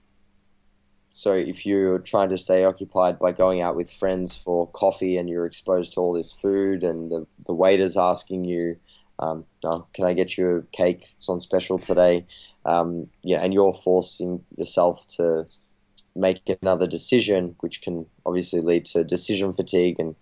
So 1.12 1.32
if 1.34 1.66
you're 1.66 2.00
trying 2.00 2.30
to 2.30 2.38
stay 2.38 2.64
occupied 2.66 3.20
by 3.20 3.34
going 3.34 3.62
out 3.62 3.76
with 3.76 3.92
friends 3.92 4.36
for 4.36 4.68
coffee 4.68 5.18
and 5.18 5.30
you're 5.30 5.46
exposed 5.46 5.94
to 5.94 6.00
all 6.00 6.14
this 6.14 6.32
food 6.32 6.84
and 6.84 7.12
the, 7.12 7.28
the 7.46 7.54
waiter's 7.54 7.98
asking 7.98 8.46
you, 8.46 8.78
um, 9.20 9.46
oh, 9.64 9.86
can 9.94 10.06
I 10.06 10.14
get 10.14 10.38
you 10.38 10.58
a 10.58 10.62
cake? 10.76 11.06
It's 11.14 11.30
on 11.30 11.40
special 11.40 11.78
today. 11.78 12.26
Um, 12.66 13.10
yeah, 13.22 13.42
and 13.44 13.54
you're 13.54 13.74
forcing 13.74 14.44
yourself 14.58 15.06
to 15.18 15.46
make 16.16 16.42
another 16.62 16.88
decision, 16.88 17.56
which 17.60 17.82
can 17.82 18.08
obviously 18.26 18.62
lead 18.62 18.86
to 18.86 19.04
decision 19.04 19.54
fatigue 19.54 20.00
and 20.00 20.16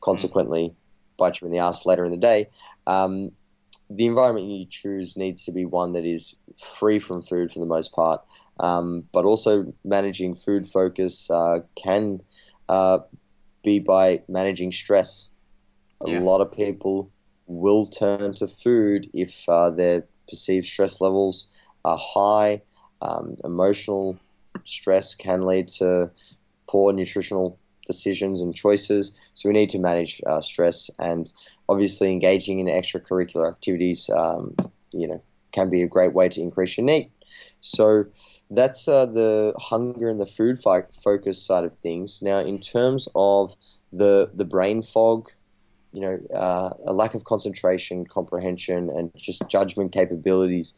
consequently 0.00 0.76
bite 1.16 1.40
you 1.40 1.46
in 1.46 1.52
the 1.52 1.58
ass 1.58 1.86
later 1.86 2.04
in 2.04 2.12
the 2.12 2.16
day. 2.16 2.48
Um, 2.86 3.32
the 3.88 4.06
environment 4.06 4.46
you 4.46 4.66
choose 4.68 5.16
needs 5.16 5.44
to 5.44 5.52
be 5.52 5.64
one 5.64 5.92
that 5.92 6.04
is 6.04 6.34
free 6.78 6.98
from 6.98 7.22
food 7.22 7.50
for 7.52 7.60
the 7.60 7.66
most 7.66 7.92
part, 7.92 8.20
um, 8.60 9.04
but 9.12 9.24
also 9.24 9.72
managing 9.84 10.34
food 10.34 10.66
focus 10.66 11.30
uh, 11.30 11.60
can 11.76 12.20
uh, 12.68 12.98
be 13.62 13.78
by 13.78 14.22
managing 14.28 14.72
stress. 14.72 15.28
A 16.02 16.08
lot 16.08 16.40
of 16.40 16.52
people 16.52 17.10
will 17.46 17.86
turn 17.86 18.32
to 18.34 18.46
food 18.46 19.08
if 19.14 19.48
uh, 19.48 19.70
their 19.70 20.06
perceived 20.28 20.66
stress 20.66 21.00
levels 21.00 21.46
are 21.84 21.98
high. 21.98 22.62
Um, 23.00 23.36
emotional 23.44 24.18
stress 24.64 25.14
can 25.14 25.42
lead 25.42 25.68
to 25.78 26.10
poor 26.68 26.92
nutritional 26.92 27.58
decisions 27.86 28.40
and 28.42 28.54
choices. 28.54 29.12
So 29.34 29.48
we 29.48 29.54
NEAT 29.54 29.70
to 29.70 29.78
manage 29.78 30.20
uh, 30.26 30.40
stress 30.40 30.90
and 30.98 31.32
obviously 31.68 32.10
engaging 32.10 32.60
in 32.60 32.66
extracurricular 32.66 33.50
activities. 33.50 34.10
Um, 34.10 34.54
you 34.92 35.08
know, 35.08 35.22
can 35.52 35.70
be 35.70 35.82
a 35.82 35.86
great 35.86 36.12
way 36.12 36.28
to 36.28 36.40
increase 36.40 36.76
your 36.76 36.86
need. 36.86 37.10
So 37.60 38.04
that's 38.50 38.86
uh, 38.86 39.06
the 39.06 39.54
hunger 39.58 40.08
and 40.08 40.20
the 40.20 40.26
food 40.26 40.58
focus 40.60 41.42
side 41.42 41.64
of 41.64 41.72
things. 41.74 42.22
Now, 42.22 42.38
in 42.38 42.58
terms 42.58 43.08
of 43.14 43.54
the 43.92 44.30
the 44.34 44.44
brain 44.44 44.82
fog, 44.82 45.28
you 45.92 46.00
know, 46.02 46.18
uh, 46.34 46.70
a 46.86 46.92
lack 46.92 47.14
of 47.14 47.24
concentration, 47.24 48.06
comprehension, 48.06 48.90
and 48.90 49.10
just 49.16 49.48
judgment 49.48 49.92
capabilities 49.92 50.74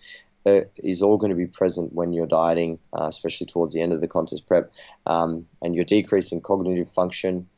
is 0.76 1.02
all 1.02 1.16
going 1.18 1.30
to 1.30 1.36
be 1.36 1.46
present 1.46 1.92
when 1.92 2.12
you're 2.12 2.26
dieting, 2.26 2.78
uh, 2.92 3.06
especially 3.06 3.46
towards 3.46 3.72
the 3.74 3.80
end 3.80 3.92
of 3.92 4.00
the 4.00 4.08
contest 4.08 4.46
prep. 4.46 4.72
Um, 5.06 5.46
and 5.62 5.74
your 5.74 5.84
decrease 5.84 6.32
in 6.32 6.40
cognitive 6.40 6.90
function 6.90 7.48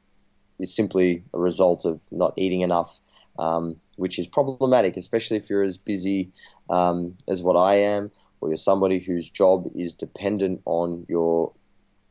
is 0.59 0.75
simply 0.75 1.25
a 1.33 1.39
result 1.39 1.85
of 1.85 2.03
not 2.13 2.35
eating 2.37 2.61
enough, 2.61 3.01
um, 3.39 3.81
which 3.97 4.19
is 4.19 4.27
problematic, 4.27 4.97
especially 4.97 5.39
if 5.39 5.49
you're 5.51 5.63
as 5.63 5.79
busy 5.79 6.33
um, 6.69 7.17
as 7.29 7.43
what 7.43 7.57
I 7.57 7.77
am, 7.77 8.11
or 8.41 8.49
you're 8.49 8.57
somebody 8.57 8.99
whose 8.99 9.29
job 9.29 9.67
is 9.75 9.95
dependent 9.95 10.63
on 10.65 11.07
your 11.09 11.53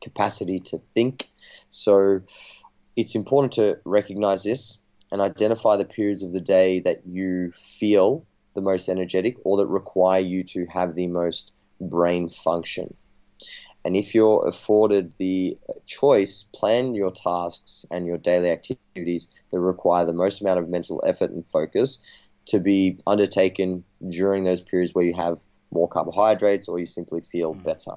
capacity 0.00 0.60
to 0.60 0.78
think. 0.78 1.28
So 1.68 2.22
it's 2.96 3.14
important 3.14 3.52
to 3.54 3.78
recognize 3.84 4.42
this 4.42 4.78
and 5.12 5.20
identify 5.20 5.76
the 5.76 5.84
periods 5.84 6.22
of 6.22 6.32
the 6.32 6.40
day 6.40 6.80
that 6.80 7.06
you 7.06 7.52
feel 7.52 8.26
the 8.54 8.60
most 8.60 8.88
energetic 8.88 9.36
or 9.44 9.56
that 9.58 9.66
require 9.66 10.20
you 10.20 10.42
to 10.44 10.66
have 10.66 10.94
the 10.94 11.06
most 11.06 11.54
brain 11.80 12.28
function. 12.28 12.94
And 13.84 13.96
if 13.96 14.14
you're 14.14 14.46
afforded 14.46 15.14
the 15.18 15.56
choice, 15.86 16.44
plan 16.54 16.94
your 16.94 17.10
tasks 17.10 17.86
and 17.90 18.06
your 18.06 18.18
daily 18.18 18.50
activities 18.50 19.28
that 19.50 19.60
require 19.60 20.04
the 20.04 20.12
most 20.12 20.40
amount 20.42 20.58
of 20.58 20.68
mental 20.68 21.02
effort 21.06 21.30
and 21.30 21.48
focus 21.48 21.98
to 22.46 22.58
be 22.58 22.98
undertaken 23.06 23.84
during 24.08 24.44
those 24.44 24.60
periods 24.60 24.94
where 24.94 25.04
you 25.04 25.14
have 25.14 25.40
more 25.72 25.88
carbohydrates 25.88 26.68
or 26.68 26.78
you 26.78 26.86
simply 26.86 27.20
feel 27.20 27.54
mm. 27.54 27.62
better. 27.62 27.92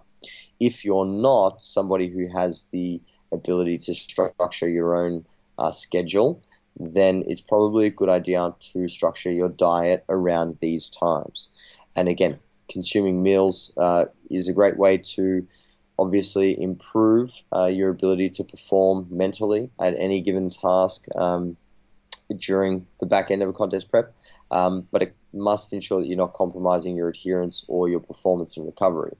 If 0.59 0.85
you're 0.85 1.05
not 1.05 1.61
somebody 1.61 2.07
who 2.07 2.29
has 2.29 2.65
the 2.71 3.01
ability 3.31 3.79
to 3.79 3.93
structure 3.95 4.69
your 4.69 4.95
own 4.95 5.25
uh, 5.57 5.71
schedule, 5.71 6.41
then 6.79 7.23
it's 7.27 7.41
probably 7.41 7.87
a 7.87 7.91
good 7.91 8.09
idea 8.09 8.53
to 8.59 8.87
structure 8.87 9.31
your 9.31 9.49
diet 9.49 10.03
around 10.09 10.57
these 10.59 10.89
times. 10.89 11.49
And 11.95 12.07
again, 12.07 12.39
consuming 12.69 13.21
meals 13.21 13.71
uh, 13.77 14.05
is 14.29 14.47
a 14.47 14.53
great 14.53 14.77
way 14.77 14.97
to 14.97 15.47
obviously 15.99 16.59
improve 16.59 17.31
uh, 17.55 17.65
your 17.65 17.89
ability 17.89 18.29
to 18.29 18.43
perform 18.43 19.07
mentally 19.11 19.69
at 19.79 19.93
any 19.97 20.21
given 20.21 20.49
task 20.49 21.05
um, 21.15 21.55
during 22.35 22.87
the 22.99 23.05
back 23.05 23.29
end 23.29 23.43
of 23.43 23.49
a 23.49 23.53
contest 23.53 23.91
prep. 23.91 24.13
Um, 24.49 24.87
but 24.91 25.03
it 25.03 25.15
must 25.33 25.73
ensure 25.73 26.01
that 26.01 26.07
you're 26.07 26.17
not 26.17 26.33
compromising 26.33 26.95
your 26.95 27.09
adherence 27.09 27.63
or 27.67 27.89
your 27.89 27.99
performance 27.99 28.57
and 28.57 28.65
recovery. 28.65 29.15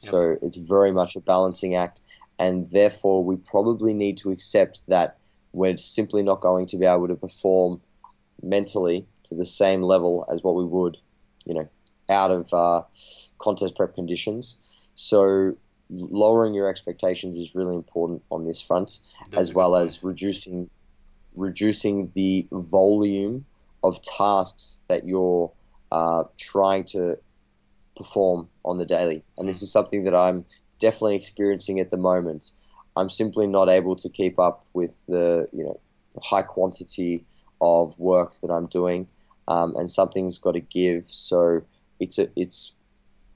Yep. 0.00 0.10
So 0.10 0.36
it's 0.40 0.56
very 0.56 0.92
much 0.92 1.16
a 1.16 1.20
balancing 1.20 1.74
act, 1.74 2.00
and 2.38 2.70
therefore 2.70 3.22
we 3.22 3.36
probably 3.36 3.92
need 3.92 4.18
to 4.18 4.30
accept 4.30 4.80
that 4.88 5.18
we're 5.54 5.76
simply 5.76 6.22
not 6.22 6.40
going 6.40 6.66
to 6.66 6.76
be 6.76 6.84
able 6.84 7.08
to 7.08 7.14
perform 7.14 7.80
mentally 8.42 9.06
to 9.24 9.34
the 9.34 9.44
same 9.44 9.82
level 9.82 10.26
as 10.30 10.42
what 10.42 10.56
we 10.56 10.64
would, 10.64 10.98
you 11.46 11.54
know, 11.54 11.68
out 12.08 12.30
of 12.30 12.52
uh, 12.52 12.82
contest 13.38 13.76
prep 13.76 13.94
conditions. 13.94 14.56
So 14.96 15.56
lowering 15.88 16.54
your 16.54 16.68
expectations 16.68 17.36
is 17.36 17.54
really 17.54 17.76
important 17.76 18.22
on 18.30 18.44
this 18.44 18.60
front, 18.60 18.98
That's 19.30 19.50
as 19.50 19.54
well 19.54 19.76
as 19.76 20.02
reducing 20.02 20.68
reducing 21.36 22.12
the 22.14 22.46
volume 22.52 23.44
of 23.82 24.00
tasks 24.02 24.78
that 24.88 25.04
you're 25.04 25.50
uh, 25.90 26.24
trying 26.38 26.84
to 26.84 27.16
perform 27.96 28.48
on 28.64 28.76
the 28.76 28.86
daily. 28.86 29.24
And 29.36 29.48
this 29.48 29.62
is 29.62 29.70
something 29.70 30.04
that 30.04 30.14
I'm 30.14 30.44
definitely 30.78 31.16
experiencing 31.16 31.80
at 31.80 31.90
the 31.90 31.96
moment. 31.96 32.50
I'm 32.96 33.10
simply 33.10 33.46
not 33.46 33.68
able 33.68 33.96
to 33.96 34.08
keep 34.08 34.38
up 34.38 34.64
with 34.72 35.04
the 35.06 35.48
you 35.52 35.64
know 35.64 35.80
high 36.22 36.42
quantity 36.42 37.24
of 37.60 37.98
work 37.98 38.34
that 38.42 38.50
I'm 38.50 38.66
doing, 38.66 39.08
um, 39.48 39.74
and 39.76 39.90
something's 39.90 40.38
got 40.38 40.52
to 40.52 40.60
give. 40.60 41.06
So 41.06 41.62
it's 41.98 42.18
a, 42.18 42.28
it's 42.36 42.72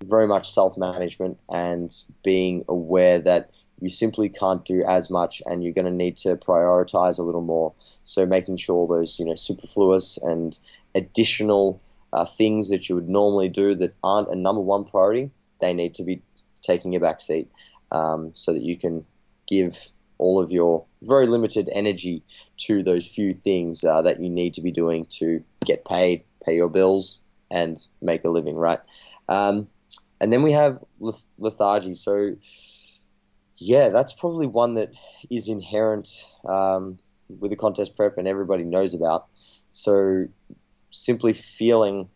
very 0.04 0.26
much 0.26 0.50
self 0.50 0.76
management 0.76 1.40
and 1.48 1.92
being 2.22 2.64
aware 2.68 3.18
that 3.20 3.50
you 3.80 3.88
simply 3.88 4.28
can't 4.28 4.64
do 4.64 4.84
as 4.86 5.10
much 5.10 5.40
and 5.44 5.62
you're 5.62 5.72
going 5.72 5.84
to 5.84 5.90
need 5.90 6.16
to 6.18 6.36
prioritize 6.36 7.18
a 7.18 7.22
little 7.22 7.42
more. 7.42 7.74
So 8.04 8.26
making 8.26 8.56
sure 8.56 8.86
those 8.86 9.18
you 9.18 9.24
know 9.24 9.34
superfluous 9.34 10.18
and 10.18 10.58
additional 10.94 11.82
uh, 12.12 12.24
things 12.24 12.70
that 12.70 12.88
you 12.88 12.94
would 12.94 13.08
normally 13.08 13.48
do 13.48 13.74
that 13.74 13.94
aren't 14.02 14.30
a 14.30 14.36
number 14.36 14.60
one 14.60 14.84
priority, 14.84 15.30
they 15.60 15.72
need 15.72 15.94
to 15.94 16.04
be 16.04 16.22
taking 16.62 16.96
a 16.96 17.00
back 17.00 17.20
seat 17.20 17.50
um, 17.92 18.32
so 18.34 18.52
that 18.52 18.62
you 18.62 18.76
can 18.76 19.04
give 19.48 19.90
all 20.18 20.40
of 20.40 20.50
your 20.50 20.84
very 21.02 21.26
limited 21.26 21.68
energy 21.72 22.22
to 22.58 22.82
those 22.82 23.06
few 23.06 23.32
things 23.32 23.84
uh, 23.84 24.02
that 24.02 24.20
you 24.20 24.28
need 24.28 24.54
to 24.54 24.60
be 24.60 24.72
doing 24.72 25.06
to 25.10 25.42
get 25.64 25.84
paid, 25.84 26.24
pay 26.44 26.56
your 26.56 26.68
bills, 26.68 27.20
and 27.50 27.86
make 28.02 28.24
a 28.24 28.28
living, 28.28 28.56
right? 28.56 28.80
Um, 29.28 29.68
and 30.20 30.32
then 30.32 30.42
we 30.42 30.52
have 30.52 30.82
lethargy. 31.38 31.94
So, 31.94 32.36
yeah, 33.56 33.88
that's 33.90 34.12
probably 34.12 34.46
one 34.46 34.74
that 34.74 34.92
is 35.30 35.48
inherent 35.48 36.08
um, 36.46 36.98
with 37.28 37.50
the 37.50 37.56
contest 37.56 37.96
prep 37.96 38.18
and 38.18 38.26
everybody 38.26 38.64
knows 38.64 38.94
about. 38.94 39.26
So, 39.70 40.26
simply 40.90 41.32
feeling 41.32 42.08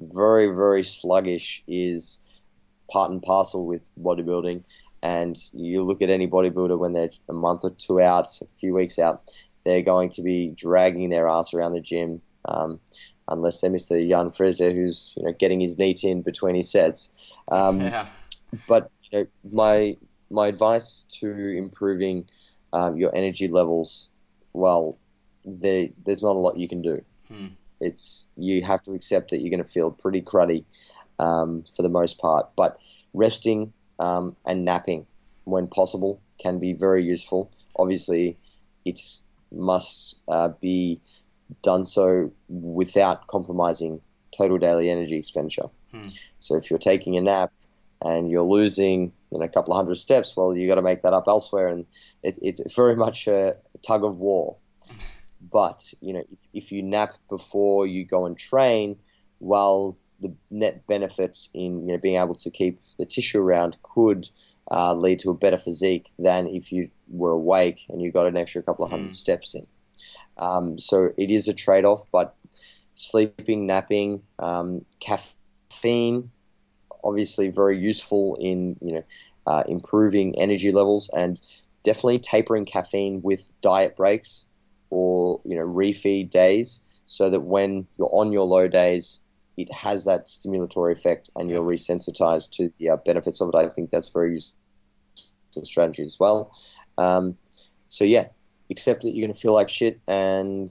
very, 0.00 0.48
very 0.48 0.82
sluggish 0.82 1.62
is 1.68 2.20
part 2.90 3.10
and 3.10 3.22
parcel 3.22 3.66
with 3.66 3.88
bodybuilding. 4.00 4.64
And 5.04 5.36
you 5.52 5.82
look 5.82 6.00
at 6.00 6.08
any 6.08 6.26
bodybuilder 6.26 6.78
when 6.78 6.94
they're 6.94 7.10
a 7.28 7.34
month 7.34 7.60
or 7.62 7.70
two 7.70 8.00
out, 8.00 8.26
a 8.40 8.46
few 8.58 8.72
weeks 8.72 8.98
out, 8.98 9.30
they're 9.62 9.82
going 9.82 10.08
to 10.10 10.22
be 10.22 10.48
dragging 10.48 11.10
their 11.10 11.28
ass 11.28 11.52
around 11.52 11.74
the 11.74 11.82
gym, 11.82 12.22
um, 12.46 12.80
unless 13.28 13.60
they're 13.60 13.70
Mr. 13.70 14.08
Jan 14.08 14.30
Fraser, 14.30 14.72
who's 14.72 15.12
you 15.18 15.24
know 15.24 15.32
getting 15.32 15.60
his 15.60 15.76
NEAT 15.76 16.04
in 16.04 16.22
between 16.22 16.54
his 16.54 16.72
sets. 16.72 17.12
Um, 17.48 17.82
yeah. 17.82 18.06
But 18.66 18.90
you 19.10 19.18
know, 19.18 19.26
my 19.52 19.98
my 20.30 20.48
advice 20.48 21.04
to 21.20 21.28
improving 21.28 22.24
um, 22.72 22.96
your 22.96 23.14
energy 23.14 23.48
levels, 23.48 24.08
well, 24.54 24.96
there, 25.44 25.88
there's 26.06 26.22
not 26.22 26.36
a 26.36 26.38
lot 26.38 26.56
you 26.56 26.68
can 26.68 26.80
do. 26.80 27.04
Hmm. 27.28 27.48
It's 27.78 28.26
you 28.38 28.62
have 28.62 28.82
to 28.84 28.94
accept 28.94 29.32
that 29.32 29.40
you're 29.40 29.50
going 29.50 29.62
to 29.62 29.70
feel 29.70 29.90
pretty 29.90 30.22
cruddy 30.22 30.64
um, 31.18 31.64
for 31.76 31.82
the 31.82 31.90
most 31.90 32.16
part, 32.18 32.52
but 32.56 32.78
resting 33.12 33.74
um, 34.04 34.36
and 34.44 34.64
napping 34.64 35.06
when 35.44 35.66
possible 35.66 36.20
can 36.38 36.58
be 36.58 36.74
very 36.74 37.02
useful. 37.04 37.50
Obviously, 37.76 38.36
it 38.84 39.00
must 39.50 40.16
uh, 40.28 40.48
be 40.60 41.00
done 41.62 41.84
so 41.84 42.32
without 42.48 43.26
compromising 43.26 44.00
total 44.36 44.58
daily 44.58 44.90
energy 44.90 45.16
expenditure. 45.16 45.68
Hmm. 45.92 46.02
So 46.38 46.56
if 46.56 46.70
you're 46.70 46.78
taking 46.78 47.16
a 47.16 47.20
nap 47.20 47.52
and 48.02 48.28
you're 48.28 48.42
losing 48.42 49.12
you 49.30 49.38
know, 49.38 49.44
a 49.44 49.48
couple 49.48 49.72
of 49.72 49.76
hundred 49.76 49.96
steps, 49.96 50.36
well, 50.36 50.54
you 50.54 50.68
got 50.68 50.74
to 50.74 50.82
make 50.82 51.02
that 51.02 51.12
up 51.12 51.28
elsewhere, 51.28 51.68
and 51.68 51.86
it, 52.22 52.38
it's 52.42 52.74
very 52.74 52.96
much 52.96 53.26
a 53.26 53.54
tug 53.82 54.04
of 54.04 54.18
war. 54.18 54.56
but 55.40 55.92
you 56.00 56.12
know, 56.12 56.22
if, 56.30 56.38
if 56.64 56.72
you 56.72 56.82
nap 56.82 57.12
before 57.28 57.86
you 57.86 58.04
go 58.04 58.26
and 58.26 58.36
train, 58.36 58.96
well, 59.40 59.96
the 60.24 60.34
net 60.50 60.86
benefits 60.86 61.48
in 61.54 61.86
you 61.86 61.94
know, 61.94 61.98
being 61.98 62.16
able 62.16 62.34
to 62.34 62.50
keep 62.50 62.80
the 62.98 63.04
tissue 63.04 63.40
around 63.40 63.76
could 63.82 64.28
uh, 64.70 64.94
lead 64.94 65.20
to 65.20 65.30
a 65.30 65.34
better 65.34 65.58
physique 65.58 66.08
than 66.18 66.46
if 66.46 66.72
you 66.72 66.90
were 67.08 67.32
awake 67.32 67.84
and 67.88 68.00
you 68.00 68.10
got 68.10 68.26
an 68.26 68.36
extra 68.36 68.62
couple 68.62 68.84
of 68.84 68.90
hundred 68.90 69.12
mm. 69.12 69.16
steps 69.16 69.54
in. 69.54 69.64
Um, 70.36 70.78
so 70.78 71.10
it 71.16 71.30
is 71.30 71.46
a 71.46 71.54
trade 71.54 71.84
off, 71.84 72.02
but 72.10 72.34
sleeping, 72.94 73.66
napping, 73.66 74.22
um, 74.38 74.84
caffeine, 75.00 76.30
obviously 77.04 77.50
very 77.50 77.78
useful 77.78 78.36
in 78.40 78.76
you 78.80 78.94
know 78.94 79.02
uh, 79.46 79.62
improving 79.68 80.38
energy 80.38 80.72
levels 80.72 81.10
and 81.14 81.40
definitely 81.82 82.18
tapering 82.18 82.64
caffeine 82.64 83.20
with 83.22 83.50
diet 83.60 83.94
breaks 83.94 84.46
or 84.88 85.40
you 85.44 85.54
know 85.54 85.66
refeed 85.66 86.30
days 86.30 86.80
so 87.04 87.28
that 87.28 87.40
when 87.40 87.86
you're 87.98 88.10
on 88.12 88.32
your 88.32 88.46
low 88.46 88.66
days 88.68 89.20
it 89.56 89.72
has 89.72 90.04
that 90.04 90.26
stimulatory 90.26 90.92
effect 90.92 91.30
and 91.36 91.50
you're 91.50 91.62
resensitized 91.62 92.50
to 92.52 92.72
the 92.78 92.90
uh, 92.90 92.96
benefits 92.96 93.40
of 93.40 93.50
it. 93.50 93.54
I 93.54 93.68
think 93.68 93.90
that's 93.90 94.08
very 94.08 94.32
useful 94.32 94.54
strategy 95.62 96.02
as 96.02 96.18
well. 96.18 96.56
Um, 96.98 97.36
so 97.88 98.04
yeah, 98.04 98.28
accept 98.70 99.02
that 99.02 99.14
you're 99.14 99.26
going 99.26 99.34
to 99.34 99.40
feel 99.40 99.52
like 99.52 99.68
shit 99.68 100.00
and 100.08 100.70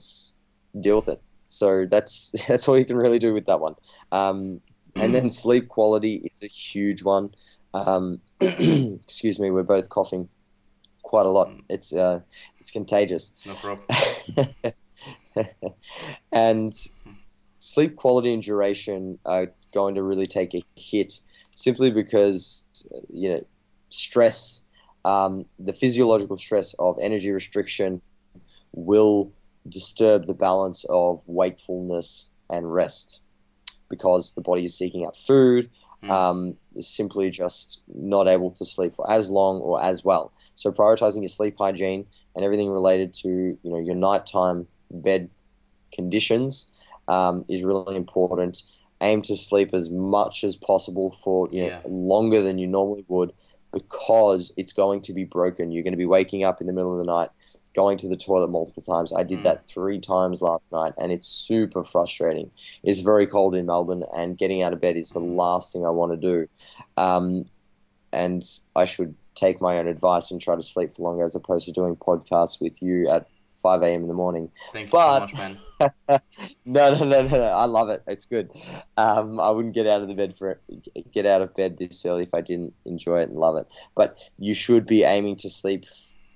deal 0.78 0.96
with 0.96 1.08
it. 1.08 1.22
So 1.48 1.86
that's 1.86 2.34
that's 2.48 2.68
all 2.68 2.78
you 2.78 2.84
can 2.84 2.96
really 2.96 3.18
do 3.18 3.32
with 3.32 3.46
that 3.46 3.60
one. 3.60 3.74
Um, 4.12 4.60
and 4.96 5.14
then 5.14 5.30
sleep 5.30 5.68
quality 5.68 6.16
is 6.16 6.42
a 6.42 6.46
huge 6.46 7.02
one. 7.02 7.34
Um, 7.72 8.20
excuse 8.40 9.40
me, 9.40 9.50
we're 9.50 9.64
both 9.64 9.88
coughing 9.88 10.28
quite 11.02 11.26
a 11.26 11.30
lot. 11.30 11.50
It's 11.68 11.92
uh, 11.92 12.20
it's 12.60 12.70
contagious. 12.70 13.32
No 13.46 13.54
problem. 13.54 13.88
and 16.32 16.72
sleep 17.64 17.96
quality 17.96 18.34
and 18.34 18.42
duration 18.42 19.18
are 19.24 19.50
going 19.72 19.94
to 19.94 20.02
really 20.02 20.26
take 20.26 20.54
a 20.54 20.62
hit 20.76 21.18
simply 21.54 21.90
because 21.90 22.62
you 23.08 23.30
know 23.30 23.44
stress, 23.88 24.60
um, 25.06 25.46
the 25.58 25.72
physiological 25.72 26.36
stress 26.36 26.74
of 26.78 26.98
energy 27.00 27.30
restriction 27.30 28.02
will 28.72 29.32
disturb 29.66 30.26
the 30.26 30.34
balance 30.34 30.84
of 30.90 31.22
wakefulness 31.26 32.28
and 32.50 32.70
rest 32.70 33.22
because 33.88 34.34
the 34.34 34.42
body 34.42 34.66
is 34.66 34.76
seeking 34.76 35.06
out 35.06 35.16
food, 35.16 35.70
mm. 36.02 36.10
um, 36.10 36.58
is 36.74 36.86
simply 36.86 37.30
just 37.30 37.80
not 37.88 38.26
able 38.26 38.50
to 38.50 38.66
sleep 38.66 38.92
for 38.92 39.10
as 39.10 39.30
long 39.30 39.60
or 39.62 39.82
as 39.82 40.04
well. 40.04 40.32
So 40.54 40.70
prioritizing 40.70 41.22
your 41.22 41.28
sleep 41.28 41.56
hygiene 41.56 42.04
and 42.36 42.44
everything 42.44 42.68
related 42.68 43.14
to 43.22 43.28
you 43.28 43.70
know 43.70 43.78
your 43.78 43.94
nighttime 43.94 44.66
bed 44.90 45.30
conditions 45.94 46.68
um, 47.08 47.44
is 47.48 47.64
really 47.64 47.96
important. 47.96 48.62
Aim 49.00 49.22
to 49.22 49.36
sleep 49.36 49.70
as 49.74 49.90
much 49.90 50.44
as 50.44 50.56
possible 50.56 51.16
for 51.22 51.48
you 51.50 51.62
know, 51.62 51.68
yeah. 51.68 51.80
longer 51.86 52.42
than 52.42 52.58
you 52.58 52.66
normally 52.66 53.04
would 53.08 53.32
because 53.72 54.52
it's 54.56 54.72
going 54.72 55.02
to 55.02 55.12
be 55.12 55.24
broken. 55.24 55.72
You're 55.72 55.82
going 55.82 55.92
to 55.92 55.98
be 55.98 56.06
waking 56.06 56.44
up 56.44 56.60
in 56.60 56.66
the 56.66 56.72
middle 56.72 56.92
of 56.92 57.04
the 57.04 57.12
night, 57.12 57.30
going 57.74 57.98
to 57.98 58.08
the 58.08 58.16
toilet 58.16 58.48
multiple 58.48 58.82
times. 58.82 59.12
I 59.12 59.24
did 59.24 59.40
mm. 59.40 59.42
that 59.42 59.68
three 59.68 60.00
times 60.00 60.40
last 60.40 60.72
night, 60.72 60.92
and 60.96 61.10
it's 61.10 61.28
super 61.28 61.82
frustrating. 61.82 62.50
It's 62.82 63.00
very 63.00 63.26
cold 63.26 63.54
in 63.54 63.66
Melbourne, 63.66 64.04
and 64.14 64.38
getting 64.38 64.62
out 64.62 64.72
of 64.72 64.80
bed 64.80 64.96
is 64.96 65.10
the 65.10 65.20
last 65.20 65.72
thing 65.72 65.84
I 65.84 65.90
want 65.90 66.12
to 66.12 66.16
do. 66.16 66.48
Um, 66.96 67.46
and 68.12 68.44
I 68.76 68.84
should 68.84 69.16
take 69.34 69.60
my 69.60 69.78
own 69.78 69.88
advice 69.88 70.30
and 70.30 70.40
try 70.40 70.54
to 70.54 70.62
sleep 70.62 70.94
for 70.94 71.02
longer 71.02 71.24
as 71.24 71.34
opposed 71.34 71.66
to 71.66 71.72
doing 71.72 71.96
podcasts 71.96 72.60
with 72.60 72.80
you 72.80 73.08
at 73.08 73.26
5 73.64 73.80
a.m. 73.82 74.02
in 74.02 74.08
the 74.08 74.14
morning. 74.14 74.52
Thank 74.74 74.88
you 74.88 74.92
But- 74.92 75.14
so 75.14 75.20
much, 75.20 75.34
man. 75.34 75.58
no, 76.66 76.94
no, 76.94 76.98
no, 76.98 77.22
no, 77.22 77.28
no. 77.28 77.42
I 77.44 77.64
love 77.64 77.88
it. 77.88 78.02
It's 78.06 78.26
good. 78.26 78.50
Um, 78.96 79.40
I 79.40 79.50
wouldn't 79.50 79.74
get 79.74 79.86
out 79.86 80.02
of 80.02 80.08
the 80.08 80.14
bed 80.14 80.36
for 80.36 80.60
get 81.12 81.24
out 81.26 81.40
of 81.42 81.54
bed 81.56 81.78
this 81.78 82.04
early 82.04 82.22
if 82.22 82.34
I 82.34 82.42
didn't 82.42 82.74
enjoy 82.84 83.20
it 83.22 83.30
and 83.30 83.38
love 83.38 83.56
it. 83.56 83.66
But 83.96 84.16
you 84.38 84.54
should 84.54 84.86
be 84.86 85.02
aiming 85.02 85.36
to 85.36 85.50
sleep 85.50 85.84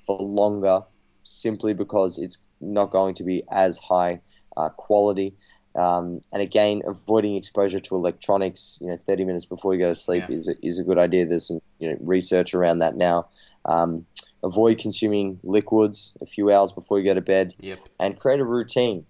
for 0.07 0.19
longer, 0.19 0.81
simply 1.23 1.75
because 1.75 2.19
it's 2.19 2.39
not 2.61 2.91
going 2.91 3.15
to 3.17 3.25
be 3.25 3.45
as 3.51 3.79
high 3.79 4.21
uh, 4.57 4.71
quality. 4.71 5.37
Um, 5.77 6.23
and 6.33 6.43
again, 6.43 6.83
avoiding 6.87 7.37
exposure 7.37 7.79
to 7.79 7.95
electronics, 7.95 8.79
you 8.81 8.89
know, 8.89 8.97
30 8.97 9.25
minutes 9.27 9.45
before 9.45 9.75
you 9.75 9.81
go 9.81 9.91
to 9.91 9.95
sleep 9.95 10.25
Yeah. 10.29 10.35
is 10.35 10.49
a, 10.49 10.67
is 10.67 10.79
a 10.79 10.83
good 10.83 10.99
idea. 10.99 11.27
There's 11.27 11.47
some 11.47 11.61
you 11.79 11.91
know 11.91 11.97
research 12.01 12.55
around 12.55 12.79
that 12.81 12.97
now. 12.97 13.29
Um, 13.67 14.07
avoid 14.43 14.79
consuming 14.79 15.39
liquids 15.43 16.17
a 16.21 16.27
few 16.27 16.51
hours 16.53 16.73
before 16.73 16.99
you 16.99 17.05
go 17.05 17.15
to 17.15 17.21
bed 17.21 17.55
Yep. 17.61 17.79
and 18.01 18.19
create 18.19 18.41
a 18.41 18.45
routine. 18.45 19.05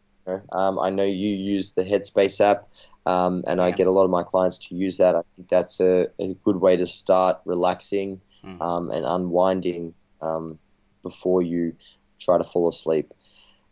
Um, 0.53 0.79
I 0.79 0.91
know 0.91 1.05
you 1.05 1.35
use 1.35 1.73
the 1.73 1.85
Headspace 1.85 2.41
app, 2.41 2.69
um, 3.07 3.45
and 3.47 3.61
I 3.63 3.71
get 3.71 3.87
a 3.87 3.91
lot 3.91 4.05
of 4.05 4.11
my 4.11 4.23
clients 4.23 4.59
to 4.69 4.75
use 4.75 4.99
that. 4.99 5.15
I 5.15 5.23
think 5.35 5.49
that's 5.49 5.81
a, 5.81 6.07
a 6.21 6.35
good 6.45 6.57
way 6.57 6.77
to 6.77 6.87
start 6.87 7.41
relaxing 7.45 8.21
Mm. 8.45 8.63
um, 8.63 8.91
and 8.91 9.05
unwinding 9.05 9.95
um, 10.23 10.61
before 11.03 11.43
you 11.43 11.75
try 12.21 12.39
to 12.39 12.45
fall 12.45 12.69
asleep. 12.69 13.13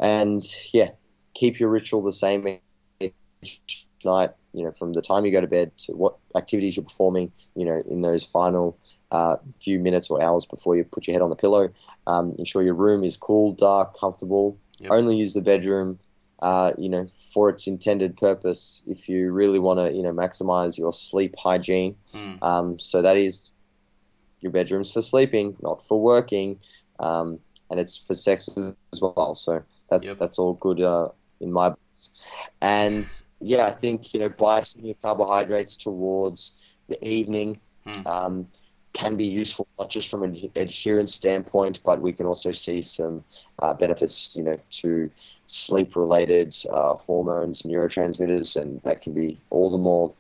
And 0.00 0.42
yeah, 0.72 0.90
keep 1.34 1.60
your 1.60 1.68
ritual 1.68 2.02
the 2.02 2.12
same 2.12 2.58
each 3.00 3.85
night. 4.04 4.30
You 4.52 4.64
know, 4.64 4.72
from 4.72 4.94
the 4.94 5.02
time 5.02 5.24
you 5.26 5.32
go 5.32 5.40
to 5.40 5.46
bed 5.46 5.76
to 5.78 5.92
what 5.92 6.16
activities 6.34 6.76
you're 6.76 6.84
performing. 6.84 7.32
You 7.54 7.66
know, 7.66 7.82
in 7.86 8.02
those 8.02 8.24
final 8.24 8.78
uh, 9.10 9.36
few 9.60 9.78
minutes 9.78 10.10
or 10.10 10.22
hours 10.22 10.46
before 10.46 10.76
you 10.76 10.84
put 10.84 11.06
your 11.06 11.14
head 11.14 11.22
on 11.22 11.30
the 11.30 11.36
pillow. 11.36 11.70
Um, 12.06 12.34
ensure 12.38 12.62
your 12.62 12.74
room 12.74 13.04
is 13.04 13.16
cool, 13.16 13.52
dark, 13.52 13.98
comfortable. 13.98 14.56
Yep. 14.78 14.92
Only 14.92 15.16
use 15.16 15.34
the 15.34 15.40
bedroom, 15.40 15.98
uh, 16.40 16.72
you 16.78 16.88
know, 16.88 17.06
for 17.32 17.50
its 17.50 17.66
intended 17.66 18.16
purpose. 18.16 18.82
If 18.86 19.08
you 19.08 19.32
really 19.32 19.58
want 19.58 19.78
to, 19.80 19.92
you 19.94 20.02
know, 20.02 20.12
maximize 20.12 20.78
your 20.78 20.92
sleep 20.92 21.34
hygiene. 21.36 21.96
Mm. 22.12 22.42
Um, 22.42 22.78
so 22.78 23.02
that 23.02 23.16
is 23.16 23.50
your 24.40 24.52
bedroom's 24.52 24.92
for 24.92 25.00
sleeping, 25.00 25.56
not 25.60 25.82
for 25.86 26.00
working, 26.00 26.60
um, 26.98 27.38
and 27.70 27.80
it's 27.80 27.96
for 27.96 28.14
sex 28.14 28.48
as 28.56 29.00
well. 29.00 29.34
So 29.34 29.62
that's 29.90 30.06
Yep. 30.06 30.18
that's 30.18 30.38
all 30.38 30.54
good 30.54 30.80
uh, 30.80 31.08
in 31.40 31.52
my 31.52 31.70
books. 31.70 32.10
And 32.60 33.10
yeah, 33.40 33.66
I 33.66 33.72
think 33.72 34.12
you 34.14 34.20
know 34.20 34.28
biasing 34.30 34.84
your 34.84 34.94
carbohydrates 35.02 35.76
towards 35.76 36.54
the 36.88 37.02
evening 37.06 37.58
Hmm. 37.84 38.02
um, 38.04 38.46
can 38.94 39.16
be 39.16 39.24
useful, 39.26 39.66
not 39.78 39.90
just 39.90 40.08
from 40.08 40.22
an 40.22 40.36
adherence 40.56 41.14
standpoint, 41.14 41.80
but 41.84 42.00
we 42.00 42.12
can 42.12 42.26
also 42.26 42.50
see 42.52 42.82
some 42.82 43.24
uh, 43.60 43.72
benefits, 43.74 44.34
you 44.36 44.42
know, 44.42 44.56
to 44.82 45.10
sleep-related 45.46 46.54
uh, 46.72 46.94
hormones, 46.94 47.62
neurotransmitters, 47.62 48.56
and 48.56 48.80
that 48.82 49.00
can 49.02 49.12
be 49.14 49.38
all 49.50 49.70
the 49.70 49.78
more 49.78 50.12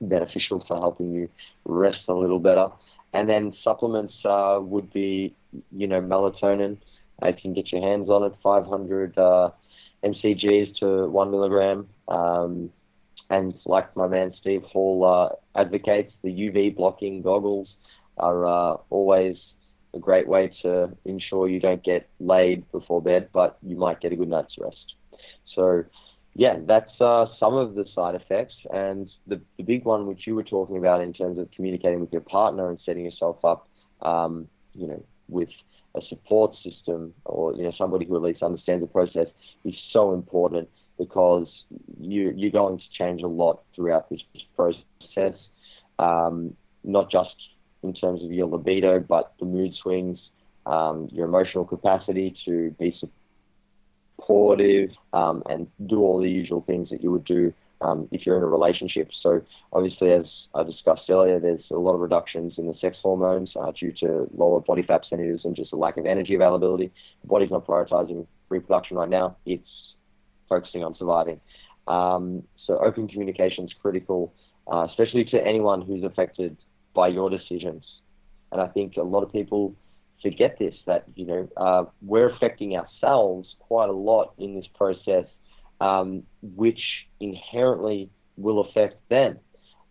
beneficial 0.00 0.60
for 0.66 0.76
helping 0.76 1.12
you 1.12 1.28
rest 1.64 2.04
a 2.08 2.14
little 2.14 2.38
better. 2.40 2.68
And 3.12 3.28
then 3.28 3.52
supplements 3.52 4.24
uh, 4.24 4.58
would 4.62 4.92
be, 4.92 5.34
you 5.72 5.86
know, 5.86 6.00
melatonin. 6.00 6.78
If 7.22 7.36
you 7.36 7.42
can 7.42 7.54
get 7.54 7.72
your 7.72 7.82
hands 7.82 8.08
on 8.10 8.24
it, 8.24 8.32
500 8.42 9.16
uh, 9.18 9.50
mcgs 10.04 10.76
to 10.78 11.06
one 11.08 11.30
milligram. 11.30 11.88
Um, 12.08 12.70
and 13.28 13.54
like 13.64 13.96
my 13.96 14.06
man 14.06 14.34
Steve 14.40 14.62
Hall 14.62 15.04
uh, 15.04 15.60
advocates, 15.60 16.12
the 16.22 16.30
UV 16.30 16.76
blocking 16.76 17.22
goggles 17.22 17.68
are 18.18 18.46
uh, 18.46 18.76
always 18.88 19.36
a 19.94 19.98
great 19.98 20.28
way 20.28 20.52
to 20.62 20.90
ensure 21.04 21.48
you 21.48 21.60
don't 21.60 21.82
get 21.82 22.08
laid 22.20 22.70
before 22.70 23.02
bed, 23.02 23.28
but 23.32 23.58
you 23.62 23.76
might 23.76 24.00
get 24.00 24.12
a 24.12 24.16
good 24.16 24.28
night's 24.28 24.54
rest. 24.58 24.94
So, 25.54 25.84
yeah, 26.34 26.58
that's 26.60 27.00
uh, 27.00 27.26
some 27.40 27.54
of 27.54 27.74
the 27.74 27.86
side 27.94 28.14
effects. 28.14 28.54
And 28.72 29.10
the, 29.26 29.40
the 29.56 29.62
big 29.64 29.84
one, 29.84 30.06
which 30.06 30.26
you 30.26 30.34
were 30.34 30.44
talking 30.44 30.76
about 30.76 31.00
in 31.00 31.12
terms 31.12 31.38
of 31.38 31.50
communicating 31.50 32.00
with 32.00 32.12
your 32.12 32.20
partner 32.20 32.68
and 32.68 32.78
setting 32.84 33.04
yourself 33.04 33.44
up, 33.44 33.68
um, 34.02 34.48
you 34.74 34.86
know, 34.86 35.02
with 35.28 35.48
a 35.96 36.00
support 36.08 36.54
system 36.62 37.14
or, 37.24 37.54
you 37.54 37.62
know, 37.62 37.72
somebody 37.76 38.06
who 38.06 38.16
at 38.16 38.22
least 38.22 38.42
understands 38.42 38.82
the 38.82 38.86
process 38.88 39.28
is 39.64 39.74
so 39.92 40.12
important 40.12 40.68
because 40.98 41.48
you, 41.98 42.32
you're 42.36 42.50
going 42.50 42.78
to 42.78 42.84
change 42.96 43.22
a 43.22 43.26
lot 43.26 43.62
throughout 43.74 44.08
this 44.08 44.20
process, 44.54 45.34
um, 45.98 46.54
not 46.84 47.10
just 47.10 47.34
in 47.82 47.94
terms 47.94 48.22
of 48.22 48.32
your 48.32 48.46
libido, 48.46 49.00
but 49.00 49.34
the 49.38 49.46
mood 49.46 49.74
swings, 49.82 50.18
um, 50.64 51.08
your 51.12 51.26
emotional 51.26 51.64
capacity 51.64 52.34
to 52.44 52.74
be 52.78 52.96
supportive, 54.18 54.90
um, 55.12 55.42
and 55.48 55.66
do 55.86 56.00
all 56.00 56.20
the 56.20 56.30
usual 56.30 56.62
things 56.62 56.88
that 56.90 57.02
you 57.02 57.10
would 57.10 57.24
do 57.24 57.52
um, 57.80 58.08
if 58.10 58.24
you're 58.24 58.36
in 58.36 58.42
a 58.42 58.46
relationship. 58.46 59.10
So, 59.22 59.42
obviously, 59.72 60.12
as 60.12 60.24
I 60.54 60.62
discussed 60.62 61.02
earlier, 61.08 61.38
there's 61.38 61.64
a 61.70 61.76
lot 61.76 61.94
of 61.94 62.00
reductions 62.00 62.54
in 62.58 62.66
the 62.66 62.74
sex 62.80 62.96
hormones 63.02 63.50
uh, 63.58 63.72
due 63.78 63.92
to 64.00 64.28
lower 64.34 64.60
body 64.60 64.82
fat 64.82 65.02
percentages 65.02 65.42
and 65.44 65.54
just 65.54 65.72
a 65.72 65.76
lack 65.76 65.96
of 65.96 66.06
energy 66.06 66.34
availability. 66.34 66.92
The 67.22 67.28
body's 67.28 67.50
not 67.50 67.66
prioritizing 67.66 68.26
reproduction 68.48 68.96
right 68.96 69.08
now; 69.08 69.36
it's 69.44 69.68
focusing 70.48 70.84
on 70.84 70.94
surviving. 70.96 71.40
Um, 71.86 72.42
so, 72.66 72.78
open 72.78 73.08
communication 73.08 73.64
is 73.64 73.72
critical, 73.80 74.32
uh, 74.70 74.86
especially 74.90 75.24
to 75.26 75.44
anyone 75.44 75.82
who's 75.82 76.04
affected 76.04 76.56
by 76.94 77.08
your 77.08 77.30
decisions. 77.30 77.84
And 78.52 78.60
I 78.60 78.68
think 78.68 78.96
a 78.96 79.02
lot 79.02 79.22
of 79.22 79.32
people 79.32 79.74
forget 80.22 80.58
this 80.58 80.74
that 80.86 81.04
you 81.14 81.26
know 81.26 81.48
uh, 81.56 81.84
we're 82.02 82.30
affecting 82.30 82.76
ourselves 82.76 83.48
quite 83.60 83.88
a 83.88 83.92
lot 83.92 84.32
in 84.38 84.54
this 84.54 84.66
process, 84.74 85.26
um, 85.80 86.22
which 86.42 86.80
inherently 87.20 88.10
will 88.36 88.60
affect 88.60 88.96
them, 89.08 89.38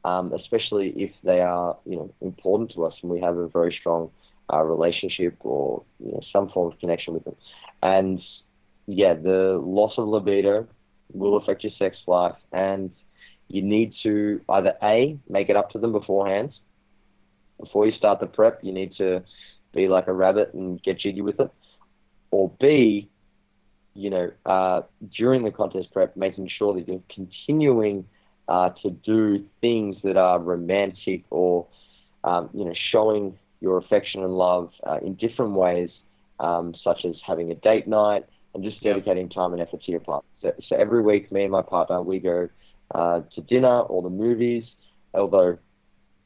um, 0.03 0.33
especially 0.33 0.89
if 0.95 1.11
they 1.23 1.41
are 1.41 1.77
you 1.85 1.95
know 1.95 2.13
important 2.21 2.71
to 2.73 2.85
us 2.85 2.93
and 3.01 3.11
we 3.11 3.21
have 3.21 3.37
a 3.37 3.47
very 3.47 3.75
strong 3.79 4.11
uh, 4.51 4.61
relationship 4.61 5.35
or 5.39 5.83
you 5.99 6.11
know, 6.11 6.21
some 6.31 6.49
form 6.49 6.71
of 6.71 6.79
connection 6.79 7.13
with 7.13 7.23
them. 7.23 7.35
And 7.81 8.21
yeah, 8.87 9.13
the 9.13 9.59
loss 9.63 9.93
of 9.97 10.07
libido 10.07 10.67
will 11.11 11.37
affect 11.37 11.63
your 11.63 11.73
sex 11.77 11.97
life, 12.07 12.35
and 12.51 12.91
you 13.47 13.61
need 13.61 13.93
to 14.03 14.41
either 14.49 14.73
a 14.81 15.17
make 15.29 15.49
it 15.49 15.55
up 15.55 15.71
to 15.71 15.79
them 15.79 15.91
beforehand. 15.91 16.51
Before 17.59 17.85
you 17.85 17.93
start 17.93 18.19
the 18.19 18.27
prep, 18.27 18.63
you 18.63 18.73
need 18.73 18.93
to 18.97 19.23
be 19.73 19.87
like 19.87 20.07
a 20.07 20.13
rabbit 20.13 20.53
and 20.53 20.81
get 20.81 20.99
jiggy 20.99 21.21
with 21.21 21.39
it. 21.39 21.51
Or 22.31 22.51
B, 22.59 23.09
you 23.95 24.09
know, 24.09 24.31
uh, 24.45 24.81
during 25.17 25.43
the 25.43 25.51
contest 25.51 25.91
prep, 25.93 26.15
making 26.17 26.49
sure 26.49 26.73
that 26.73 26.87
you're 26.87 27.01
continuing 27.13 28.05
uh, 28.47 28.69
to 28.83 28.89
do 28.91 29.45
things 29.61 29.95
that 30.03 30.17
are 30.17 30.37
romantic 30.37 31.23
or, 31.29 31.65
um, 32.23 32.49
you 32.53 32.65
know, 32.65 32.73
showing 32.91 33.37
your 33.61 33.77
affection 33.77 34.21
and 34.21 34.33
love 34.33 34.71
uh, 34.85 34.97
in 34.97 35.15
different 35.15 35.53
ways, 35.53 35.89
um, 36.39 36.75
such 36.83 37.05
as 37.05 37.15
having 37.25 37.51
a 37.51 37.55
date 37.55 37.87
night 37.87 38.25
and 38.53 38.63
just 38.63 38.81
dedicating 38.81 39.29
time 39.29 39.53
and 39.53 39.61
effort 39.61 39.81
to 39.83 39.91
your 39.91 40.01
partner. 40.01 40.29
So, 40.41 40.53
so 40.67 40.75
every 40.75 41.01
week, 41.01 41.31
me 41.31 41.43
and 41.43 41.51
my 41.51 41.61
partner, 41.61 42.01
we 42.01 42.19
go 42.19 42.49
uh, 42.93 43.21
to 43.33 43.41
dinner 43.41 43.79
or 43.79 44.03
the 44.03 44.09
movies, 44.09 44.65
although 45.13 45.57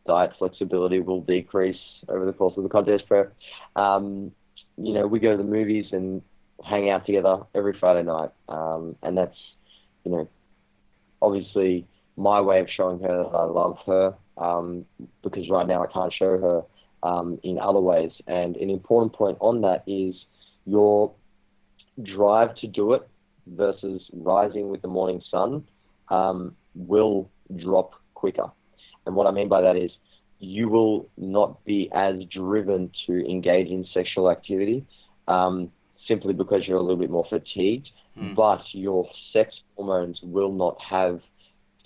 diet 0.08 0.32
flexibility 0.40 1.00
will 1.00 1.22
decrease 1.22 1.80
over 2.08 2.26
the 2.26 2.34
course 2.34 2.56
of 2.58 2.64
the 2.64 2.70
contest 2.70 3.08
prep. 3.08 3.34
Um, 3.76 4.32
you 4.78 4.94
know, 4.94 5.06
we 5.08 5.20
go 5.20 5.32
to 5.32 5.38
the 5.38 5.44
movies 5.44 5.86
and 5.92 6.22
hang 6.64 6.90
out 6.90 7.06
together 7.06 7.40
every 7.56 7.78
Friday 7.80 8.04
night, 8.04 8.32
um, 8.48 8.96
and 9.02 9.18
that's, 9.18 9.38
you 10.04 10.12
know, 10.12 10.28
obviously 11.22 11.88
my 12.18 12.42
way 12.42 12.60
of 12.60 12.68
showing 12.70 13.00
her 13.00 13.24
that 13.24 13.36
I 13.36 13.44
love 13.44 13.78
her, 13.86 14.14
um, 14.38 14.86
because 15.24 15.50
right 15.50 15.68
now 15.68 15.84
I 15.84 15.88
can't 15.88 16.14
show 16.14 16.38
her 16.38 16.62
um, 17.02 17.40
in 17.44 17.60
other 17.60 17.80
ways. 17.80 18.12
And 18.28 18.56
an 18.58 18.70
important 18.70 19.14
point 19.14 19.38
on 19.40 19.62
that 19.62 19.84
is 19.88 20.16
your 20.66 21.14
drive 22.04 22.56
to 22.58 22.68
do 22.68 22.94
it 22.94 23.08
versus 23.48 24.02
rising 24.14 24.70
with 24.70 24.82
the 24.82 24.88
morning 24.88 25.22
sun 25.32 25.64
um, 26.10 26.56
will 26.76 27.30
drop 27.56 27.94
quicker. 28.14 28.52
And 29.06 29.16
what 29.16 29.28
I 29.28 29.32
mean 29.32 29.48
by 29.48 29.62
that 29.62 29.76
is 29.76 29.92
you 30.40 30.70
will 30.70 31.10
not 31.18 31.64
be 31.66 31.90
as 31.94 32.16
driven 32.26 32.92
to 33.08 33.30
engage 33.30 33.68
in 33.68 33.86
sexual 33.94 34.30
activity 34.30 34.86
um, 35.28 35.72
simply 36.10 36.34
because 36.34 36.68
you're 36.68 36.78
a 36.78 36.82
little 36.82 36.98
bit 37.06 37.12
more 37.18 37.28
fatigued, 37.30 37.90
Hmm. 38.18 38.34
but 38.34 38.64
your 38.74 39.08
sex 39.32 39.48
hormones 39.76 40.20
will 40.22 40.52
not 40.52 40.76
have 40.82 41.22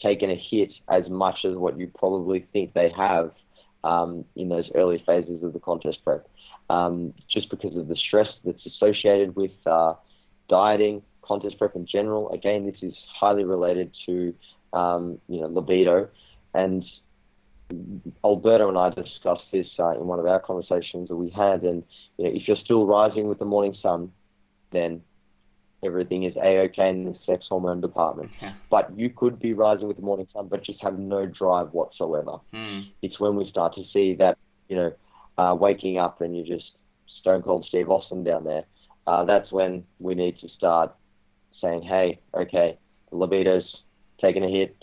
taken 0.02 0.32
a 0.32 0.36
hit 0.52 0.72
as 0.90 1.08
much 1.10 1.40
as 1.46 1.56
what 1.56 1.78
you 1.78 1.88
probably 2.04 2.40
think 2.52 2.74
they 2.74 2.90
have 2.90 3.32
um, 3.84 4.26
in 4.36 4.50
those 4.50 4.70
early 4.74 5.04
phases 5.06 5.44
of 5.44 5.54
the 5.54 5.60
contest 5.60 6.00
prep. 6.04 6.28
Um, 6.70 7.14
just 7.30 7.50
because 7.50 7.76
of 7.76 7.88
the 7.88 7.96
stress 7.96 8.30
that's 8.46 8.66
associated 8.66 9.36
with 9.36 9.52
uh, 9.66 9.94
dieting, 10.50 11.04
contest 11.22 11.58
prep 11.60 11.76
in 11.76 11.86
general. 11.86 12.32
Again, 12.32 12.66
this 12.66 12.82
is 12.82 12.96
highly 13.20 13.44
related 13.44 13.92
to 14.06 14.34
um, 14.72 15.20
you 15.28 15.42
know 15.42 15.48
libido, 15.48 16.10
and 16.54 16.84
Alberto 18.24 18.70
and 18.70 18.78
I 18.78 18.90
discussed 18.90 19.44
this 19.52 19.68
uh, 19.80 19.92
in 19.92 20.08
one 20.08 20.20
of 20.20 20.26
our 20.26 20.40
conversations 20.40 21.10
that 21.10 21.16
we 21.16 21.30
had, 21.30 21.64
and 21.64 21.84
you 22.18 22.26
know, 22.26 22.32
if 22.34 22.48
you're 22.48 22.58
still 22.58 22.86
rising 22.86 23.28
with 23.28 23.40
the 23.40 23.46
morning 23.46 23.76
sun, 23.82 24.12
then 24.72 25.02
everything 25.84 26.24
is 26.24 26.36
a-okay 26.38 26.90
in 26.90 27.06
the 27.06 27.18
sex 27.26 27.46
hormone 27.50 27.82
department. 27.82 28.32
Yeah. 28.42 28.54
But 28.70 28.98
you 28.98 29.10
could 29.10 29.40
be 29.40 29.54
rising 29.54 29.88
with 29.88 29.98
the 29.98 30.04
morning 30.04 30.28
sun, 30.34 30.48
but 30.48 30.64
just 30.64 30.82
have 30.82 30.98
no 30.98 31.26
drive 31.26 31.72
whatsoever. 31.72 32.38
Hmm. 32.54 32.82
It's 33.02 33.20
when 33.20 33.36
we 33.36 33.50
start 33.50 33.76
to 33.76 33.84
see 33.94 34.16
that, 34.16 34.38
you 34.68 34.76
know, 34.76 34.94
uh, 35.38 35.56
waking 35.56 35.98
up 35.98 36.22
and 36.22 36.36
you're 36.36 36.58
just 36.58 36.72
stone 37.20 37.42
cold 37.42 37.66
Steve 37.70 37.90
Austin 37.90 38.24
down 38.24 38.44
there. 38.44 38.64
Uh, 39.08 39.24
that's 39.26 39.52
when 39.52 39.86
we 40.00 40.16
need 40.16 40.40
to 40.40 40.50
start 40.50 40.94
saying, 41.62 41.84
hey, 41.84 42.20
okay, 42.34 42.78
the 43.10 43.16
libido's 43.16 43.78
taking 44.20 44.44
a 44.44 44.50
hit. 44.50 44.76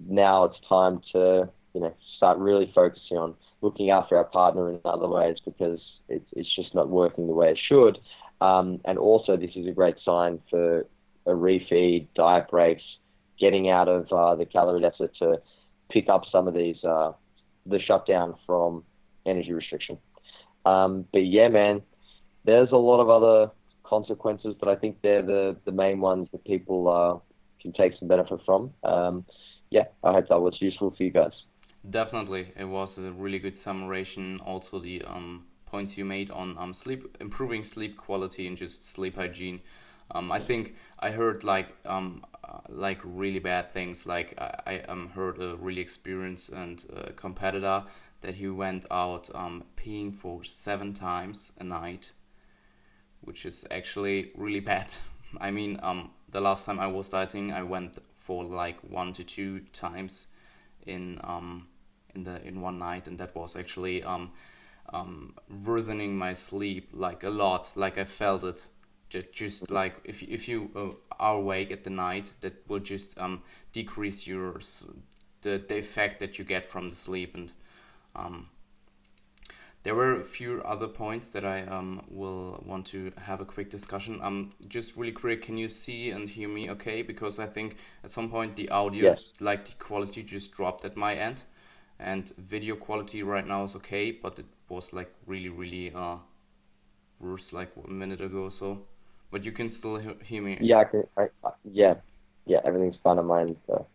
Now 0.00 0.44
it's 0.44 0.58
time 0.68 1.00
to, 1.12 1.48
you 1.78 1.84
know, 1.84 1.94
start 2.16 2.38
really 2.38 2.72
focusing 2.74 3.16
on 3.16 3.34
looking 3.60 3.90
after 3.90 4.16
our 4.16 4.24
partner 4.24 4.68
in 4.68 4.80
other 4.84 5.06
ways 5.06 5.36
because 5.44 5.78
it's, 6.08 6.26
it's 6.32 6.52
just 6.56 6.74
not 6.74 6.88
working 6.88 7.28
the 7.28 7.32
way 7.32 7.52
it 7.52 7.58
should. 7.68 7.98
Um, 8.40 8.80
and 8.84 8.98
also, 8.98 9.36
this 9.36 9.52
is 9.54 9.68
a 9.68 9.70
great 9.70 9.94
sign 10.04 10.40
for 10.50 10.80
a 11.24 11.30
refeed, 11.30 12.08
diet 12.16 12.48
breaks, 12.50 12.82
getting 13.38 13.70
out 13.70 13.86
of 13.86 14.12
uh, 14.12 14.34
the 14.34 14.44
calorie 14.44 14.80
deficit 14.80 15.14
to 15.20 15.40
pick 15.88 16.08
up 16.08 16.24
some 16.32 16.48
of 16.48 16.54
these, 16.54 16.82
uh, 16.82 17.12
the 17.64 17.78
shutdown 17.78 18.34
from 18.44 18.82
energy 19.24 19.52
restriction. 19.52 19.98
Um, 20.66 21.04
but 21.12 21.26
yeah, 21.26 21.46
man, 21.46 21.82
there's 22.44 22.72
a 22.72 22.76
lot 22.76 23.00
of 23.00 23.08
other 23.08 23.52
consequences, 23.84 24.56
but 24.58 24.68
I 24.68 24.74
think 24.74 24.96
they're 25.00 25.22
the, 25.22 25.56
the 25.64 25.70
main 25.70 26.00
ones 26.00 26.26
that 26.32 26.44
people 26.44 26.88
uh, 26.88 27.62
can 27.62 27.72
take 27.72 27.92
some 28.00 28.08
benefit 28.08 28.40
from. 28.44 28.72
Um, 28.82 29.24
yeah, 29.70 29.84
I 30.02 30.12
hope 30.12 30.28
that 30.28 30.40
was 30.40 30.56
useful 30.60 30.92
for 30.96 31.04
you 31.04 31.10
guys. 31.10 31.32
Definitely, 31.88 32.52
it 32.56 32.66
was 32.66 32.98
a 32.98 33.10
really 33.12 33.38
good 33.40 33.56
summation. 33.56 34.38
Also, 34.40 34.78
the 34.78 35.02
um, 35.02 35.46
points 35.66 35.96
you 35.98 36.04
made 36.04 36.30
on 36.30 36.56
um, 36.58 36.72
sleep, 36.74 37.16
improving 37.20 37.64
sleep 37.64 37.96
quality 37.96 38.46
and 38.46 38.56
just 38.56 38.84
sleep 38.84 39.16
hygiene. 39.16 39.60
Um, 40.10 40.30
I 40.32 40.38
think 40.40 40.74
I 40.98 41.10
heard 41.10 41.44
like 41.44 41.68
um, 41.86 42.24
uh, 42.44 42.60
like 42.68 43.00
really 43.04 43.38
bad 43.38 43.72
things. 43.72 44.06
Like 44.06 44.34
I, 44.38 44.60
I 44.66 44.78
um, 44.88 45.08
heard 45.10 45.40
a 45.40 45.56
really 45.56 45.80
experienced 45.80 46.50
and 46.50 46.84
uh, 46.94 47.10
competitor 47.16 47.84
that 48.20 48.34
he 48.34 48.48
went 48.48 48.84
out 48.90 49.30
um, 49.34 49.64
peeing 49.76 50.12
for 50.14 50.44
seven 50.44 50.92
times 50.92 51.52
a 51.60 51.64
night, 51.64 52.10
which 53.20 53.46
is 53.46 53.66
actually 53.70 54.30
really 54.34 54.60
bad. 54.60 54.92
I 55.40 55.50
mean, 55.50 55.78
um, 55.82 56.10
the 56.30 56.40
last 56.40 56.66
time 56.66 56.80
I 56.80 56.86
was 56.86 57.08
dieting, 57.10 57.52
I 57.52 57.62
went 57.62 57.98
for 58.16 58.44
like 58.44 58.78
one 58.80 59.12
to 59.14 59.24
two 59.24 59.60
times 59.72 60.28
in 60.86 61.20
um 61.24 61.67
in 62.18 62.24
the 62.24 62.46
in 62.46 62.60
one 62.60 62.78
night, 62.78 63.08
and 63.08 63.18
that 63.18 63.34
was 63.34 63.56
actually 63.56 64.02
um 64.04 64.32
um 64.92 65.34
worsening 65.66 66.16
my 66.18 66.32
sleep 66.34 66.90
like 66.92 67.24
a 67.24 67.30
lot. 67.30 67.72
Like 67.76 67.98
I 67.98 68.04
felt 68.04 68.44
it. 68.44 68.66
Just, 69.10 69.32
just 69.32 69.70
like 69.70 69.96
if 70.04 70.22
if 70.22 70.48
you 70.48 70.70
uh, 70.76 70.90
are 71.18 71.36
awake 71.36 71.72
at 71.72 71.84
the 71.84 71.90
night, 71.90 72.32
that 72.42 72.54
will 72.68 72.80
just 72.80 73.18
um 73.18 73.42
decrease 73.72 74.26
your 74.26 74.60
the 75.42 75.58
the 75.68 75.78
effect 75.78 76.20
that 76.20 76.38
you 76.38 76.44
get 76.44 76.64
from 76.64 76.90
the 76.90 76.96
sleep 76.96 77.34
and 77.34 77.52
um, 78.16 78.48
there 79.82 79.94
were 79.94 80.20
a 80.20 80.24
few 80.24 80.60
other 80.64 80.88
points 80.88 81.28
that 81.30 81.44
I 81.44 81.62
um, 81.62 82.02
will 82.08 82.62
want 82.66 82.86
to 82.88 83.12
have 83.16 83.40
a 83.40 83.44
quick 83.44 83.70
discussion. 83.70 84.20
Um, 84.22 84.52
just 84.68 84.96
really 84.96 85.12
quick, 85.12 85.42
can 85.42 85.56
you 85.56 85.68
see 85.68 86.10
and 86.10 86.28
hear 86.28 86.48
me 86.48 86.70
okay? 86.70 87.02
Because 87.02 87.38
I 87.38 87.46
think 87.46 87.76
at 88.04 88.10
some 88.10 88.28
point 88.30 88.56
the 88.56 88.68
audio, 88.70 89.08
Yes. 89.08 89.20
like 89.40 89.64
the 89.64 89.72
quality 89.78 90.22
just 90.22 90.52
dropped 90.52 90.84
at 90.84 90.96
my 90.96 91.14
end. 91.14 91.42
And 92.00 92.28
video 92.38 92.76
quality 92.76 93.22
right 93.22 93.46
now 93.46 93.64
is 93.64 93.76
okay, 93.76 94.12
but 94.12 94.38
it 94.38 94.46
was 94.68 94.92
like 94.92 95.12
really, 95.26 95.48
really 95.48 95.92
uh, 95.94 96.18
worse 97.20 97.52
like 97.52 97.72
a 97.84 97.90
minute 97.90 98.20
ago 98.20 98.44
or 98.44 98.50
so. 98.50 98.82
But 99.30 99.44
you 99.44 99.52
can 99.52 99.68
still 99.68 99.96
he- 99.98 100.24
hear 100.24 100.42
me. 100.42 100.58
Yeah, 100.60 100.78
I 100.78 100.84
can, 100.84 101.04
I, 101.16 101.28
I, 101.44 101.50
yeah, 101.64 101.94
yeah, 102.46 102.60
everything's 102.64 102.96
fine 103.02 103.18
on 103.18 103.26
mine. 103.26 103.56
So. 103.66 103.86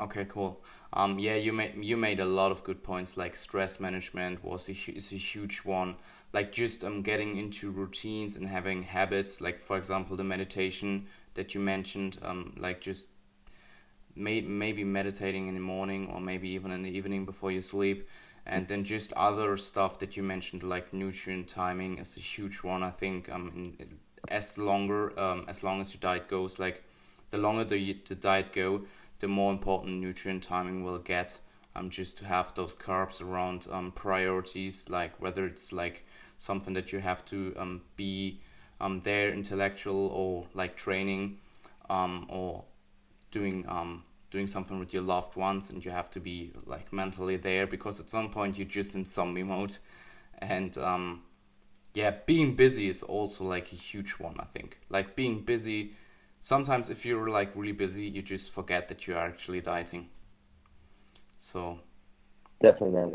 Okay, 0.00 0.24
cool. 0.26 0.62
Um, 0.92 1.18
yeah, 1.18 1.34
you 1.36 1.52
made 1.52 1.74
you 1.84 1.96
made 1.96 2.20
a 2.20 2.24
lot 2.24 2.52
of 2.52 2.62
good 2.64 2.82
points. 2.82 3.16
Like 3.16 3.36
stress 3.36 3.80
management 3.80 4.44
was 4.44 4.68
a, 4.68 4.72
is 4.72 5.12
a 5.12 5.16
huge 5.16 5.58
one. 5.64 5.96
Like 6.32 6.52
just 6.52 6.84
um 6.84 7.02
getting 7.02 7.36
into 7.36 7.70
routines 7.70 8.36
and 8.36 8.48
having 8.48 8.82
habits. 8.84 9.40
Like 9.40 9.58
for 9.60 9.76
example, 9.76 10.16
the 10.16 10.24
meditation 10.24 11.06
that 11.34 11.54
you 11.54 11.60
mentioned. 11.60 12.18
Um, 12.22 12.54
like 12.58 12.80
just 12.80 13.08
maybe 14.16 14.84
meditating 14.84 15.48
in 15.48 15.54
the 15.54 15.60
morning 15.60 16.08
or 16.08 16.20
maybe 16.20 16.48
even 16.50 16.70
in 16.70 16.82
the 16.82 16.90
evening 16.90 17.24
before 17.24 17.50
you 17.50 17.60
sleep. 17.60 18.08
And 18.46 18.68
then 18.68 18.84
just 18.84 19.12
other 19.14 19.56
stuff 19.56 19.98
that 20.00 20.16
you 20.16 20.22
mentioned, 20.22 20.62
like 20.62 20.92
nutrient 20.92 21.48
timing, 21.48 21.98
is 21.98 22.16
a 22.16 22.20
huge 22.20 22.58
one. 22.62 22.82
I 22.82 22.90
think 22.90 23.30
um, 23.30 23.76
as 24.28 24.58
longer 24.58 25.18
um, 25.18 25.46
as 25.48 25.62
long 25.62 25.80
as 25.80 25.94
your 25.94 26.00
diet 26.00 26.28
goes, 26.28 26.58
like 26.58 26.84
the 27.30 27.38
longer 27.38 27.64
the 27.64 27.94
the 28.06 28.14
diet 28.14 28.52
go, 28.52 28.82
the 29.20 29.28
more 29.28 29.50
important 29.50 30.00
nutrient 30.00 30.42
timing 30.42 30.84
will 30.84 30.98
get. 30.98 31.38
Um, 31.76 31.90
just 31.90 32.18
to 32.18 32.24
have 32.26 32.54
those 32.54 32.76
carbs 32.76 33.20
around 33.20 33.66
um, 33.72 33.90
priorities, 33.90 34.88
like 34.88 35.20
whether 35.20 35.44
it's 35.44 35.72
like 35.72 36.04
something 36.36 36.74
that 36.74 36.92
you 36.92 37.00
have 37.00 37.24
to 37.24 37.52
um, 37.56 37.80
be 37.96 38.40
um, 38.80 39.00
there 39.00 39.32
intellectual 39.32 40.06
or 40.08 40.46
like 40.54 40.76
training 40.76 41.38
um, 41.90 42.26
or 42.28 42.64
doing 43.38 43.58
um, 43.68 43.92
doing 44.30 44.46
something 44.46 44.78
with 44.78 44.92
your 44.94 45.02
loved 45.02 45.36
ones 45.36 45.70
and 45.70 45.84
you 45.84 45.90
have 45.90 46.10
to 46.10 46.20
be 46.20 46.52
like 46.66 46.92
mentally 46.92 47.36
there 47.36 47.66
because 47.66 48.00
at 48.00 48.08
some 48.08 48.28
point 48.30 48.58
you're 48.58 48.74
just 48.80 48.94
in 48.94 49.04
zombie 49.04 49.42
mode 49.42 49.76
and 50.38 50.78
um, 50.78 51.22
yeah 51.94 52.10
being 52.26 52.54
busy 52.54 52.88
is 52.88 53.02
also 53.02 53.44
like 53.44 53.72
a 53.72 53.76
huge 53.76 54.12
one 54.26 54.36
i 54.40 54.46
think 54.54 54.78
like 54.88 55.14
being 55.14 55.40
busy 55.40 55.92
sometimes 56.40 56.90
if 56.90 57.06
you're 57.06 57.28
like 57.28 57.50
really 57.54 57.78
busy 57.86 58.06
you 58.06 58.22
just 58.22 58.52
forget 58.52 58.88
that 58.88 59.06
you're 59.06 59.24
actually 59.30 59.60
dieting 59.60 60.08
so 61.38 61.78
Definitely, 62.64 62.96
man. 62.98 63.14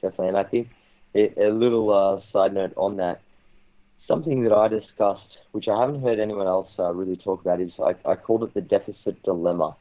Definitely. 0.00 0.28
And 0.28 0.36
I 0.36 0.44
think 0.44 0.68
a, 1.14 1.46
a 1.46 1.50
little 1.50 1.90
uh, 1.92 2.20
side 2.32 2.54
note 2.54 2.72
on 2.76 2.96
that, 2.96 3.22
something 4.06 4.44
that 4.44 4.52
I 4.52 4.68
discussed, 4.68 5.38
which 5.54 5.68
I 5.68 5.78
haven't 5.78 6.02
heard 6.02 6.18
anyone 6.18 6.48
else 6.48 6.68
uh, 6.80 6.92
really 6.92 7.16
talk 7.16 7.40
about, 7.40 7.60
is 7.60 7.70
I, 7.78 7.94
I 8.04 8.16
called 8.16 8.42
it 8.42 8.54
the 8.54 8.60
deficit 8.60 9.22
dilemma. 9.22 9.76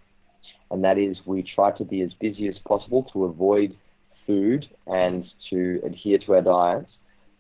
And 0.70 0.84
that 0.84 1.00
is 1.00 1.18
we 1.26 1.42
try 1.42 1.72
to 1.72 1.84
be 1.84 2.02
as 2.02 2.14
busy 2.14 2.48
as 2.48 2.60
possible 2.60 3.10
to 3.12 3.26
avoid 3.26 3.76
food 4.28 4.68
and 4.86 5.28
to 5.50 5.82
adhere 5.84 6.20
to 6.20 6.36
our 6.36 6.42
diets, 6.44 6.92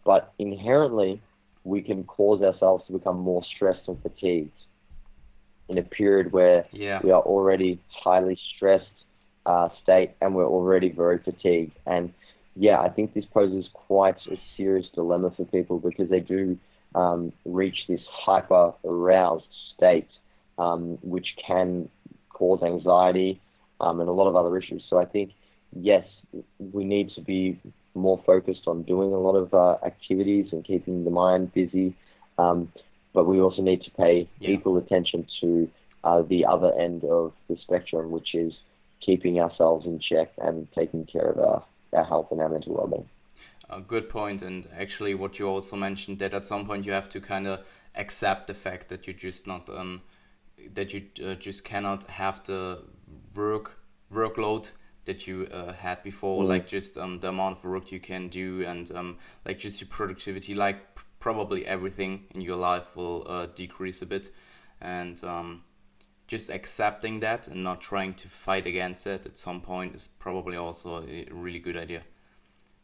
but 0.03 0.33
inherently 0.39 1.21
we 1.63 1.83
can 1.83 2.05
cause 2.05 2.41
ourselves 2.41 2.83
to 2.87 2.93
become 2.93 3.19
more 3.19 3.43
stressed 3.43 3.87
and 3.87 4.01
fatigued 4.01 4.51
in 5.69 5.77
a 5.77 5.83
period 5.83 6.31
where 6.31 6.65
yeah 6.71 6.99
we 7.03 7.11
are 7.11 7.21
already 7.21 7.79
highly 7.89 8.37
stressed 8.55 9.05
uh, 9.45 9.69
state 9.83 10.09
and 10.21 10.33
we're 10.33 10.47
already 10.47 10.89
very 10.89 11.19
fatigued. 11.19 11.77
And 11.85 12.11
yeah, 12.55 12.81
I 12.81 12.89
think 12.89 13.13
this 13.13 13.25
poses 13.25 13.69
quite 13.73 14.17
a 14.31 14.39
serious 14.57 14.87
dilemma 14.89 15.29
for 15.37 15.45
people 15.45 15.77
because 15.77 16.09
they 16.09 16.19
do 16.19 16.57
um, 16.95 17.33
reach 17.45 17.85
this 17.87 18.01
hyper 18.07 18.73
aroused 18.85 19.47
state, 19.75 20.09
um, 20.57 20.97
which 21.01 21.35
can 21.45 21.89
cause 22.29 22.61
anxiety 22.63 23.39
um, 23.79 23.99
and 23.99 24.09
a 24.09 24.11
lot 24.11 24.27
of 24.27 24.35
other 24.35 24.57
issues. 24.57 24.83
So 24.89 24.97
I 24.97 25.05
think, 25.05 25.31
yes, 25.71 26.05
we 26.59 26.83
need 26.83 27.11
to 27.15 27.21
be 27.21 27.59
more 27.95 28.21
focused 28.25 28.67
on 28.67 28.83
doing 28.83 29.13
a 29.13 29.19
lot 29.19 29.35
of 29.35 29.53
uh, 29.53 29.77
activities 29.85 30.47
and 30.51 30.63
keeping 30.65 31.03
the 31.03 31.11
mind 31.11 31.53
busy. 31.53 31.95
Um, 32.37 32.71
but 33.13 33.25
we 33.25 33.39
also 33.39 33.61
need 33.61 33.83
to 33.83 33.91
pay 33.91 34.27
Yeah. 34.39 34.51
equal 34.51 34.77
attention 34.77 35.27
to 35.41 35.69
uh, 36.03 36.21
the 36.23 36.45
other 36.45 36.73
end 36.77 37.03
of 37.03 37.33
the 37.47 37.57
spectrum, 37.57 38.09
which 38.11 38.33
is 38.33 38.53
keeping 38.99 39.39
ourselves 39.39 39.85
in 39.85 39.99
check 39.99 40.31
and 40.41 40.67
taking 40.73 41.05
care 41.05 41.29
of 41.29 41.37
our, 41.37 41.63
our 41.93 42.03
health 42.03 42.27
and 42.31 42.41
our 42.41 42.49
mental 42.49 42.73
well-being. 42.73 43.07
A 43.77 43.81
good 43.81 44.07
point, 44.09 44.41
and 44.41 44.67
actually, 44.77 45.15
what 45.15 45.39
you 45.39 45.47
also 45.47 45.75
mentioned 45.75 46.19
that 46.19 46.33
at 46.33 46.45
some 46.45 46.65
point 46.65 46.85
you 46.85 46.91
have 46.93 47.09
to 47.09 47.19
kind 47.21 47.47
of 47.47 47.59
accept 47.95 48.47
the 48.47 48.53
fact 48.53 48.89
that 48.89 49.07
you're 49.07 49.15
just 49.15 49.47
not 49.47 49.69
um 49.69 50.01
that 50.73 50.93
you 50.93 51.01
uh, 51.25 51.35
just 51.35 51.63
cannot 51.63 52.03
have 52.09 52.43
the 52.43 52.83
work 53.35 53.79
workload 54.11 54.71
that 55.05 55.27
you 55.27 55.47
uh, 55.51 55.73
had 55.73 56.01
before, 56.03 56.43
Mm. 56.43 56.47
like 56.47 56.67
just 56.67 56.97
um 56.97 57.19
the 57.19 57.27
amount 57.29 57.57
of 57.57 57.63
work 57.65 57.91
you 57.91 57.99
can 57.99 58.29
do, 58.29 58.63
and 58.65 58.91
um 58.91 59.17
like 59.45 59.59
just 59.59 59.81
your 59.81 59.87
productivity, 59.89 60.53
like 60.53 60.77
probably 61.19 61.65
everything 61.65 62.25
in 62.35 62.41
your 62.41 62.57
life 62.57 62.95
will 62.95 63.25
uh, 63.27 63.45
decrease 63.55 64.01
a 64.01 64.05
bit, 64.05 64.31
and 64.81 65.23
um 65.23 65.63
just 66.27 66.49
accepting 66.49 67.19
that 67.21 67.47
and 67.47 67.63
not 67.63 67.81
trying 67.81 68.13
to 68.13 68.27
fight 68.29 68.65
against 68.65 69.07
it 69.07 69.25
at 69.25 69.37
some 69.37 69.61
point 69.61 69.95
is 69.95 70.07
probably 70.07 70.57
also 70.57 71.03
a 71.07 71.25
really 71.31 71.59
good 71.59 71.77
idea 71.77 72.01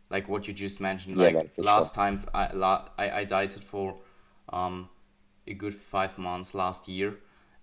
like 0.10 0.28
what 0.28 0.47
you 0.47 0.53
just 0.53 0.80
mentioned 0.82 1.16
Yeah, 1.16 1.30
like 1.30 1.49
last 1.57 1.93
sure. 1.93 1.93
times 1.93 2.28
I, 2.34 2.51
la, 2.53 2.86
I 2.97 3.12
i 3.22 3.24
dieted 3.26 3.64
for 3.64 3.97
um 4.51 4.89
a 5.47 5.53
good 5.53 5.74
five 5.76 6.18
months 6.18 6.53
last 6.53 6.88
year 6.88 7.16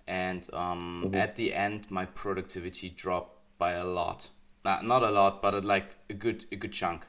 and 0.06 0.48
um 0.52 1.08
Mm-hmm. 1.08 1.12
at 1.12 1.36
the 1.36 1.54
end 1.54 1.90
my 1.90 2.04
productivity 2.06 2.88
dropped 2.90 3.38
by 3.58 3.72
a 3.72 3.84
lot 3.84 4.28
not, 4.64 4.84
not 4.84 5.02
a 5.04 5.10
lot, 5.10 5.42
but 5.42 5.64
like 5.64 5.94
a 6.10 6.14
good 6.14 6.44
a 6.50 6.56
good 6.56 6.72
chunk. 6.72 7.06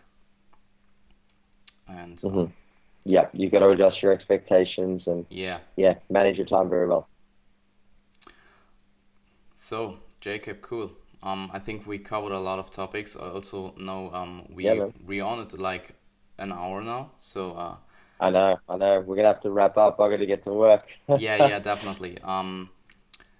And 1.87 2.23
um, 2.27 2.45
Mhm. 2.45 2.53
Yeah, 3.05 3.29
you've 3.33 3.51
got 3.51 3.59
to 3.59 3.69
adjust 3.69 4.01
your 4.03 4.13
expectations 4.13 5.03
and 5.07 5.25
yeah, 5.29 5.59
yeah, 5.77 5.95
manage 6.09 6.37
your 6.37 6.47
time 6.47 6.69
very 6.69 6.87
well. 6.87 7.09
so 9.55 9.99
Jacob, 10.21 10.61
cool. 10.61 10.91
Um, 11.23 11.49
I 11.53 11.59
think 11.59 11.87
we 11.87 11.99
covered 11.99 12.31
a 12.31 12.39
lot 12.39 12.59
of 12.59 12.71
topics. 12.71 13.15
I 13.15 13.29
also 13.29 13.73
know 13.77 14.11
um 14.13 14.45
we 14.53 14.81
Yeah, 14.81 14.89
we 15.05 15.21
on 15.21 15.39
it 15.39 15.57
like 15.59 15.95
an 16.37 16.51
hour 16.51 16.81
now. 16.81 17.11
So 17.17 17.51
uh, 17.51 17.75
I 18.19 18.29
know, 18.31 18.57
I 18.67 18.77
know. 18.77 19.01
We're 19.01 19.15
gonna 19.15 19.27
have 19.29 19.41
to 19.41 19.51
wrap 19.51 19.77
up. 19.77 19.99
I 19.99 20.09
got 20.09 20.17
to 20.17 20.25
get 20.25 20.43
to 20.45 20.53
work. 20.53 20.85
yeah, 21.13 21.37
yeah, 21.37 21.59
definitely. 21.59 22.17
Um, 22.23 22.69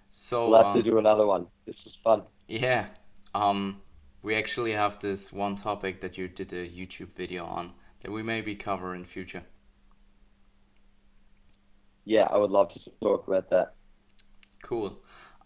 so 0.10 0.54
we'll 0.54 0.58
have 0.58 0.72
to 0.74 0.82
um, 0.82 0.84
do 0.84 0.98
another 0.98 1.26
one. 1.26 1.48
This 1.66 1.76
was 1.86 1.96
fun. 2.04 2.24
Yeah. 2.48 2.88
Um, 3.34 3.82
we 4.22 4.36
actually 4.36 4.74
have 4.74 5.00
this 5.00 5.32
one 5.32 5.56
topic 5.56 6.02
that 6.02 6.18
you 6.18 6.28
did 6.28 6.52
a 6.54 6.68
YouTube 6.68 7.14
video 7.16 7.46
on 7.46 7.74
that 8.02 8.12
we 8.12 8.22
maybe 8.24 8.56
cover 8.56 8.94
in 8.96 9.06
future. 9.06 9.44
Yeah, 12.06 12.24
I 12.32 12.38
would 12.38 12.50
love 12.52 12.74
to 12.74 12.80
talk 13.02 13.28
about 13.28 13.50
that. 13.52 13.76
Cool. 14.62 15.00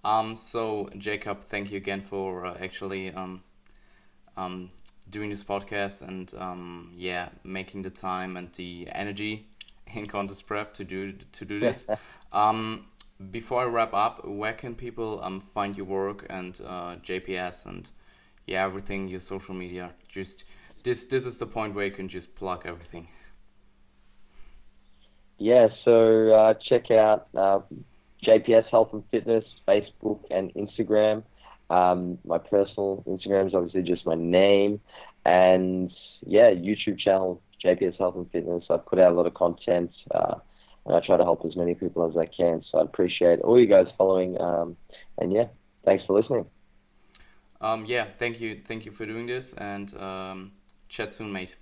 Um, 0.03 0.35
so 0.35 0.89
Jacob, 0.97 1.41
thank 1.41 1.71
you 1.71 1.77
again 1.77 2.01
for 2.01 2.45
uh, 2.45 2.57
actually 2.59 3.13
um, 3.13 3.43
um, 4.35 4.69
doing 5.09 5.29
this 5.29 5.43
podcast 5.43 6.07
and 6.07 6.33
um, 6.35 6.93
yeah, 6.95 7.29
making 7.43 7.83
the 7.83 7.89
time 7.89 8.37
and 8.37 8.51
the 8.53 8.87
energy 8.91 9.47
in 9.93 10.07
contest 10.07 10.47
prep 10.47 10.73
to 10.75 10.83
do 10.83 11.13
to 11.13 11.45
do 11.45 11.59
this. 11.59 11.87
um, 12.33 12.85
before 13.29 13.61
I 13.61 13.65
wrap 13.65 13.93
up, 13.93 14.27
where 14.27 14.53
can 14.53 14.73
people 14.73 15.23
um, 15.23 15.39
find 15.39 15.77
your 15.77 15.85
work 15.85 16.25
and 16.29 16.59
uh, 16.65 16.95
JPS 16.95 17.67
and 17.67 17.89
yeah 18.47 18.65
everything 18.65 19.07
your 19.07 19.19
social 19.19 19.53
media? 19.53 19.91
Just 20.07 20.45
this 20.83 21.05
this 21.05 21.25
is 21.25 21.37
the 21.37 21.45
point 21.45 21.75
where 21.75 21.85
you 21.85 21.91
can 21.91 22.07
just 22.07 22.35
plug 22.35 22.63
everything. 22.65 23.07
Yeah, 25.37 25.69
so 25.83 26.31
uh, 26.31 26.53
check 26.53 26.91
out 26.91 27.27
uh, 27.35 27.61
JPS 28.25 28.69
Health 28.69 28.89
and 28.93 29.03
Fitness, 29.11 29.45
Facebook 29.67 30.19
and 30.29 30.53
Instagram. 30.53 31.23
Um, 31.69 32.17
my 32.25 32.37
personal 32.37 33.03
Instagram 33.07 33.47
is 33.47 33.53
obviously 33.53 33.83
just 33.83 34.05
my 34.05 34.15
name, 34.15 34.81
and 35.25 35.91
yeah, 36.25 36.51
YouTube 36.51 36.99
channel 36.99 37.41
JPS 37.63 37.97
Health 37.97 38.15
and 38.15 38.29
Fitness. 38.31 38.65
I 38.69 38.77
put 38.77 38.99
out 38.99 39.11
a 39.11 39.15
lot 39.15 39.25
of 39.25 39.33
content, 39.33 39.91
uh, 40.13 40.35
and 40.85 40.95
I 40.95 40.99
try 41.05 41.17
to 41.17 41.23
help 41.23 41.45
as 41.45 41.55
many 41.55 41.75
people 41.75 42.09
as 42.09 42.17
I 42.17 42.25
can. 42.25 42.63
So 42.69 42.79
I 42.79 42.83
appreciate 42.83 43.39
all 43.39 43.59
you 43.59 43.67
guys 43.67 43.87
following, 43.97 44.39
um, 44.39 44.75
and 45.17 45.31
yeah, 45.31 45.45
thanks 45.85 46.03
for 46.05 46.19
listening. 46.19 46.45
Um, 47.61 47.85
yeah, 47.85 48.05
thank 48.05 48.41
you, 48.41 48.59
thank 48.65 48.85
you 48.85 48.91
for 48.91 49.05
doing 49.05 49.27
this 49.27 49.53
and 49.53 49.95
um, 49.97 50.51
chat 50.89 51.13
soon, 51.13 51.31
mate. 51.31 51.55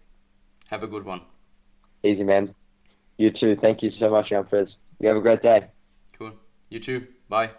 Have 0.70 0.84
a 0.84 0.88
good 0.88 1.03
one. 1.03 1.22
Easy, 2.03 2.24
man. 2.24 2.55
You 3.18 3.32
too. 3.32 3.57
Thank 3.62 3.84
you 3.84 3.91
so 3.99 4.10
much, 4.10 4.30
Jan 4.30 4.45
Frizz. 4.49 4.70
You 4.99 5.10
have 5.10 5.18
a 5.18 5.22
great 5.22 5.41
day. 5.41 5.68
You 6.70 6.80
too. 6.80 7.07
Bye. 7.28 7.51